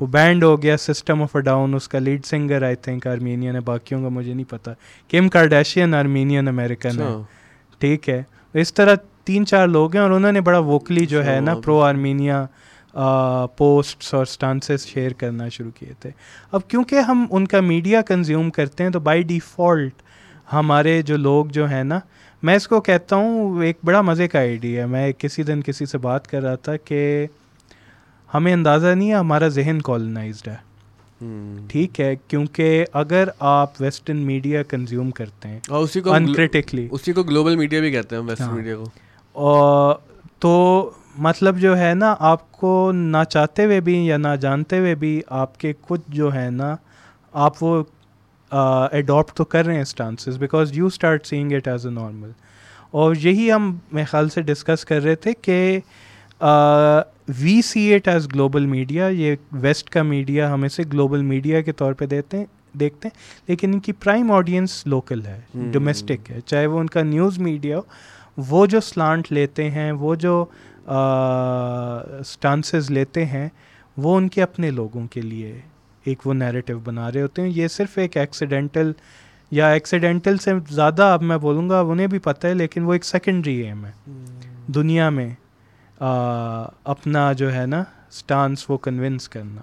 [0.00, 3.54] وہ بینڈ ہو گیا سسٹم آف اے ڈاؤن اس کا lead singer I think Armenian
[3.54, 4.72] ہے باقیوں کا مجھے نہیں پتا۔
[5.08, 7.14] کیم کارڈیشین آرمینین امیریکن ہے۔
[7.78, 8.22] ٹھیک ہے۔
[8.54, 11.80] اس طرح تین چار لوگ ہیں اور انہوں نے بڑا ووکلی جو ہے نا پرو
[11.82, 12.46] آرمینیا
[13.56, 16.10] پوسٹس اور اسٹانسز شیئر کرنا شروع کیے تھے۔
[16.52, 20.02] اب کیونکہ ہم ان کا میڈیا کنزیوم کرتے ہیں تو بائی ڈیفالٹ
[20.52, 21.98] ہمارے جو لوگ جو ہیں نا
[22.42, 25.86] میں اس کو کہتا ہوں ایک بڑا مزے کا آئیڈیا ہے۔ میں کسی دن کسی
[25.86, 27.26] سے بات کر رہا تھا کہ
[28.34, 30.56] ہمیں اندازہ نہیں ہے ہمارا ذہن کالونائزڈ ہے۔
[31.68, 35.58] ٹھیک ہے کیونکہ اگر آپ ویسٹرن میڈیا کنزیوم کرتے ہیں
[36.06, 39.94] انکریٹکلی اسی کو گلوبل میڈیا بھی کہتے ہیں ویسٹرن میڈیا کو۔
[40.38, 44.94] تو مطلب جو ہے نا آپ کو نہ چاہتے ہوئے بھی یا نہ جانتے ہوئے
[44.94, 46.76] بھی آپ کے کچھ جو ہے نا
[47.32, 47.82] آپ وہ
[48.50, 52.30] اڈاپٹ تو کر رہے ہیں stances because you start saying it as a normal
[52.90, 55.80] اور یہی ہم میرے خیال سے ڈسکس کر رہے تھے کہ
[57.38, 61.72] we see it as global media یہ ویسٹ کا میڈیا ہم اسے گلوبل میڈیا کے
[61.72, 62.44] طور پہ دیتے ہیں
[62.80, 65.40] دیکھتے ہیں لیکن ان کی پرائم آڈینس لوکل ہے
[65.72, 67.82] ڈومیسٹک ہے۔ چاہے وہ ان کا نیوز میڈیا ہو
[68.48, 70.44] وہ جو سلانٹ لیتے ہیں وہ جو
[72.20, 73.48] اسٹانسز لیتے ہیں
[73.96, 75.60] وہ ان کے اپنے لوگوں کے لیے
[76.04, 78.92] ایک وہ نیریٹو بنا رہے ہوتے ہیں۔ یہ صرف ایک ایکسیڈنٹل
[79.50, 83.04] یا ایکسیڈنٹل سے زیادہ اب میں بولوں گا انہیں بھی پتہ ہے لیکن وہ ایک
[83.04, 83.92] سیکنڈری ایم ہے۔
[84.66, 85.34] دنیا میں
[86.84, 89.62] اپنا جو ہے نا اسٹانس وہ کنونس کرنا۔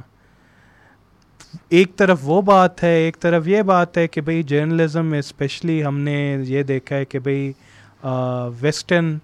[1.70, 5.84] ایک طرف وہ بات ہے ایک طرف یہ بات ہے کہ بھائی جرنلزم میں اسپیشلی
[5.86, 7.52] ہم نے یہ دیکھا ہے کہ بھائی
[8.62, 9.18] ویسٹرن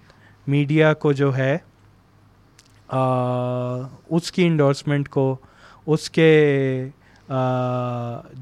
[0.46, 1.58] میڈیا کو جو ہے
[4.08, 5.36] اس کی انڈورسمنٹ کو
[5.86, 6.30] اس کے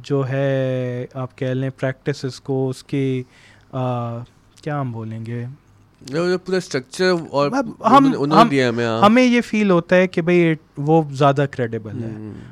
[0.02, 3.22] جو ہے آپ کہہ لیں پریکٹسز کو اس کی
[4.62, 5.44] کیا ہم بولیں گے؟
[6.44, 7.50] پورا اسٹرکچر اور
[9.02, 12.10] ہمیں یہ فیل ہوتا ہے کہ بھائی وہ زیادہ کریڈیبل ہے۔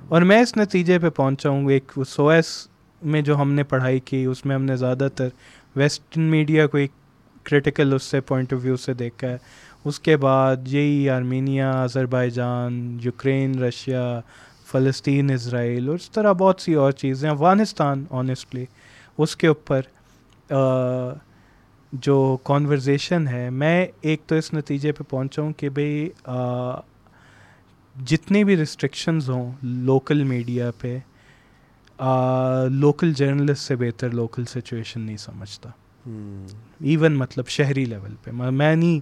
[0.09, 2.69] اور میں اس نتیجے پہ پہنچا ہوں ایک سو ایس
[3.03, 5.29] میں جو ہم نے پڑھائی کی اس میں ہم نے زیادہ تر
[5.77, 6.91] ویسٹرن میڈیا کو ایک
[7.43, 9.37] کریٹیکل اس سے پوائنٹ آف ویو سے دیکھا ہے۔
[9.85, 14.21] اس کے بعد یہی Armenia Azerbaijan Ukraine Russia
[14.73, 18.65] فلسطین اسرائیل اور اس طرح بہت سی اور چیزیں افغانستان آنیسٹلی
[19.19, 19.81] اس کے اوپر
[21.93, 26.11] جو کانورزیشن ہے میں ایک تو اس نتیجے پہ پہنچا ہوں کہ بھائی
[28.07, 30.99] جتنی بھی ریسٹرکشنز ہوں لوکل میڈیا پہ
[32.71, 35.71] لوکل جرنلسٹ سے بہتر لوکل سچویشن نہیں سمجھتا۔
[36.81, 39.01] ایون مطلب شہری لیول پہ۔ میں نہیں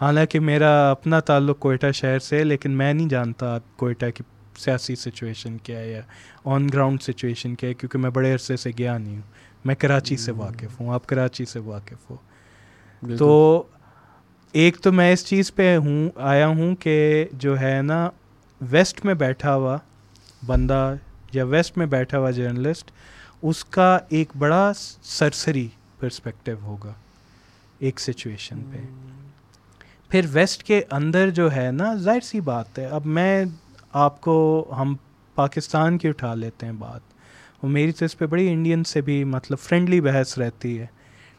[0.00, 4.24] حالانکہ میرا اپنا تعلق کوئٹہ شہر سے ہے لیکن میں نہیں جانتا کوئٹہ کی
[4.58, 6.00] سیاسی سچویشن کیا ہے یا
[6.44, 9.22] آن گراؤنڈ سچویشن کیا ہے کیونکہ میں بڑے عرصے سے گیا نہیں ہوں۔
[9.64, 12.16] میں کراچی سے واقف ہوں آپ کراچی سے واقف ہو۔
[13.18, 13.62] تو
[14.52, 18.10] ایک تو میں اس چیز پہ ہوں آیا ہوں کہ جو ہے نا
[18.60, 19.76] ویسٹ میں بیٹھا ہوا
[20.46, 20.94] بندہ
[21.32, 22.90] یا ویسٹ میں بیٹھا ہوا جرنلسٹ
[23.42, 24.72] اس کا ایک بڑا
[25.02, 26.92] سرسری پرسپیکٹیو ہوگا
[27.78, 28.78] ایک سچویشن پہ۔
[30.10, 33.44] پھر ویسٹ کے اندر جو ہے نا ظاہر سی بات ہے اب میں
[33.92, 34.96] آپ کو ہم
[35.34, 37.00] پاکستان کی اٹھا لیتے ہیں بات۔
[37.62, 40.86] وہ میری تو اس پہ بڑی انڈین سے بھی مطلب فرینڈلی بحث رہتی ہے۔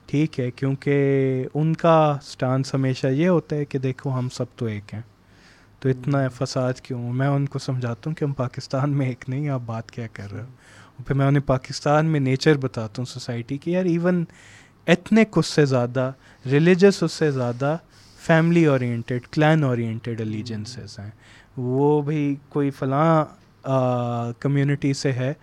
[0.06, 4.66] ٹھیک ہے کیونکہ ان کا اسٹانس ہمیشہ یہ ہوتا ہے کہ دیکھو ہم سب تو
[4.66, 5.02] ایک ہیں۔
[5.80, 9.50] تو اتنا فساد کیوں؟ میں ان کو سمجھاتا ہوں کہ ہم پاکستان میں ایک نہیں
[9.50, 13.58] آپ بات کیا کر رہے ہو؟ پھر میں انہیں پاکستان میں نیچر بتاتا ہوں سوسائٹی
[13.58, 14.26] کی۔ یار ایون
[14.86, 16.12] ایتھنک اس سے زیادہ
[16.52, 17.78] ریلیجس اس سے زیادہ
[18.26, 21.10] family oriented clan oriented allegiances ہیں۔
[21.58, 23.26] وہ بھی کوئی فلاں
[24.40, 25.34] کمیونٹی سے ہے۔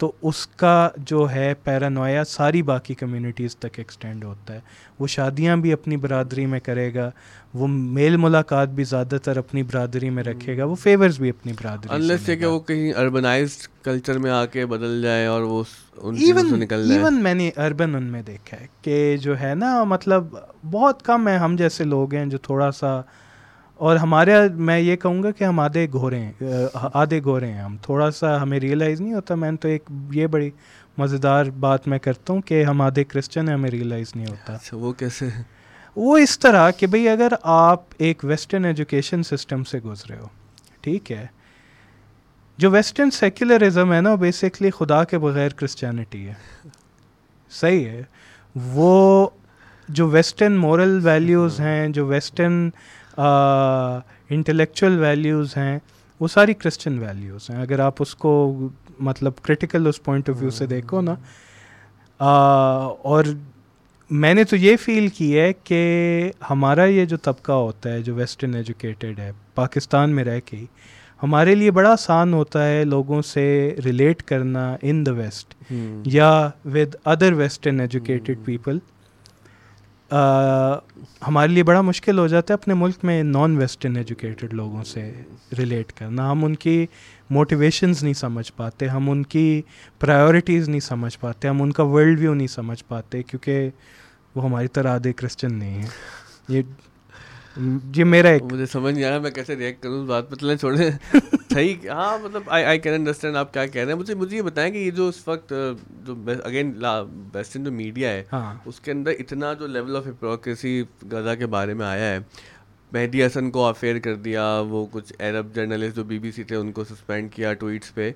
[0.00, 4.60] تو اس کا جو ہے پیرانویا ساری باقی کمیونٹیز تک ایکسٹینڈ ہوتا ہے۔
[4.98, 7.10] وہ شادیاں بھی اپنی برادری میں کرے گا
[7.54, 11.52] وہ میل ملاقات بھی زیادہ تر اپنی برادری میں رکھے گا وہ فیورز بھی اپنی
[11.52, 15.62] برادری سے کہ وہ کہیں اربنائزڈ کلچر میں آ کے بدل جائے اور وہ
[16.02, 20.24] ایون میں نے اربن ان میں دیکھا ہے کہ جو ہے نا مطلب
[20.70, 23.00] بہت کم ہے ہم جیسے لوگ ہیں جو تھوڑا سا
[23.80, 26.32] اور ہمارے میں یہ کہوں گا کہ ہم آدھے گھورے ہیں
[26.72, 30.50] آدھے گھورے ہیں۔ ہم تھوڑا سا ہمیں ریئلائز نہیں ہوتا میں تو ایک یہ بڑی
[30.98, 34.76] مزیدار بات میں کرتا ہوں کہ ہم آدھے کرسچن ہیں ہمیں ریئلائز نہیں ہوتا۔ اچھا،
[34.76, 35.28] وہ کیسے؟
[35.96, 40.26] وہ اس طرح کہ بھئی اگر آپ ایک ویسٹرن ایجوکیشن سسٹم سے گزرے ہو
[40.80, 41.26] ٹھیک ہے۔
[42.58, 46.68] جو ویسٹرن سیکولرزم ہے نا بیسکلی خدا کے بغیر کرسچینٹی ہے۔
[47.50, 48.02] صحیح ہے۔
[48.56, 49.28] وہ
[49.88, 52.70] جو ویسٹرن مورل ویلیوز ہیں جو ویسٹرن
[54.30, 55.78] انٹلیکچوئل ویلیوز ہیں
[56.20, 58.32] وہ ساری کرسچن ویلیوز ہیں۔ اگر آپ اس کو
[59.00, 61.14] مطلب کرٹیکل اس پوائنٹ آف ویو سے دیکھو نا
[63.02, 63.24] اور
[64.10, 65.80] میں نے تو یہ فیل کی ہے کہ
[66.50, 70.66] ہمارا یہ جو طبقہ ہوتا ہے جو ویسٹرن ایجوکیٹڈ ہے پاکستان میں رہ کے ہی
[71.22, 75.54] ہمارے لیے بڑا آسان ہوتا ہے لوگوں سے ریلیٹ کرنا ان دا ویسٹ
[76.04, 78.78] یا with other western educated people
[81.26, 85.12] ہمارے لیے بڑا مشکل ہو جاتا ہے اپنے ملک میں نان ویسٹرن ایجوکیٹڈ لوگوں سے
[85.58, 86.86] ریلیٹ کرنا۔ ہم ان کی
[87.30, 89.62] موٹیویشنز نہیں سمجھ پاتے، ہم ان کی
[89.98, 93.70] پرائیورٹیز نہیں سمجھ پاتے، ہم ان کا ورلڈ ویو نہیں سمجھ پاتے، کیونکہ
[94.34, 95.88] وہ ہماری طرح آدھے کرسچن نہیں ہیں۔
[96.48, 96.62] یہ
[97.96, 100.90] یہ میرا ایک مجھے سمجھ نہیں آ رہا، میں کیسے ریئیکٹ کروں؟ بات پہ چھوڑیں۔
[101.50, 104.70] صحیح ہاں مطلب آئی کین انڈرسٹینڈ آپ کیا کہہ رہے ہیں۔ مجھے مجھے یہ بتائیں
[104.72, 105.52] کہ یہ جو اس وقت
[106.06, 106.72] جو اگین
[107.34, 110.82] ویسٹرن جو میڈیا ہے ہاں۔ اس کے اندر اتنا جو لیول آف ہپروکریسی
[111.12, 112.18] غزہ کے بارے میں آیا ہے۔
[112.92, 116.56] مہدی حسن کو افیئر کر دیا وہ کچھ عرب جرنلسٹ جو بی بی سی تھے
[116.56, 118.10] ان کو سسپینڈ کیا ٹویٹس پہ۔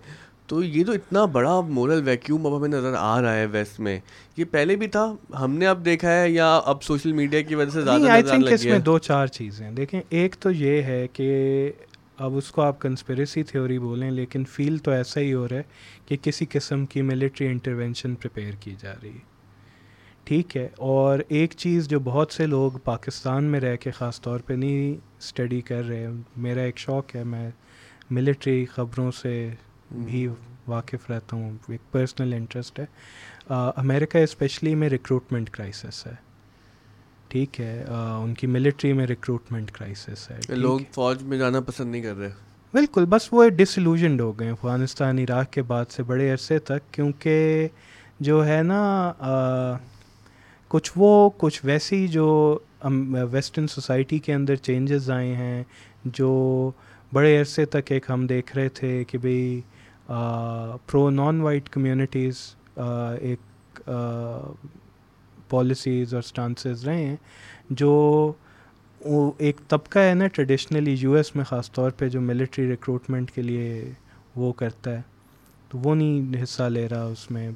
[0.48, 3.98] تو یہ جو اتنا بڑا مورل ویکیوم اب ہمیں نظر آ رہا ہے ویسٹ میں
[4.36, 5.04] یہ پہلے بھی تھا؟
[5.40, 8.12] ہم نے اب دیکھا ہے یا اب سوشل میڈیا کی وجہ سے زیادہ
[8.52, 11.28] اس میں دو چار چیزیں دیکھیں ایک تو یہ ہے کہ
[12.18, 15.62] اب اس کو آپ کنسپریسی تھیوری بولیں لیکن فیل تو ایسا ہی ہو رہا ہے
[16.06, 19.32] کہ کسی قسم کی ملٹری انٹروینشن پریپیئر کی جا رہی ہے۔
[20.24, 24.40] ٹھیک ہے اور ایک چیز جو بہت سے لوگ پاکستان میں رہ کے خاص طور
[24.40, 26.06] پہ نہیں اسٹڈی کر رہے
[26.36, 27.50] میرا ایک شوق ہے میں
[28.10, 29.50] ملٹری خبروں سے
[29.90, 30.28] بھی
[30.68, 32.84] واقف رہتا ہوں ایک پرسنل انٹرسٹ ہے۔
[33.76, 36.14] امریکہ اسپیشلی میں ریکروٹمنٹ کرائسس ہے۔
[37.34, 42.02] ٹھیک ہے ان کی ملٹری میں ریکروٹمنٹ کرائسس ہے لوگ فوج میں جانا پسند نہیں
[42.02, 42.28] کر رہے۔
[42.74, 47.68] بالکل بس وہ ڈسلوژنڈ ہو گئے افغانستان عراق کے بعد سے بڑے عرصے تک کیونکہ
[48.20, 48.82] جو ہے نا
[50.68, 52.58] کچھ وہ کچھ ویسی جو
[53.30, 55.64] ویسٹرن سوسائٹی کے اندر چینجز آئے ہیں
[56.04, 56.70] جو
[57.12, 59.60] بڑے عرصے تک ایک ہم دیکھ رہے تھے کہ بھئی
[60.86, 62.54] پرو نان وائٹ کمیونٹیز
[63.20, 63.80] ایک
[65.48, 67.16] پالیسیز اور اسٹانسز رہے ہیں،
[67.70, 68.32] جو
[69.38, 73.42] ایک طبقہ ہے نا ٹریڈیشنلی یو ایس میں خاص طور پہ جو ملٹری ریکروٹمنٹ کے
[73.42, 73.90] لیے
[74.36, 75.00] وہ کرتا ہے۔
[75.68, 77.50] تو وہ نہیں حصہ لے رہا اس میں۔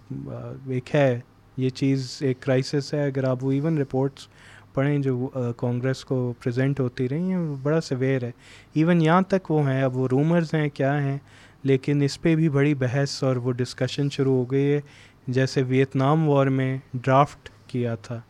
[0.68, 1.20] ایک ہے،
[1.57, 4.28] یہ چیز ایک کرائسس ہے۔ اگر آپ وہ ایون رپورٹس
[4.74, 8.30] پڑھیں جو کانگریس کو پریزنٹ ہوتی رہی ہیں بڑا سویئر ہے۔
[8.74, 11.18] ایون یہاں تک وہ ہیں، اب وہ رومرز ہیں، کیا ہیں۔
[11.62, 14.80] لیکن اس پہ بھی بڑی بحث اور وہ ڈسکشن شروع ہو گئی ہے۔
[15.28, 18.21] جیسے ویتنام وار میں ڈرافٹ کیا تھا۔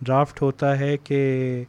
[0.00, 1.64] ڈرافٹ ہوتا ہے کہ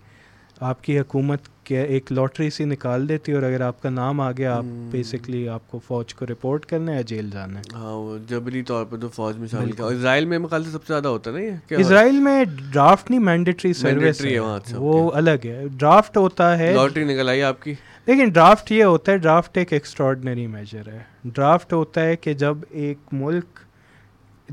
[0.59, 4.31] آپ کی حکومت کے ایک لاٹری سی نکال دیتی اور اگر آپ کا نام آ
[4.31, 7.93] گیا آپ بیسکلی آپ کو فوج کو رپورٹ کرنا ہے یا جیل جانا ہے۔ ہاں
[7.93, 11.07] وہ جبری طور پہ تو فوج میں شامل اسرائیل میں مخال سے سب سے زیادہ
[11.07, 14.39] ہوتا نہیں اسرائیل میں ڈرافٹ نہیں مینڈیٹری سروس ہے
[14.75, 17.73] وہ الگ ہے۔ ڈرافٹ ہوتا ہے۔ لاٹری نکل آئی آپ کی؟
[18.05, 22.57] لیکن ڈرافٹ یہ ہوتا ہے ڈرافٹ ایک ایکسٹراڈنری میجر ہے۔ ڈرافٹ ہوتا ہے کہ جب
[22.69, 23.59] ایک ملک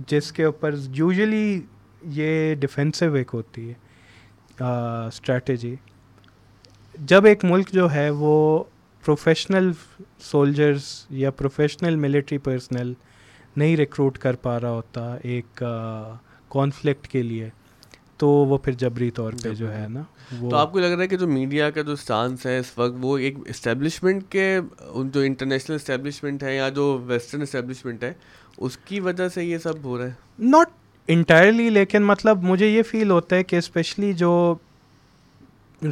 [0.06, 1.60] جس کے اوپر یوزلی
[2.06, 3.74] یہ ڈیفینسو ایک ہوتی ہے
[5.06, 5.74] اسٹریٹجی
[6.98, 8.64] جب ایک ملک جو ہے وہ
[9.04, 9.72] پروفیشنل
[10.18, 12.92] سولجرز یا پروفیشنل ملٹری پرسنل
[13.56, 15.62] نہیں ریکروٹ کر پا رہا ہوتا ایک
[16.48, 17.48] کانفلکٹ کے لیے
[18.16, 20.02] تو وہ پھر جبری طور پہ جو ہے نا
[20.40, 22.94] تو آپ کو لگ رہا ہے کہ جو میڈیا کا جو اسٹانس ہے اس وقت
[23.00, 24.60] وہ ایک اسٹیبلشمنٹ کے
[25.04, 28.12] جو انٹرنیشنل اسٹیبلشمنٹ ہے یا جو ویسٹرن اسٹیبلشمنٹ ہے
[28.58, 30.70] اس کی وجہ سے یہ سب ہو رہا ہے؟ ناٹ
[31.08, 34.54] انٹائرلی لیکن مطلب مجھے یہ فیل ہوتا ہے کہ اسپیشلی جو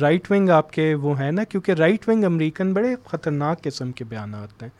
[0.00, 4.04] رائٹ ونگ آپ کے وہ ہیں نا، کیونکہ رائٹ ونگ امریکن بڑے خطرناک قسم کے
[4.04, 4.70] بیانات ہیں۔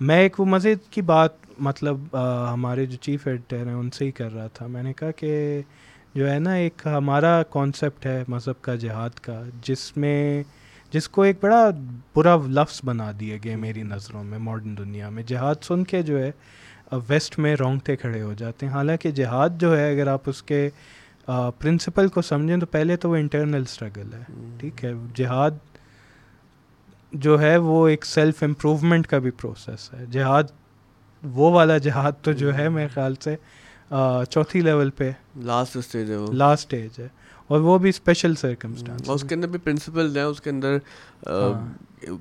[0.00, 2.16] میں ایک وہ مزے کی بات مطلب
[2.52, 5.60] ہمارے جو چیف ایڈیٹر ہیں، ان سے ہی کر رہا تھا۔ میں نے کہا کہ
[6.14, 10.42] جو ہے نا، ایک ہمارا کانسیپٹ ہے مذہب کا، جہاد کا، جس میں،
[10.92, 11.68] جس کو ایک بڑا
[12.16, 16.18] برا لفظ بنا دیا گیا میری نظروں میں ماڈرن دنیا میں۔ جہاد سن کے جو
[16.18, 16.30] ہے
[16.92, 20.70] ویسٹ میں رونگتے کھڑے ہو جاتے ہیں۔ حالانکہ جہاد جو ہے اگر آپ اس کے
[21.58, 24.22] پرنسپل کو سمجھیں تو پہلے تو وہ انٹرنل اسٹرگل ہے۔
[24.58, 25.50] ٹھیک ہے۔ جہاد
[27.12, 30.44] جو ہے وہ ایک سیلف امپروومنٹ کا بھی پروسیس ہے۔ جہاد
[31.22, 33.36] وہ والا جہاد تو جو ہے میرے خیال سے
[34.30, 37.08] چوتھی لیول پہ لاسٹ اسٹیج ہے وہ۔ لاسٹ اسٹیج ہے۔
[37.46, 40.78] اور وہ بھی اسپیشل سرکمسٹانس اس کے اندر بھی پرنسپل ہیں۔ اس کے اندر۔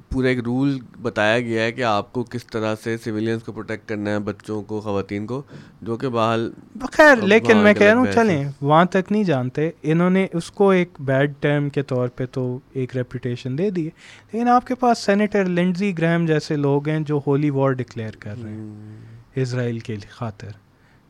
[0.10, 3.88] پورا ایک رول بتایا گیا ہے کہ آپ کو کس طرح سے سویلینس کو پروٹیکٹ
[3.90, 5.42] کرنا ہے بچوں کو خواتین کو
[5.82, 6.52] جو کہ بحال
[6.92, 10.70] خیر لیکن میں کہہ رہا ہوں چلیں وہاں تک نہیں جانتے۔ انہوں نے اس کو
[10.70, 14.98] ایک بیڈ ٹرم کے طور پہ تو ایک ریپوٹیشن دے دی لیکن آپ کے پاس
[14.98, 18.98] سینیٹر لنڈزی گرہم جیسے لوگ ہیں جو ہولی وار ڈکلیئر کر رہے ہیں۔
[19.36, 20.52] اسرائیل کے خاطر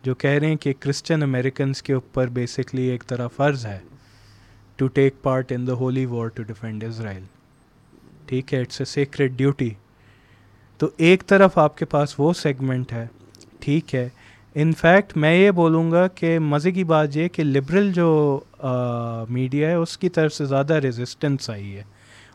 [0.04, 3.80] جو کہہ رہے ہیں کہ کرسچن امیریکنس کے اوپر بیسکلی ایک طرح فرض ہے
[4.76, 7.24] to take part in the holy war to defend Israel
[8.34, 9.70] ٹھیک ہے اٹس اے سیکریٹ ڈیوٹی
[10.78, 13.08] تو ایک طرف آپ کے پاس وہ سیگمنٹ ہے
[13.60, 14.10] ٹھیک ہے۔
[14.56, 18.40] انفیکٹ میں یہ بولوں گا کہ مزے کی بات یہ کہ لبرل جو
[19.30, 21.84] میڈیا ہے اس کی طرف سے زیادہ ریزسٹنس آئی ہے۔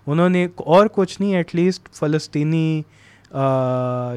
[0.07, 2.83] انہوں نے اور کچھ نہیں ایٹ لیسٹ فلسطینی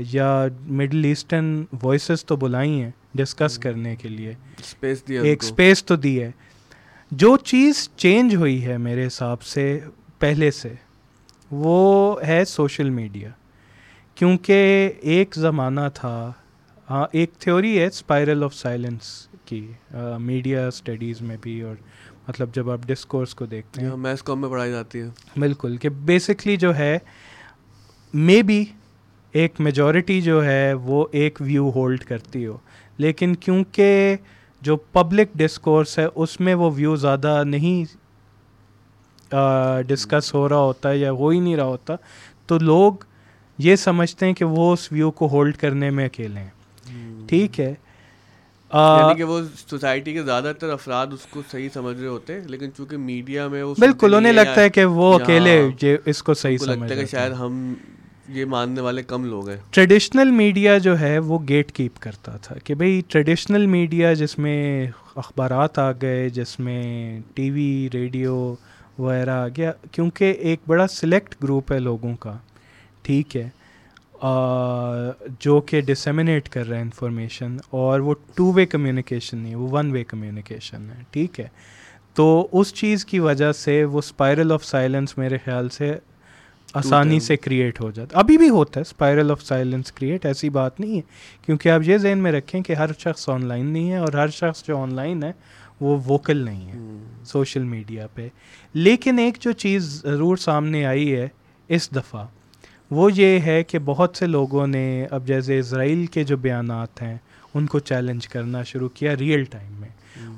[0.10, 4.34] یا مڈل ایسٹرن وائسز تو بلائی ہیں ڈسکس کرنے کے لیے۔
[5.22, 6.32] ایک اسپیس تو دی ہے۔
[7.12, 9.80] جو چیز چینج ہوئی ہے میرے حساب سے
[10.20, 10.74] پہلے سے
[11.52, 13.30] وہ ہے سوشل میڈیا۔
[14.16, 16.32] کیونکہ ایک زمانہ تھا
[16.90, 19.72] ہاں ایک تھیوری ہے اسپائرل آف سائلنس کی
[20.20, 21.76] میڈیا اسٹڈیز میں بھی اور
[22.28, 25.90] مطلب جب آپ ڈسکورس کو دیکھتے ہیں۔ میس کام میں پڑھائی جاتی ہے بالکل کہ
[25.90, 26.98] بیسکلی جو ہے
[28.14, 28.64] مے بی
[29.34, 32.58] ایک میجورٹی جو ہے وہ ایک ویو ہولڈ کرتی ہو
[32.98, 34.16] لیکن کیونکہ
[34.62, 38.01] جو پبلک ڈسکورس ہے اس میں وہ ویو زیادہ نہیں
[39.88, 41.96] ڈسکس ہو رہا ہوتا ہے یا ہو ہی نہیں رہا ہوتا
[42.48, 42.94] تو لوگ
[43.60, 46.50] یہ سمجھتے ہیں کہ وہ اس ویو کو ہولڈ کرنے میں اکیلے ہیں۔
[47.28, 47.74] ٹھیک ہے۔
[48.74, 52.42] یعنی کہ وہ سوسائٹی کے زیادہ تر افراد اس کو صحیح سمجھ رہے ہوتے ہیں
[52.48, 55.60] لیکن چونکہ میڈیا میں بالکل انہیں لگتا ہے کہ وہ اکیلے
[56.06, 57.74] اس کو صحیح لگتا ہے کہ شاید ہم
[58.30, 62.56] یہ ماننے والے کم لوگ ہیں۔ ٹریڈیشنل میڈیا جو ہے وہ گیٹ کیپ کرتا تھا
[62.64, 66.84] کہ بھئی ٹریڈیشنل میڈیا جس میں اخبارات آ گئے جس میں
[67.34, 68.54] ٹی وی ریڈیو
[69.02, 72.38] وغیرہ آ گیا کیونکہ ایک بڑا سلیکٹ گروپ ہے لوگوں کا
[73.02, 73.50] ٹھیک ہے
[75.40, 79.92] جو کہ ڈسمینیٹ کر رہے ہیں انفارمیشن اور وہ ٹو وے کمیونیکیشن نہیں وہ ون
[79.92, 81.48] وے کمیونیکیشن ہے ٹھیک ہے۔
[82.16, 85.94] تو اس چیز کی وجہ سے وہ اسپائرل آف سائلنس میرے خیال سے
[86.74, 90.80] آسانی سے کریٹ ہو جاتا ابھی بھی ہوتا ہے اسپائرل آف سائلنس کریٹ ایسی بات
[90.80, 91.02] نہیں ہے۔
[91.46, 94.28] کیونکہ آپ یہ ذہن میں رکھیں کہ ہر شخص آن لائن نہیں ہے اور ہر
[94.28, 95.32] شخص جو آن لائن ہے
[95.82, 96.78] وہ ووکل نہیں ہے
[97.26, 98.28] سوشل میڈیا پہ۔
[98.74, 101.28] لیکن ایک جو چیز ضرور سامنے آئی ہے
[101.68, 102.26] اس دفعہ
[102.92, 107.18] وہ یہ ہے کہ بہت سے لوگوں نے اب جیسے اسرائیل کے جو بیانات ہیں
[107.54, 109.90] ان کو چیلنج کرنا شروع کیا ریئل ٹائم میں۔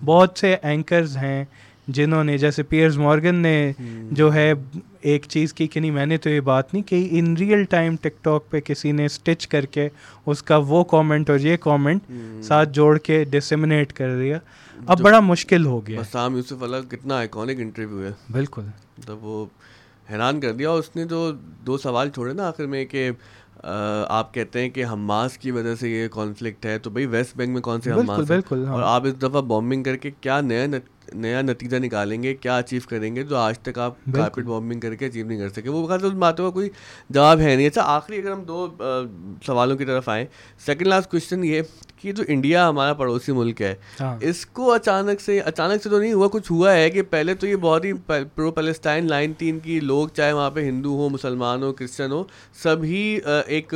[0.06, 1.46] بہت سے اینکرز ہیں
[1.88, 3.72] جنہوں نے جیسے پیئرز مارگن نے
[4.12, 4.54] جو ہے
[5.02, 7.96] ایک چیز کی کہ نہیں میں نے تو یہ بات نہیں کہ in real time
[8.02, 9.90] TikTok پہ کسی نے اسٹچ کر کے
[10.26, 12.12] اس کا وہ کامنٹ اور یہ کامنٹ
[12.44, 14.40] ساتھ جوڑ کے ڈسمنیٹ کر دیا۔
[14.88, 18.62] اب بڑا مشکل ہو گیا۔ بسام یوسف اللہ کتنا آئیکونک انٹرویو ہے۔ بالکل۔
[18.98, 19.46] مطلب وہ
[20.12, 21.32] حیران کر دیا۔ اس نے جو
[21.68, 23.12] دو سوال چھوڑے نا آخر میں کہ
[24.08, 27.54] آپ کہتے ہیں کہ حماس کی وجہ سے یہ کانفلکٹ ہے تو بھائی ویسٹ بینک
[27.54, 30.66] میں کون سے حماس بالکل اور آپ اس دفعہ بامبنگ کر کے کیا نیا
[31.14, 34.96] نیا نتیجہ نکالیں گے کیا اچیو کریں گے جو آج تک آپ کارپیٹ بامبنگ کر
[34.96, 36.70] کے اچیو نہیں کر سکے۔ وہ بات اس باتوں کا کوئی
[37.10, 38.68] جواب ہے نہیں۔ اچھا آخری اگر ہم دو
[39.46, 40.26] سوالوں کی طرف آئیں۔
[40.66, 41.62] سیکنڈ لاسٹ کوشچن یہ
[42.04, 46.00] کہ جو انڈیا ہمارا پڑوسی ملک ہے ہاں۔ اس کو اچانک سے اچانک سے تو
[46.00, 47.92] نہیں ہوا کچھ ہوا ہے کہ پہلے تو یہ بہت ہی
[48.36, 52.24] پرو پیلسٹائن لائن تین کی لوگ چاہے وہاں پہ ہندو ہو مسلمان ہو کرسچن ہو
[52.64, 53.74] سبھی ایک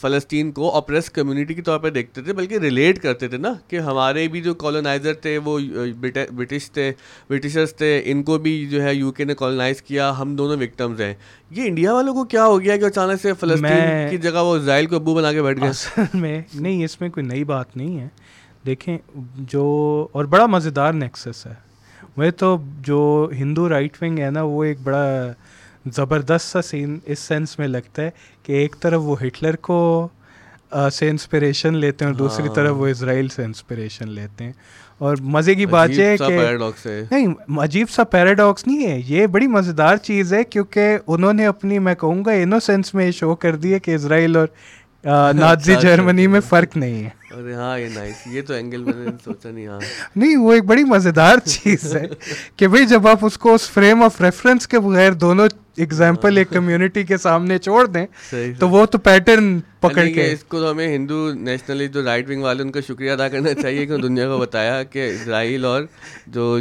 [0.00, 3.78] فلسطین کو اپریس کمیونٹی کے طور پہ دیکھتے تھے بلکہ ریلیٹ کرتے تھے نا کہ
[3.80, 5.58] ہمارے بھی جو کالونائزر تھے وہ
[6.00, 6.90] برٹش تھے
[7.30, 11.00] برٹشرس تھے ان کو بھی جو ہے یو کے نے کالونائز کیا ہم دونوں وکٹمز
[11.00, 11.14] ہیں
[11.50, 14.86] یہ انڈیا والوں کو کیا ہو گیا کہ اچانک سے فلسطین کی جگہ وہ اسرائیل
[14.86, 16.06] کو ابو بنا کے بیٹھ گئے
[16.54, 18.08] نہیں اس میں کوئی نئی بات نہیں ہے۔
[18.66, 18.98] دیکھیں
[19.36, 19.62] جو
[20.12, 21.54] اور بڑا مزیدار نیکسس ہے۔
[22.16, 25.32] وہ تو جو ہندو رائٹ ونگ ہے نا وہ ایک بڑا
[25.92, 28.10] زبردست سا سین اس سینس میں لگتا ہے
[28.42, 30.08] کہ ایک طرف وہ ہٹلر کو
[30.92, 34.52] سے انسپریشن لیتے ہیں اور دوسری طرف وہ اسرائیل سے انسپریشن لیتے ہیں۔
[34.98, 36.38] اور مزے کی بات یہ ہے کہ
[37.10, 41.78] نہیں عجیب سا پیراڈاکس نہیں ہے۔ یہ بڑی مزیدار چیز ہے کیونکہ انہوں نے اپنی
[41.78, 44.46] میں کہوں گا انوسینس میں شو کر دیا کہ اسرائیل اور
[45.04, 47.78] نازی جرمنی میں فرق نہیں ہے۔ ہاں
[48.26, 49.78] یہ تو اینگل میں نے سوچا نہیں ہاں۔
[50.16, 52.06] نہیں وہ ایک بڑی مزیدار چیز ہے
[52.56, 57.02] کہ جب آپ اس کو اس فریم آف ریفرنس کے بغیر دونوں ایگزامپل ایک کمیونٹی
[57.02, 58.06] کے سامنے چھوڑ دیں
[58.58, 62.62] تو وہ تو پیٹرن پکڑ کے۔ اس کو ہمیں ہندو نیشنلی جو رائٹ ونگ والے
[62.62, 65.82] ان کا شکریہ ادا کرنا چاہیے کہ دنیا کو بتایا کہ اسرائیل اور
[66.26, 66.56] جو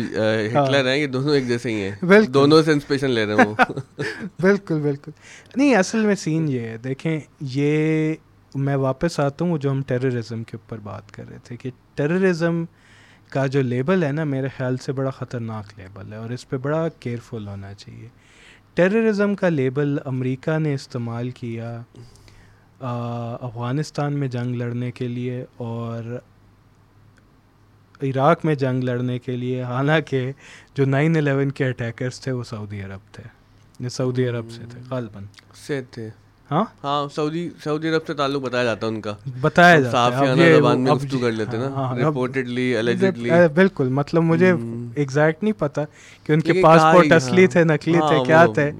[0.53, 3.55] ہٹلر ہیں یہ دونوں ایک جیسے ہی ہیں۔ دونوں سے انسپریشن لے رہے ہیں
[4.41, 5.11] بالکل بالکل۔
[5.55, 8.13] نہیں اصل میں سین یہ ہے۔ دیکھیں یہ
[8.57, 12.63] میں واپس آتا ہوں جو ہم ٹیررزم کے اوپر بات کر رہے تھے کہ ٹیررزم
[13.29, 16.57] کا جو لیبل ہے نا، میرے خیال سے بڑا خطرناک لیبل ہے اور اس پہ
[16.57, 18.07] بڑا کیئرفل ہونا چاہیے۔
[18.73, 21.81] ٹیررزم کا لیبل امریکہ نے استعمال کیا
[23.41, 26.19] افغانستان میں جنگ لڑنے کے لیے اور
[28.03, 30.31] عراق میں جنگ لڑنے کے لیے۔ حالانکہ
[30.75, 35.23] جو نائن الیون کے اٹیکرس تھے، وہ سعودی عرب تھے سعودی عرب سے تھے، غالباً۔
[35.67, 36.09] سے تھے۔
[36.51, 40.53] ہاں؟ ہاں سعودی سعودی عرب سے تعلق بتایا جاتا ہے ان کا۔ بتایا جاتا ہے۔
[40.57, 44.53] زبان میں گفتگو کر لیتے نا ریپورٹڈلی ہاں، الیجڈلی بالکل مطلب مجھے
[44.95, 45.83] ایگزیکٹ نہیں پتا
[46.23, 48.71] کہ ان کے پاسپورٹ اصلی تھے نقلی تھے کیا تھے؟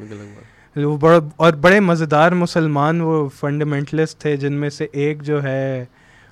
[0.76, 5.86] وہ بڑا اور بڑے مزیدار مسلمان وہ فنڈامنٹلسٹ تھے جن میں سے ایک جو ہے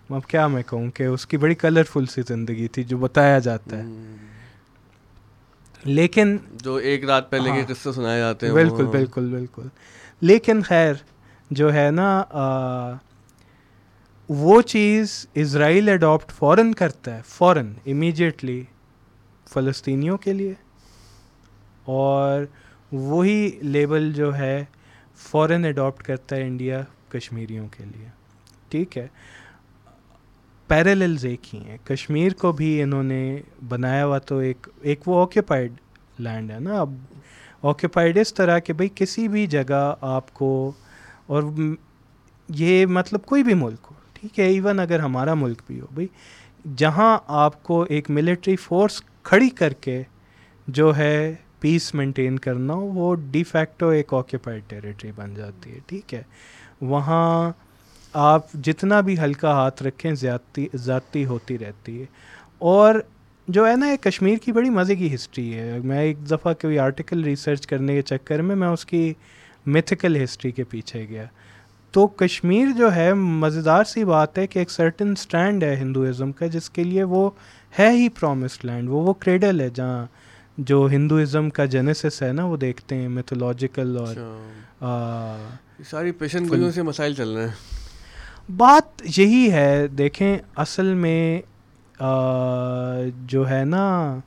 [0.09, 3.77] اب کیا میں کہوں کہ اس کی بڑی کلرفل سی زندگی تھی جو بتایا جاتا
[3.77, 3.83] ہے۔
[5.83, 9.67] لیکن جو ایک رات پہلے کے قصے سنائے جاتے ہیں بالکل بالکل بالکل۔
[10.21, 10.93] لیکن خیر
[11.51, 12.23] جو ہے نا
[14.29, 18.63] وہ چیز اسرائیل اڈاپٹ فوراً کرتا ہے فوراً امیجیٹلی
[19.53, 20.53] فلسطینیوں کے لیے۔
[21.85, 22.41] اور
[22.91, 24.65] وہی لیبل جو ہے
[25.15, 28.07] فوراً اڈاپٹ کرتا ہے انڈیا کشمیریوں کے لیے۔
[28.69, 29.07] ٹھیک ہے۔
[30.67, 35.21] پیرللز ایک ہی ہیں۔ کشمیر کو بھی انہوں نے بنایا ہوا تو ایک ایک وہ
[35.21, 35.73] آکیوپائڈ
[36.19, 36.93] لینڈ ہے نا۔ اب
[37.63, 40.71] آکیوپائڈ اس طرح کہ بھائی کسی بھی جگہ آپ کو
[41.27, 41.43] اور
[42.49, 46.07] یہ مطلب کوئی بھی ملک ہو، ٹھیک ہے ایون اگر ہمارا ملک بھی ہو، بھائی
[46.77, 50.03] جہاں آپ کو ایک ملٹری فورس کھڑی کر کے
[50.67, 55.79] جو ہے پیس مینٹین کرنا ہو، وہ ڈی فیکٹو ایک آکیوپائڈ ٹیریٹری بن جاتی ہے،
[55.85, 56.23] ٹھیک ہے۔
[56.81, 57.51] وہاں
[58.13, 62.05] آپ جتنا بھی ہلکا ہاتھ رکھیں، زیادتی زیادتی ہوتی رہتی ہے۔
[62.57, 62.95] اور
[63.47, 66.79] جو ہے نا، یہ کشمیر کی بڑی مزے کی ہسٹری ہے۔ میں ایک دفعہ کوئی
[66.79, 69.13] آرٹیکل ریسرچ کرنے کے چکر میں میں اس کی
[69.65, 71.25] میتھیکل ہسٹری کے پیچھے گیا۔
[71.91, 76.47] تو کشمیر جو ہے مزیدار سی بات ہے کہ ایک سرٹن اسٹینڈ ہے ہندوازم کا
[76.47, 77.29] جس کے لیے وہ
[77.79, 80.05] ہے ہی پرومسڈ لینڈ وہ وہ کریڈل ہے جہاں
[80.57, 85.55] جو ہندوازم کا جینیسس ہے نا وہ دیکھتے ہیں میتھولوجیکل اور اچھا۔
[85.89, 91.41] ساری پیشن سے مسائل چل رہے ہیں۔ بات یہی ہے دیکھیں اصل میں
[93.27, 94.17] جو ہے نا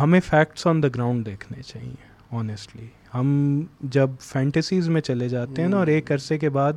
[0.00, 5.68] ہمیں فیکٹس آن دا گراؤنڈ دیکھنے چاہیے۔ آنیسٹلی ہم جب فینٹیسیز میں چلے جاتے ہیں
[5.68, 6.72] نا اور ایک عرصے کے بعد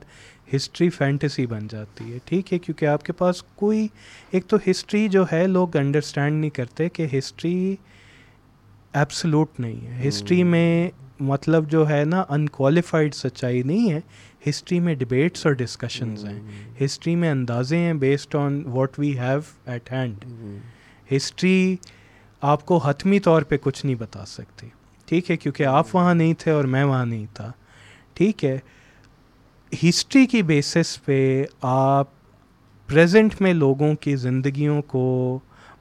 [0.55, 3.87] ہسٹری فینٹیسی بن جاتی ہے ٹھیک ہے کیونکہ آپ کے پاس کوئی
[4.31, 7.75] ایک تو ہسٹری جو ہے لوگ انڈرسٹینڈ نہیں کرتے کہ ہسٹری
[8.93, 13.99] ایپسلوٹ نہیں ہے۔ ہسٹری میں مطلب جو ہے نا انکوالیفائڈ سچائی نہیں ہے
[14.49, 16.39] ہسٹری میں ڈبیٹس اور ڈسکشنز ہیں۔
[16.85, 20.25] ہسٹری میں اندازے ہیں based on what we have at hand
[21.15, 21.75] history
[22.41, 24.67] آپ کو حتمی طور پہ کچھ نہیں بتا سکتی۔
[25.05, 27.51] ٹھیک ہے کیونکہ آپ وہاں نہیں تھے اور میں وہاں نہیں تھا۔
[28.13, 28.57] ٹھیک ہے
[29.71, 31.19] ہسٹری کی بیسس پہ
[31.61, 32.09] آپ
[32.89, 35.03] پریزنٹ میں لوگوں کی زندگیوں کو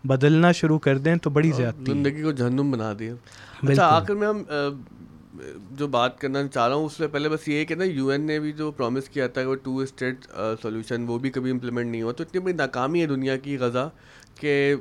[0.04, 3.14] بدلنا شروع کر دیں تو بڑی زیادہ زندگی کو جہنم بنا دیا۔
[3.62, 4.42] اچھا آخر میں ہم
[5.70, 8.26] جو بات کرنا چاہ رہا ہوں اس سے پہلے بس یہ کہ نا یو این
[8.26, 10.26] نے بھی جو پرومس کیا تھا کہ ٹو اسٹیٹ
[10.62, 13.88] سولوشن وہ بھی کبھی امپلیمنٹ نہیں ہوا۔ تو اتنی بڑی ناکامی ہے دنیا کی غذا
[14.40, 14.74] کہ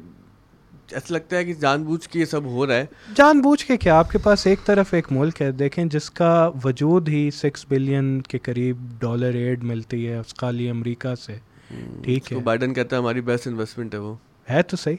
[0.92, 2.86] ایسا لگتا ہے کہ جان بوجھ کے یہ سب ہو رہا ہے۔
[3.16, 6.50] جان بوجھ کے کیا آپ کے پاس ایک طرف ایک ملک ہے دیکھیں جس کا
[6.64, 11.36] وجود ہی سکس بلین کے قریب ڈالر ایڈ ملتی ہے خالی امریکہ سے۔
[12.02, 14.16] ٹھیک ہے۔ بائیڈن کہتا ہے ہماری بیسٹ انویسٹمنٹ ہے وہ۔
[14.50, 14.96] ہے تو صحیح۔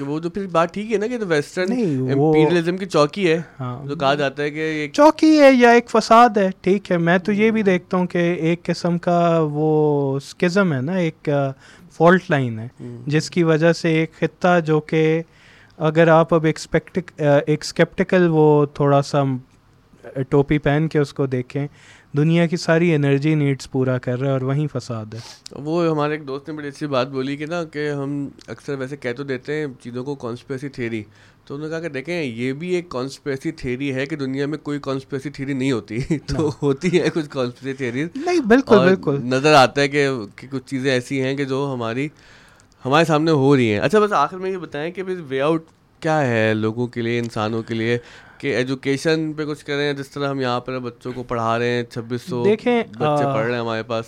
[0.00, 3.86] وہ تو پھر بات ٹھیک ہے نا کہ تو ویسٹرن امپیریلزم کی چوکی ہے۔ ہاں۔
[3.86, 7.18] جو کہا جاتا ہے کہ ایک چوکی ہے یا ایک فساد ہے ٹھیک ہے۔ میں
[7.18, 11.28] تو یہ بھی دیکھتا ہوں کہ ایک قسم کا وہ اسکزم ہے نا ایک
[11.96, 12.68] فالٹ لائن ہے
[13.06, 15.22] جس کی وجہ سے ایک خطہ جو کہ
[15.78, 19.22] اگر آپ اب ایکسپیکٹ ایک اسکیپٹیکل وہ تھوڑا سا
[20.28, 21.66] ٹوپی پہن کے اس کو دیکھیں
[22.16, 25.18] دنیا کی ساری انرجی نیڈس پورا کر رہا ہے اور وہیں فساد ہے۔
[25.52, 28.96] وہ ہمارے ایک دوست نے بڑی اچھی بات بولی کہ نا کہ ہم اکثر ویسے
[28.96, 31.02] کہہ تو دیتے ہیں چیزوں کو کانسپریسی تھیری
[31.46, 34.58] تو انہوں نے کہا کہ دیکھیں یہ بھی ایک کانسپریسی تھیری ہے کہ دنیا میں
[34.58, 39.54] کوئی کانسپریسی تھیری نہیں ہوتی۔ تو ہوتی ہے کچھ کانسپریسی تھیریز نہیں بالکل بالکل۔ نظر
[39.54, 40.08] آتا ہے کہ
[40.50, 42.08] کچھ چیزیں ایسی ہیں کہ جو ہماری
[42.84, 45.64] ہمارے سامنے ہو رہی ہیں۔ اچھا بس آخر میں یہ بتائیں کہ وے آؤٹ
[46.04, 47.98] کیا ہے لوگوں کے لیے انسانوں کے لیے؟
[48.38, 51.82] کہ ایجوکیشن پہ کچھ کریں جس طرح ہم یہاں پر بچوں کو پڑھا رہے ہیں
[51.82, 54.04] چھبیس سو دیکھیں، بچے پڑھ رہے ہیں ہمارے پاس۔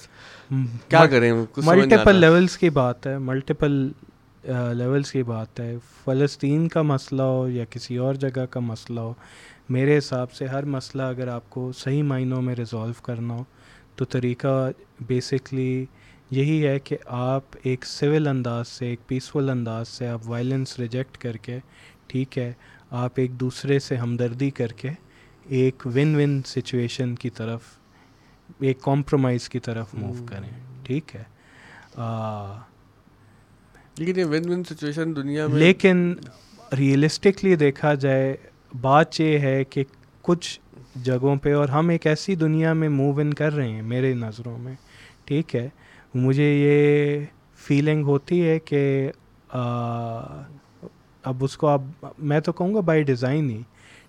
[0.88, 3.88] کیا کریں؟ ملٹیپل۔ لیولس کی بات ہے ملٹیپل
[4.72, 9.14] لیولس کی بات ہے۔ فلسطین کا مسئلہ ہو یا کسی اور جگہ کا مسئلہ ہو
[9.68, 13.44] میرے حساب سے ہر مسئلہ اگر آپ کو صحیح معنوں میں ریزولو کرنا ہو
[13.96, 14.70] تو طریقہ
[15.00, 15.86] بیسکلی
[16.30, 21.18] یہی ہے کہ آپ ایک سول انداز سے ایک پیسفل انداز سے آپ وائلنس ریجیکٹ
[21.18, 21.58] کر کے
[22.06, 22.52] ٹھیک ہے
[22.90, 24.90] آپ ایک دوسرے سے ہمدردی کر کے
[25.48, 27.60] ایک ون ون سچویشن کی طرف
[28.60, 30.48] ایک کمپرومائز کی طرف موو کریں
[30.82, 31.22] ٹھیک ہے۔
[33.98, 36.14] لیکن یہ ون ون سچویشن دنیا میں لیکن
[36.78, 38.36] ریئلسٹکلی دیکھا جائے
[38.80, 39.84] بات یہ ہے کہ
[40.22, 40.60] کچھ
[41.04, 44.58] جگہوں پہ اور ہم ایک ایسی دنیا میں موو ان کر رہے ہیں میرے نظروں
[44.58, 44.74] میں
[45.24, 45.68] ٹھیک ہے۔
[46.16, 47.24] مجھے یہ
[47.58, 49.10] فیلنگ ہوتی ہے کہ
[49.48, 49.60] آ،
[51.22, 51.82] اب اس کو اب
[52.18, 53.62] میں تو کہوں گا بائی ڈیزائن ہی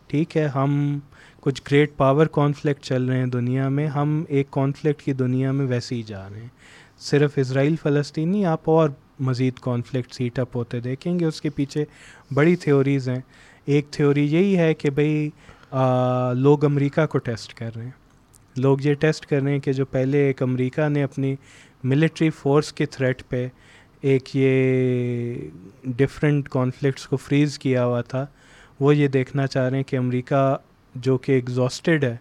[0.08, 1.00] ٹھیک ہے ہم
[1.42, 5.66] کچھ گریٹ پاور کانفلکٹ چل رہے ہیں دنیا میں ہم ایک کانفلکٹ کی دنیا میں
[5.66, 6.48] ویسے ہی جا رہے ہیں۔
[7.00, 8.90] صرف اسرائیل فلسطینی آپ اور
[9.20, 11.86] مزید کانفلکٹ سیٹ اپ ہوتے دیکھیں گے اس کے پیچھے
[12.34, 13.20] بڑی تھیوریز ہیں۔
[13.66, 15.30] ایک تھیوری یہی ہے کہ بھئی
[15.72, 18.08] آ، لوگ امریکہ کو ٹیسٹ کر رہے ہیں۔
[18.56, 21.36] لوگ یہ ٹیسٹ کر رہے ہیں کہ جو پہلے ایک امریکہ نے اپنی
[21.84, 23.48] ملٹری فورس کے تھریٹ پہ
[24.02, 25.36] ایک یہ
[25.84, 28.26] ڈفرینٹ کانفلکٹس کو فریز کیا ہوا تھا،
[28.80, 30.56] وہ یہ دیکھنا چاہ رہے ہیں کہ امریکہ
[30.96, 32.16] جو کہ ایگزاسٹڈ ہے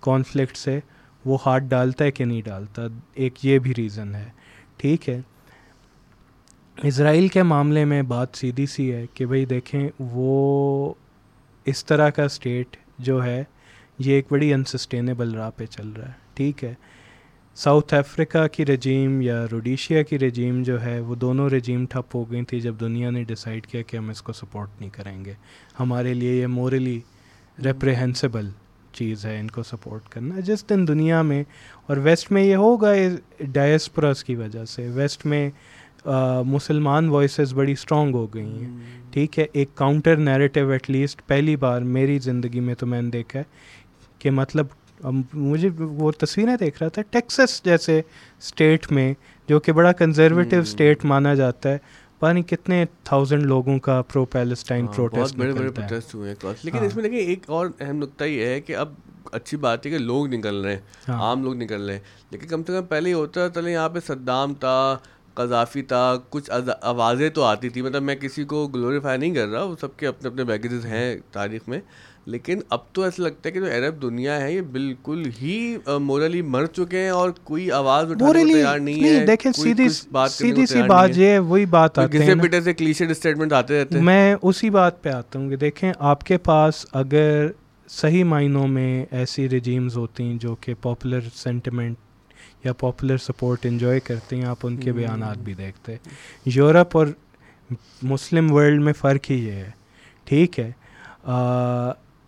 [0.00, 0.80] کانفلکٹ سے،
[1.24, 2.82] وہ ہاتھ ڈالتا ہے کہ نہیں ڈالتا؟
[3.14, 4.28] ایک یہ بھی ریزن ہے۔
[4.76, 5.20] ٹھیک ہے۔
[6.82, 10.94] اسرائیل کے معاملے میں بات سیدھی سی ہے کہ بھئی دیکھیں، وہ
[11.64, 13.44] اس طرح کا اسٹیٹ جو ہے،
[13.98, 16.74] یہ ایک بڑی انسسٹینیبل راہ پہ چل رہا ہے۔ ٹھیک ہے۔
[17.58, 22.30] ساؤتھ افریقہ کی رجیم یا روڈیشیا کی رجیم جو ہے وہ دونوں رجیم ٹھپ ہو
[22.30, 25.32] گئی تھی جب دنیا نے ڈیسائیڈ کیا کہ ہم اس کو سپورٹ نہیں کریں گے۔
[25.80, 27.00] ہمارے لیے یہ مورلی
[27.64, 28.48] ریپریہنسبل
[28.92, 31.44] چیز ہے ان کو سپورٹ کرنا۔ جس دن دنیا میں
[31.86, 32.92] اور ویسٹ میں یہ ہوگا
[33.40, 35.50] ڈائسپرس کی وجہ سے۔ ویسٹ میں
[36.04, 38.76] آ، مسلمان وائسز بڑی اسٹرانگ ہو گئی ہیں۔
[39.10, 43.10] ٹھیک ہے ایک کاؤنٹر نیریٹیو ایٹ لیسٹ پہلی بار میری زندگی میں تو میں نے
[43.10, 43.44] دیکھا ہے
[44.18, 44.66] کہ مطلب
[45.34, 48.02] مجھے وہ تصویریں دیکھ رہا تھا ٹیکسس جیسے
[48.38, 49.14] اسٹیٹ میں
[49.48, 51.78] جو کہ بڑا کنزرویٹیو اسٹیٹ مانا جاتا ہے۔
[52.18, 56.78] پتہ نہیں کتنے تھاؤزینڈ لوگوں کا پرو پیلسٹائن پروٹیسٹ بڑے بڑے پروٹیسٹ ہوئے ہیں لیکن
[56.78, 58.88] ہاں۔ اس میں دیکھیں ایک اور اہم نقطہ یہ ہے کہ اب
[59.32, 62.00] اچھی بات ہے کہ لوگ نکل رہے ہیں ہاں۔ عام لوگ نکل رہے ہیں۔
[62.30, 64.98] لیکن کم سے کم پہلے یہ ہوتا تھا یہاں پہ صدام تھا
[65.34, 69.48] قذافی تھا کچھ از- آوازیں تو آتی تھی مطلب میں کسی کو گلوریفائی نہیں کر
[69.48, 71.80] رہا وہ سب کے اپنے اپنے بیگیجز ہیں تاریخ میں۔
[72.28, 76.42] لیکن اب تو ایسا لگتا ہے کہ جو عرب دنیا ہے یہ بالکل ہی مورلی
[76.42, 80.82] مر چکے ہیں اور کوئی آواز اٹھانے کو تیار نہیں ہے دیکھیں سیدھی سیدھی سی
[80.82, 84.70] بات۔ یہ وہی بات آتی ہے۔ پیٹے سے کلیشڈ اسٹیٹمنٹ آتے رہتے ہیں۔ میں اسی
[84.70, 87.46] بات پہ آتا ہوں کہ دیکھیں آپ کے پاس اگر
[87.88, 91.96] صحیح معنوں میں ایسی رجیمز ہوتی ہیں جو کہ پاپولر سینٹیمنٹ
[92.64, 95.96] یا پاپولر سپورٹ انجوائے کرتے ہیں آپ ان کے بیانات بھی دیکھتے
[96.46, 97.06] یورپ اور
[98.02, 99.70] مسلم ورلڈ میں فرق ہی یہ ہے۔
[100.24, 100.70] ٹھیک ہے۔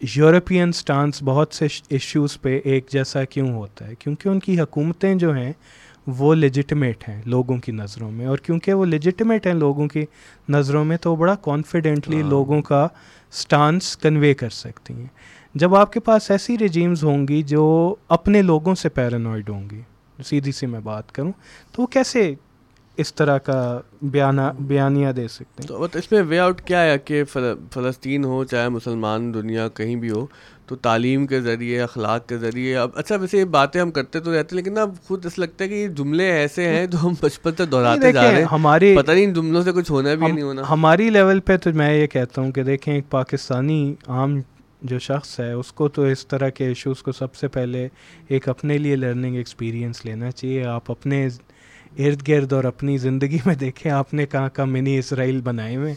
[0.01, 5.14] یورپین سٹانس بہت سے ایشوز پہ ایک جیسا کیوں ہوتا ہے؟ کیونکہ ان کی حکومتیں
[5.14, 5.52] جو ہیں
[6.06, 10.05] وہ لیجٹمیٹ ہیں لوگوں کی نظروں میں اور کیونکہ وہ لیجٹمیٹ ہیں لوگوں کی
[10.48, 12.89] نظروں میں تو وہ بڑا کانفیڈنٹلی لوگوں کا
[13.32, 15.06] سٹانس کنوے کر سکتی ہیں۔
[15.55, 19.81] جب آپ کے پاس ایسی رجیمز ہوں گی جو اپنے لوگوں سے پیرانوائڈ ہوں گی
[20.24, 21.32] سیدھی سی میں بات کروں
[21.72, 22.35] تو وہ کیسے
[23.01, 26.98] اس طرح کا بیانہ بیانیہ دے سکتے ہیں۔ تو اس میں وے آؤٹ کیا ہے
[26.98, 30.27] کہ فل- فلسطین ہو چاہے مسلمان دنیا کہیں بھی ہو
[30.66, 34.31] تو تعلیم کے ذریعے اخلاق کے ذریعے اب اچھا ویسے یہ باتیں ہم کرتے تو
[34.31, 37.14] رہتے ہیں لیکن اب خود اس لگتا ہے کہ یہ جملے ایسے ہیں جو ہم
[37.20, 40.32] بچپن سے دہراتے جا رہے ہیں۔ ہماری پتہ نہیں ان جملوں سے کچھ ہونا بھی
[40.32, 44.40] نہیں ہونا۔ ہماری لیول پہ تو میں یہ کہتا ہوں کہ دیکھیں ایک پاکستانی عام
[44.82, 47.89] جو شخص ہے اس کو تو اس طرح کے ایشوز کو سب سے پہلے
[48.28, 51.28] ایک اپنے لیے لرننگ ایکسپیرینس لینا چاہیے۔ آپ اپنے
[51.99, 55.95] ارد گرد اور اپنی زندگی میں دیکھیں، آپ نے کہاں کہاں منی اسرائیل بنائے ہوئے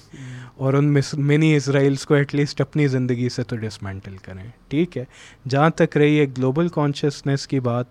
[0.55, 5.03] اور ان منی اسرائیلس کو ایٹ لیسٹ اپنی زندگی سے تو ڈسمینٹل کریں۔ ٹھیک ہے،
[5.49, 7.85] جہاں تک رہی ہے گلوبل کانشیسنیس کی بات،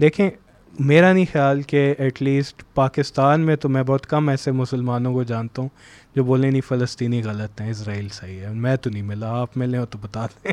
[0.00, 0.30] دیکھیں،
[0.78, 5.22] میرا نہیں خیال کہ ایٹ لیسٹ پاکستان میں تو میں بہت کم ایسے مسلمانوں کو
[5.22, 5.68] جانتا ہوں
[6.16, 9.78] جو بولے نہیں فلسطینی غلط ہیں، اسرائیل صحیح ہے، میں تو نہیں ملا، آپ ملے
[9.78, 10.52] ہو تو بتا دیں۔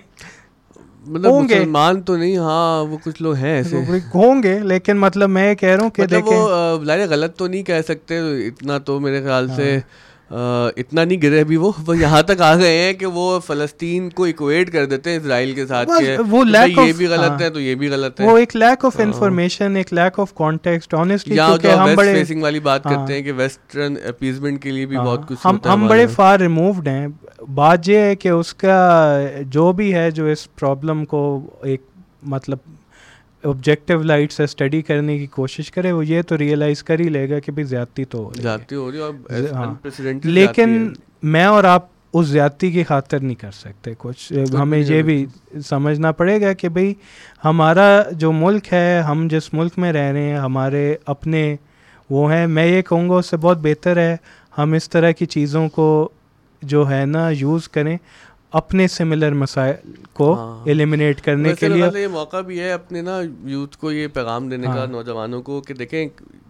[1.07, 3.77] مطلب مسلمان تو نہیں ہاں وہ کچھ لوگ ہیں ایسے۔
[4.15, 6.77] ہوں گے لیکن مطلب میں کہہ رہا ہوں کہ مطلب وہ
[7.09, 11.57] غلط تو نہیں کہہ سکتے اتنا تو میرے خیال سے ہاں۔ اتنا نہیں گرے ابھی
[11.57, 15.17] وہ وہ یہاں تک آ گئے ہیں کہ وہ فلسطین کو اکویٹ کر دیتے ہیں
[15.17, 15.89] اسرائیل کے ساتھ
[16.29, 19.75] وہ یہ بھی غلط ہے تو یہ بھی غلط ہے۔ وہ ایک لیک آف انفارمیشن
[19.75, 23.95] ایک لیک آف کانٹیکسٹ آنیسٹلی کیونکہ ہم بڑے فیسنگ والی بات کرتے ہیں کہ ویسٹرن
[24.07, 27.07] اپیزمنٹ کے لیے بھی بہت کچھ ہم ہم بڑے فار ریمووڈ ہیں۔
[27.53, 31.81] بات یہ ہے کہ اس کا جو بھی ہے جو اس پرابلم کو ایک
[32.23, 32.57] مطلب
[33.43, 37.29] آبجیکٹیو لائٹ سے اسٹڈی کرنے کی کوشش کرے وہ یہ تو ریئلائز کر ہی لے
[37.29, 38.43] گا کہ بھائی زیادتی تو ہو رہی
[39.51, 39.73] ہاں۔
[40.23, 40.93] لیکن
[41.23, 45.25] میں اور آپ اس زیادتی کی خاطر نہیں کر سکتے۔ کچھ ہمیں یہ بھی
[45.65, 46.93] سمجھنا پڑے گا کہ بھائی
[47.45, 51.55] ہمارا جو ملک ہے ہم جس ملک میں رہ رہے ہیں ہمارے اپنے
[52.09, 54.15] وہ ہیں۔ میں یہ کہوں گا اس سے بہت بہتر ہے۔
[54.57, 56.09] ہم اس طرح کی چیزوں کو
[56.61, 57.97] جو ہے نا یوز کریں۔
[58.53, 59.75] اپنے سملر مسائل
[60.13, 60.33] کو
[60.65, 64.49] ایلیمنیٹ ہاں۔ کرنے کے لیے یہ موقع بھی ہے اپنے نا یوتھ کو یہ پیغام
[64.49, 66.07] دینے کا ہاں۔ نوجوانوں کو کہ دیکھیں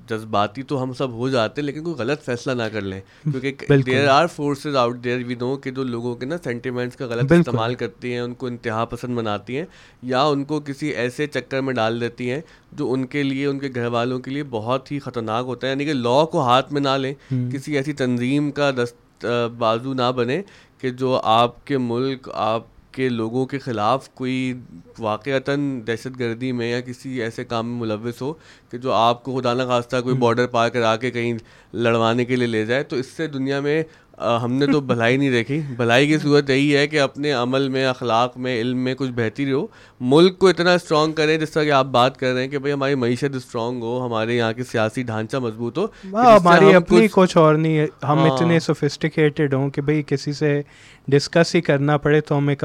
[0.10, 3.78] جذباتی تو ہم سب ہو جاتے ہیں لیکن کوئی غلط فیصلہ نہ کر لیں۔ کیونکہ
[3.86, 7.32] there are forces out there we know کہ جو لوگوں کے نا سینٹیمنٹس کا غلط
[7.32, 9.66] استعمال کرتی ہیں ان کو انتہا پسند بناتی ہیں
[10.04, 12.40] یا ان کو کسی ایسے چکر میں ڈال دیتی ہیں
[12.72, 15.72] جو ان کے لیے ان کے گھر والوں کے لیے بہت ہی خطرناک ہوتا ہے۔
[15.72, 17.14] یعنی کہ لا کو ہاتھ میں نہ لیں
[17.52, 19.26] کسی ایسی تنظیم کا دست
[19.58, 20.42] بازو نہ بنے
[20.80, 24.54] کہ جو آپ کے ملک آپ کے لوگوں کے خلاف کوئی
[25.00, 28.34] واقعتاً دہشت گردی میں یا کسی ایسے کام میں ملوث ہو
[28.72, 31.34] کہ جو آپ کو خدا نہ خواستہ کوئی بارڈر پار کرا کے کہیں
[31.74, 33.84] لڑوانے کے لیے لے جائے تو اس سے دنیا میں
[34.20, 37.86] ہم نے تو بھلائی نہیں دیکھی۔ بھلائی کی صورت یہی ہے کہ اپنے عمل میں
[37.86, 39.66] اخلاق میں علم میں کچھ بہتری ہو
[40.02, 42.74] ملک کو اتنا اسٹرانگ کریں جس طرح کہ آپ بات کر رہے ہیں کہ بھائی
[42.74, 47.56] ہماری معیشت اسٹرانگ ہو ہمارے یہاں کی سیاسی ڈھانچہ مضبوط ہو ہماری اپنی کچھ اور
[47.56, 50.62] نہیں ہم ہاں۔ اتنے سوفسٹیکیٹڈ ہوں کہ بھائی کسی سے
[51.08, 52.64] ڈسکس ہی کرنا پڑے تو ہم ایک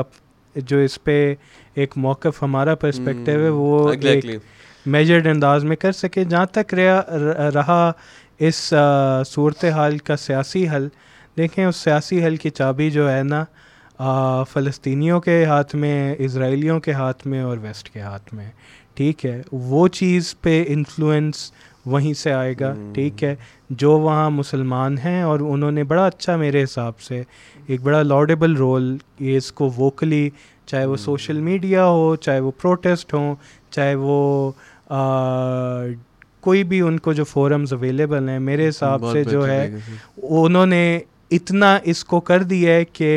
[0.56, 1.34] جو اس پہ
[1.74, 3.92] ایک موقف ہمارا پرسپیکٹیو ہے وہ
[4.86, 7.90] میجرڈ انداز میں کر سکے جہاں تک رہا
[8.40, 8.72] اس
[9.26, 10.88] صورت حال کا سیاسی حل
[11.36, 13.44] دیکھیں اس سیاسی حل کی چابی جو ہے نا
[14.52, 18.50] فلسطینیوں کے ہاتھ میں اسرائیلیوں کے ہاتھ میں اور ویسٹ کے ہاتھ میں۔
[18.94, 21.50] ٹھیک ہے وہ چیز پہ انفلوئنس
[21.86, 23.34] وہیں سے آئے گا۔ ٹھیک ہے
[23.70, 27.22] جو وہاں مسلمان ہیں اور انہوں نے بڑا اچھا میرے حساب سے
[27.66, 30.28] ایک بڑا لاڈیبل رول یہ اس کو ووکلی
[30.66, 33.34] چاہے وہ سوشل میڈیا ہو چاہے وہ پروٹیسٹ ہوں
[33.70, 34.50] چاہے وہ
[36.40, 39.68] کوئی بھی ان کو جو فورمز اویلیبل ہیں میرے حساب سے جو ہے
[40.16, 41.00] انہوں نے
[41.34, 43.10] اتنا اس کو کر دیا ہے کہ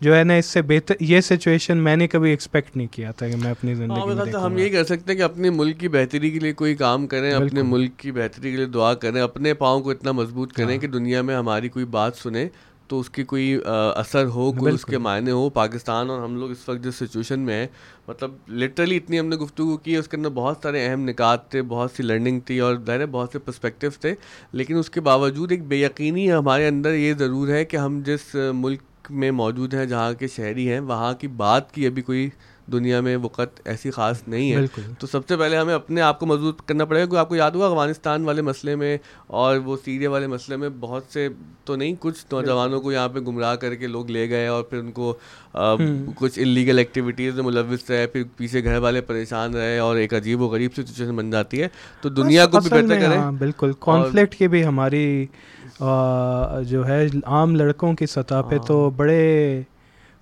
[0.00, 3.28] جو ہے نا اس سے بہتر یہ سچویشن میں نے کبھی ایکسپیکٹ نہیں کیا تھا
[3.28, 6.30] کہ میں اپنی زندگی میں ہم یہی کر سکتے ہیں کہ اپنے ملک کی بہتری
[6.30, 9.80] کے لیے کوئی کام کریں اپنے ملک کی بہتری کے لیے دعا کریں اپنے پاؤں
[9.80, 12.48] کو اتنا مضبوط کریں ہاں۔ کہ دنیا میں ہماری کوئی بات سنیں۔
[12.88, 13.58] تو اس کی کوئی
[13.94, 17.40] اثر ہو کوئی اس کے معنی ہو پاکستان اور ہم لوگ اس وقت جس سچویشن
[17.40, 17.66] میں ہیں
[18.08, 21.62] مطلب لٹرلی اتنی ہم نے گفتگو کی اس کے اندر بہت سارے اہم نکات تھے
[21.62, 24.14] بہت سی لرننگ تھی اور ظاہر بہت سے پرسپیکٹیو تھے
[24.52, 28.34] لیکن اس کے باوجود ایک بے یقینی ہمارے اندر یہ ضرور ہے کہ ہم جس
[28.54, 32.28] ملک میں موجود ہیں جہاں کے شہری ہیں وہاں کی بات کی ابھی کوئی
[32.72, 34.64] دنیا میں وقت ایسی خاص نہیں ہے۔
[34.98, 37.36] تو سب سے پہلے ہمیں اپنے آپ کو مضبوط کرنا پڑے گا۔ کیونکہ آپ کو
[37.36, 38.96] یاد ہوگا افغانستان والے مسئلے میں
[39.26, 41.28] اور وہ سیریا والے مسئلے میں بہت سے
[41.64, 44.78] تو نہیں کچھ نوجوانوں کو یہاں پہ گمراہ کر کے لوگ لے گئے اور پھر
[44.78, 45.12] ان کو
[46.16, 50.40] کچھ انلیگل ایکٹیویٹیز میں ملوث رہے پھر پیچھے گھر والے پریشان رہے اور ایک عجیب
[50.40, 51.68] و غریب سچویشن بن جاتی ہے۔
[52.00, 55.26] تو دنیا کو بھی بہتر کریں۔ ہاں، بالکل۔ کانفلکٹ کی بھی ہماری
[56.66, 59.62] جو ہے عام لڑکوں کی سطح پہ تو ہاں۔ بڑے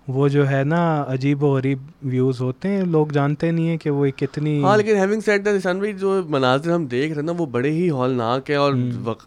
[0.09, 3.91] وہ جو ہے نا عجیب و غریب ویوز ہوتے ہیں لوگ جانتے نہیں ہیں کہ
[3.91, 7.33] وہ کتنی ہاں لیکن ہیونگ سیٹ نشان بھائی جو مناظر ہم دیکھ رہے ہیں نا
[7.39, 8.73] وہ بڑے ہی ہولناک ہیں اور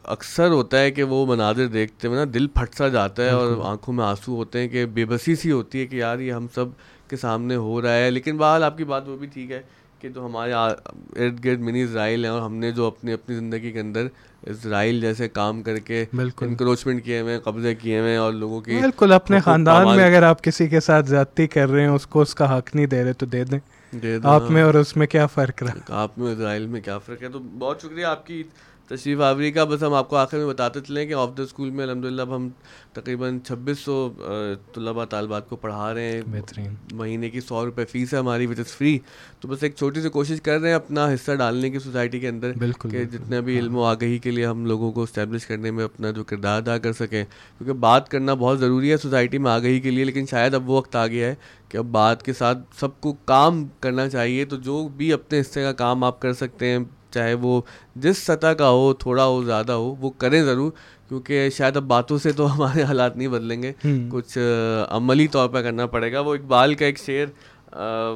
[0.03, 3.57] اکثر ہوتا ہے کہ وہ مناظر دیکھتے ہوئے نا دل پھٹ سا جاتا ہے اور
[3.63, 6.47] آنکھوں میں آنسو ہوتے ہیں کہ بے بسی سی ہوتی ہے کہ یار یہ ہم
[6.55, 6.65] سب
[7.07, 9.61] کے سامنے ہو رہا ہے۔ لیکن بہرحال آپ کی بات وہ بھی ٹھیک ہے
[9.99, 13.71] کہ جو ہمارے ارد گرد منی اسرائیل ہیں اور ہم نے جو اپنی اپنی زندگی
[13.71, 14.07] کے اندر
[14.41, 16.05] اسرائیل جیسے کام کر کے
[16.41, 20.43] انکروچمنٹ کیے ہوئے قبضے کیے ہوئے اور لوگوں کی بالکل اپنے خاندان میں اگر آپ
[20.43, 23.13] کسی کے ساتھ زیادتی کر رہے ہیں اس کو اس کا حق نہیں دے رہے
[23.13, 23.59] تو دے دیں۔
[24.23, 27.29] آپ میں اور اس میں کیا فرق رہا؟ آپ میں اسرائیل میں کیا فرق ہے؟
[27.29, 28.43] تو بہت شکریہ آپ کی
[28.89, 31.69] تشریف آوری کا بس ہم آپ کو آخر میں بتاتے چلیں کہ آف دا اسکول
[31.69, 32.47] میں الحمد للہ اب ہم
[32.93, 33.95] تقریباً چھبیس سو
[34.73, 38.59] طلباء طالبات کو پڑھا رہے ہیں۔ بہترین۔ مہینے کی سو روپے فیس ہے ہماری وچ
[38.59, 38.97] از فری
[39.39, 42.27] تو بس ایک چھوٹی سی کوشش کر رہے ہیں اپنا حصہ ڈالنے کی سوسائٹی کے
[42.27, 45.71] اندر بالکل کہ جتنے بھی علم و آگہی کے لیے ہم لوگوں کو اسٹیبلش کرنے
[45.71, 47.23] میں اپنا جو کردار ادا کر سکیں۔
[47.57, 50.77] کیونکہ بات کرنا بہت ضروری ہے سوسائٹی میں آگہی کے لیے لیکن شاید اب وہ
[50.77, 51.35] وقت آ گیا ہے
[51.69, 55.61] کہ اب بات کے ساتھ سب کو کام کرنا چاہیے۔ تو جو بھی اپنے حصے
[55.61, 56.79] کا کام آپ کر سکتے ہیں
[57.11, 57.61] چاہے وہ
[57.95, 60.71] جس سطح کا ہو تھوڑا ہو زیادہ ہو وہ کریں ضرور
[61.07, 63.73] کیونکہ شاید اب باتوں سے تو ہمارے حالات نہیں بدلیں گے۔
[64.11, 64.37] کچھ
[64.89, 67.25] عملی طور پہ کرنا پڑے گا۔ وہ اقبال کا ایک شعر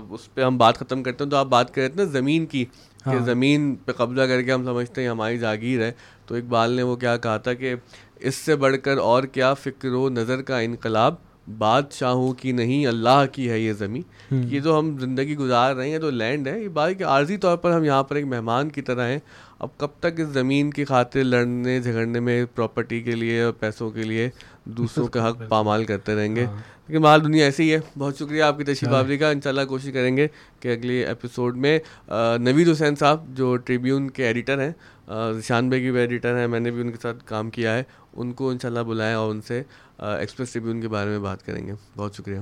[0.10, 2.45] اس پہ ہم بات ختم کرتے ہیں۔ تو آپ بات کر رہے تھے نا زمین
[2.45, 5.91] کی کہ ہاں۔ زمین پہ قبضہ کر کے ہم سمجھتے ہیں ہماری جاگیر ہے۔
[6.26, 7.74] تو اقبال نے وہ کیا کہا تھا کہ
[8.20, 11.15] اس سے بڑھ کر اور کیا فکر و نظر کا انقلاب
[11.57, 14.02] بادشاہوں کی نہیں اللہ کی ہے یہ زمین۔
[14.32, 17.57] یہ جو ہم زندگی گزار رہے ہیں تو لینڈ ہے یہ بات کہ عارضی طور
[17.57, 19.20] پر ہم یہاں پر ایک مہمان کی طرح ہیں۔
[19.60, 23.91] اب کب تک اس زمین کی خاطر لڑنے جھگڑنے میں پراپرٹی کے لیے اور پیسوں
[23.91, 24.30] کے لیے
[24.65, 26.57] دوسروں کا حق پامال کرتے رہیں گے؟ ہاں۔
[26.88, 29.91] لیکن مال دنیا ایسی ہی ہے۔ بہت شکریہ آپ کی تشریف آوری کا۔ انشاءاللہ کوشش
[29.94, 30.28] کریں گے
[30.60, 31.80] کہ اگلے ایپیسوڈ میں
[32.40, 34.72] نوید حسین صاحب جو ٹریبیون کے ایڈیٹر ہیں
[35.34, 37.84] ذیشان بھائی کی بھی ایڈیٹر ہیں میں نے بھی ان کے ساتھ کام کیا ہے۔
[38.14, 39.64] ان کو انشاءاللہ بلائیں اور ان سے۔
[40.03, 42.39] ایکسپریس ٹریبیون کے بارے میں بات کریں گے۔ بہت شکریہ۔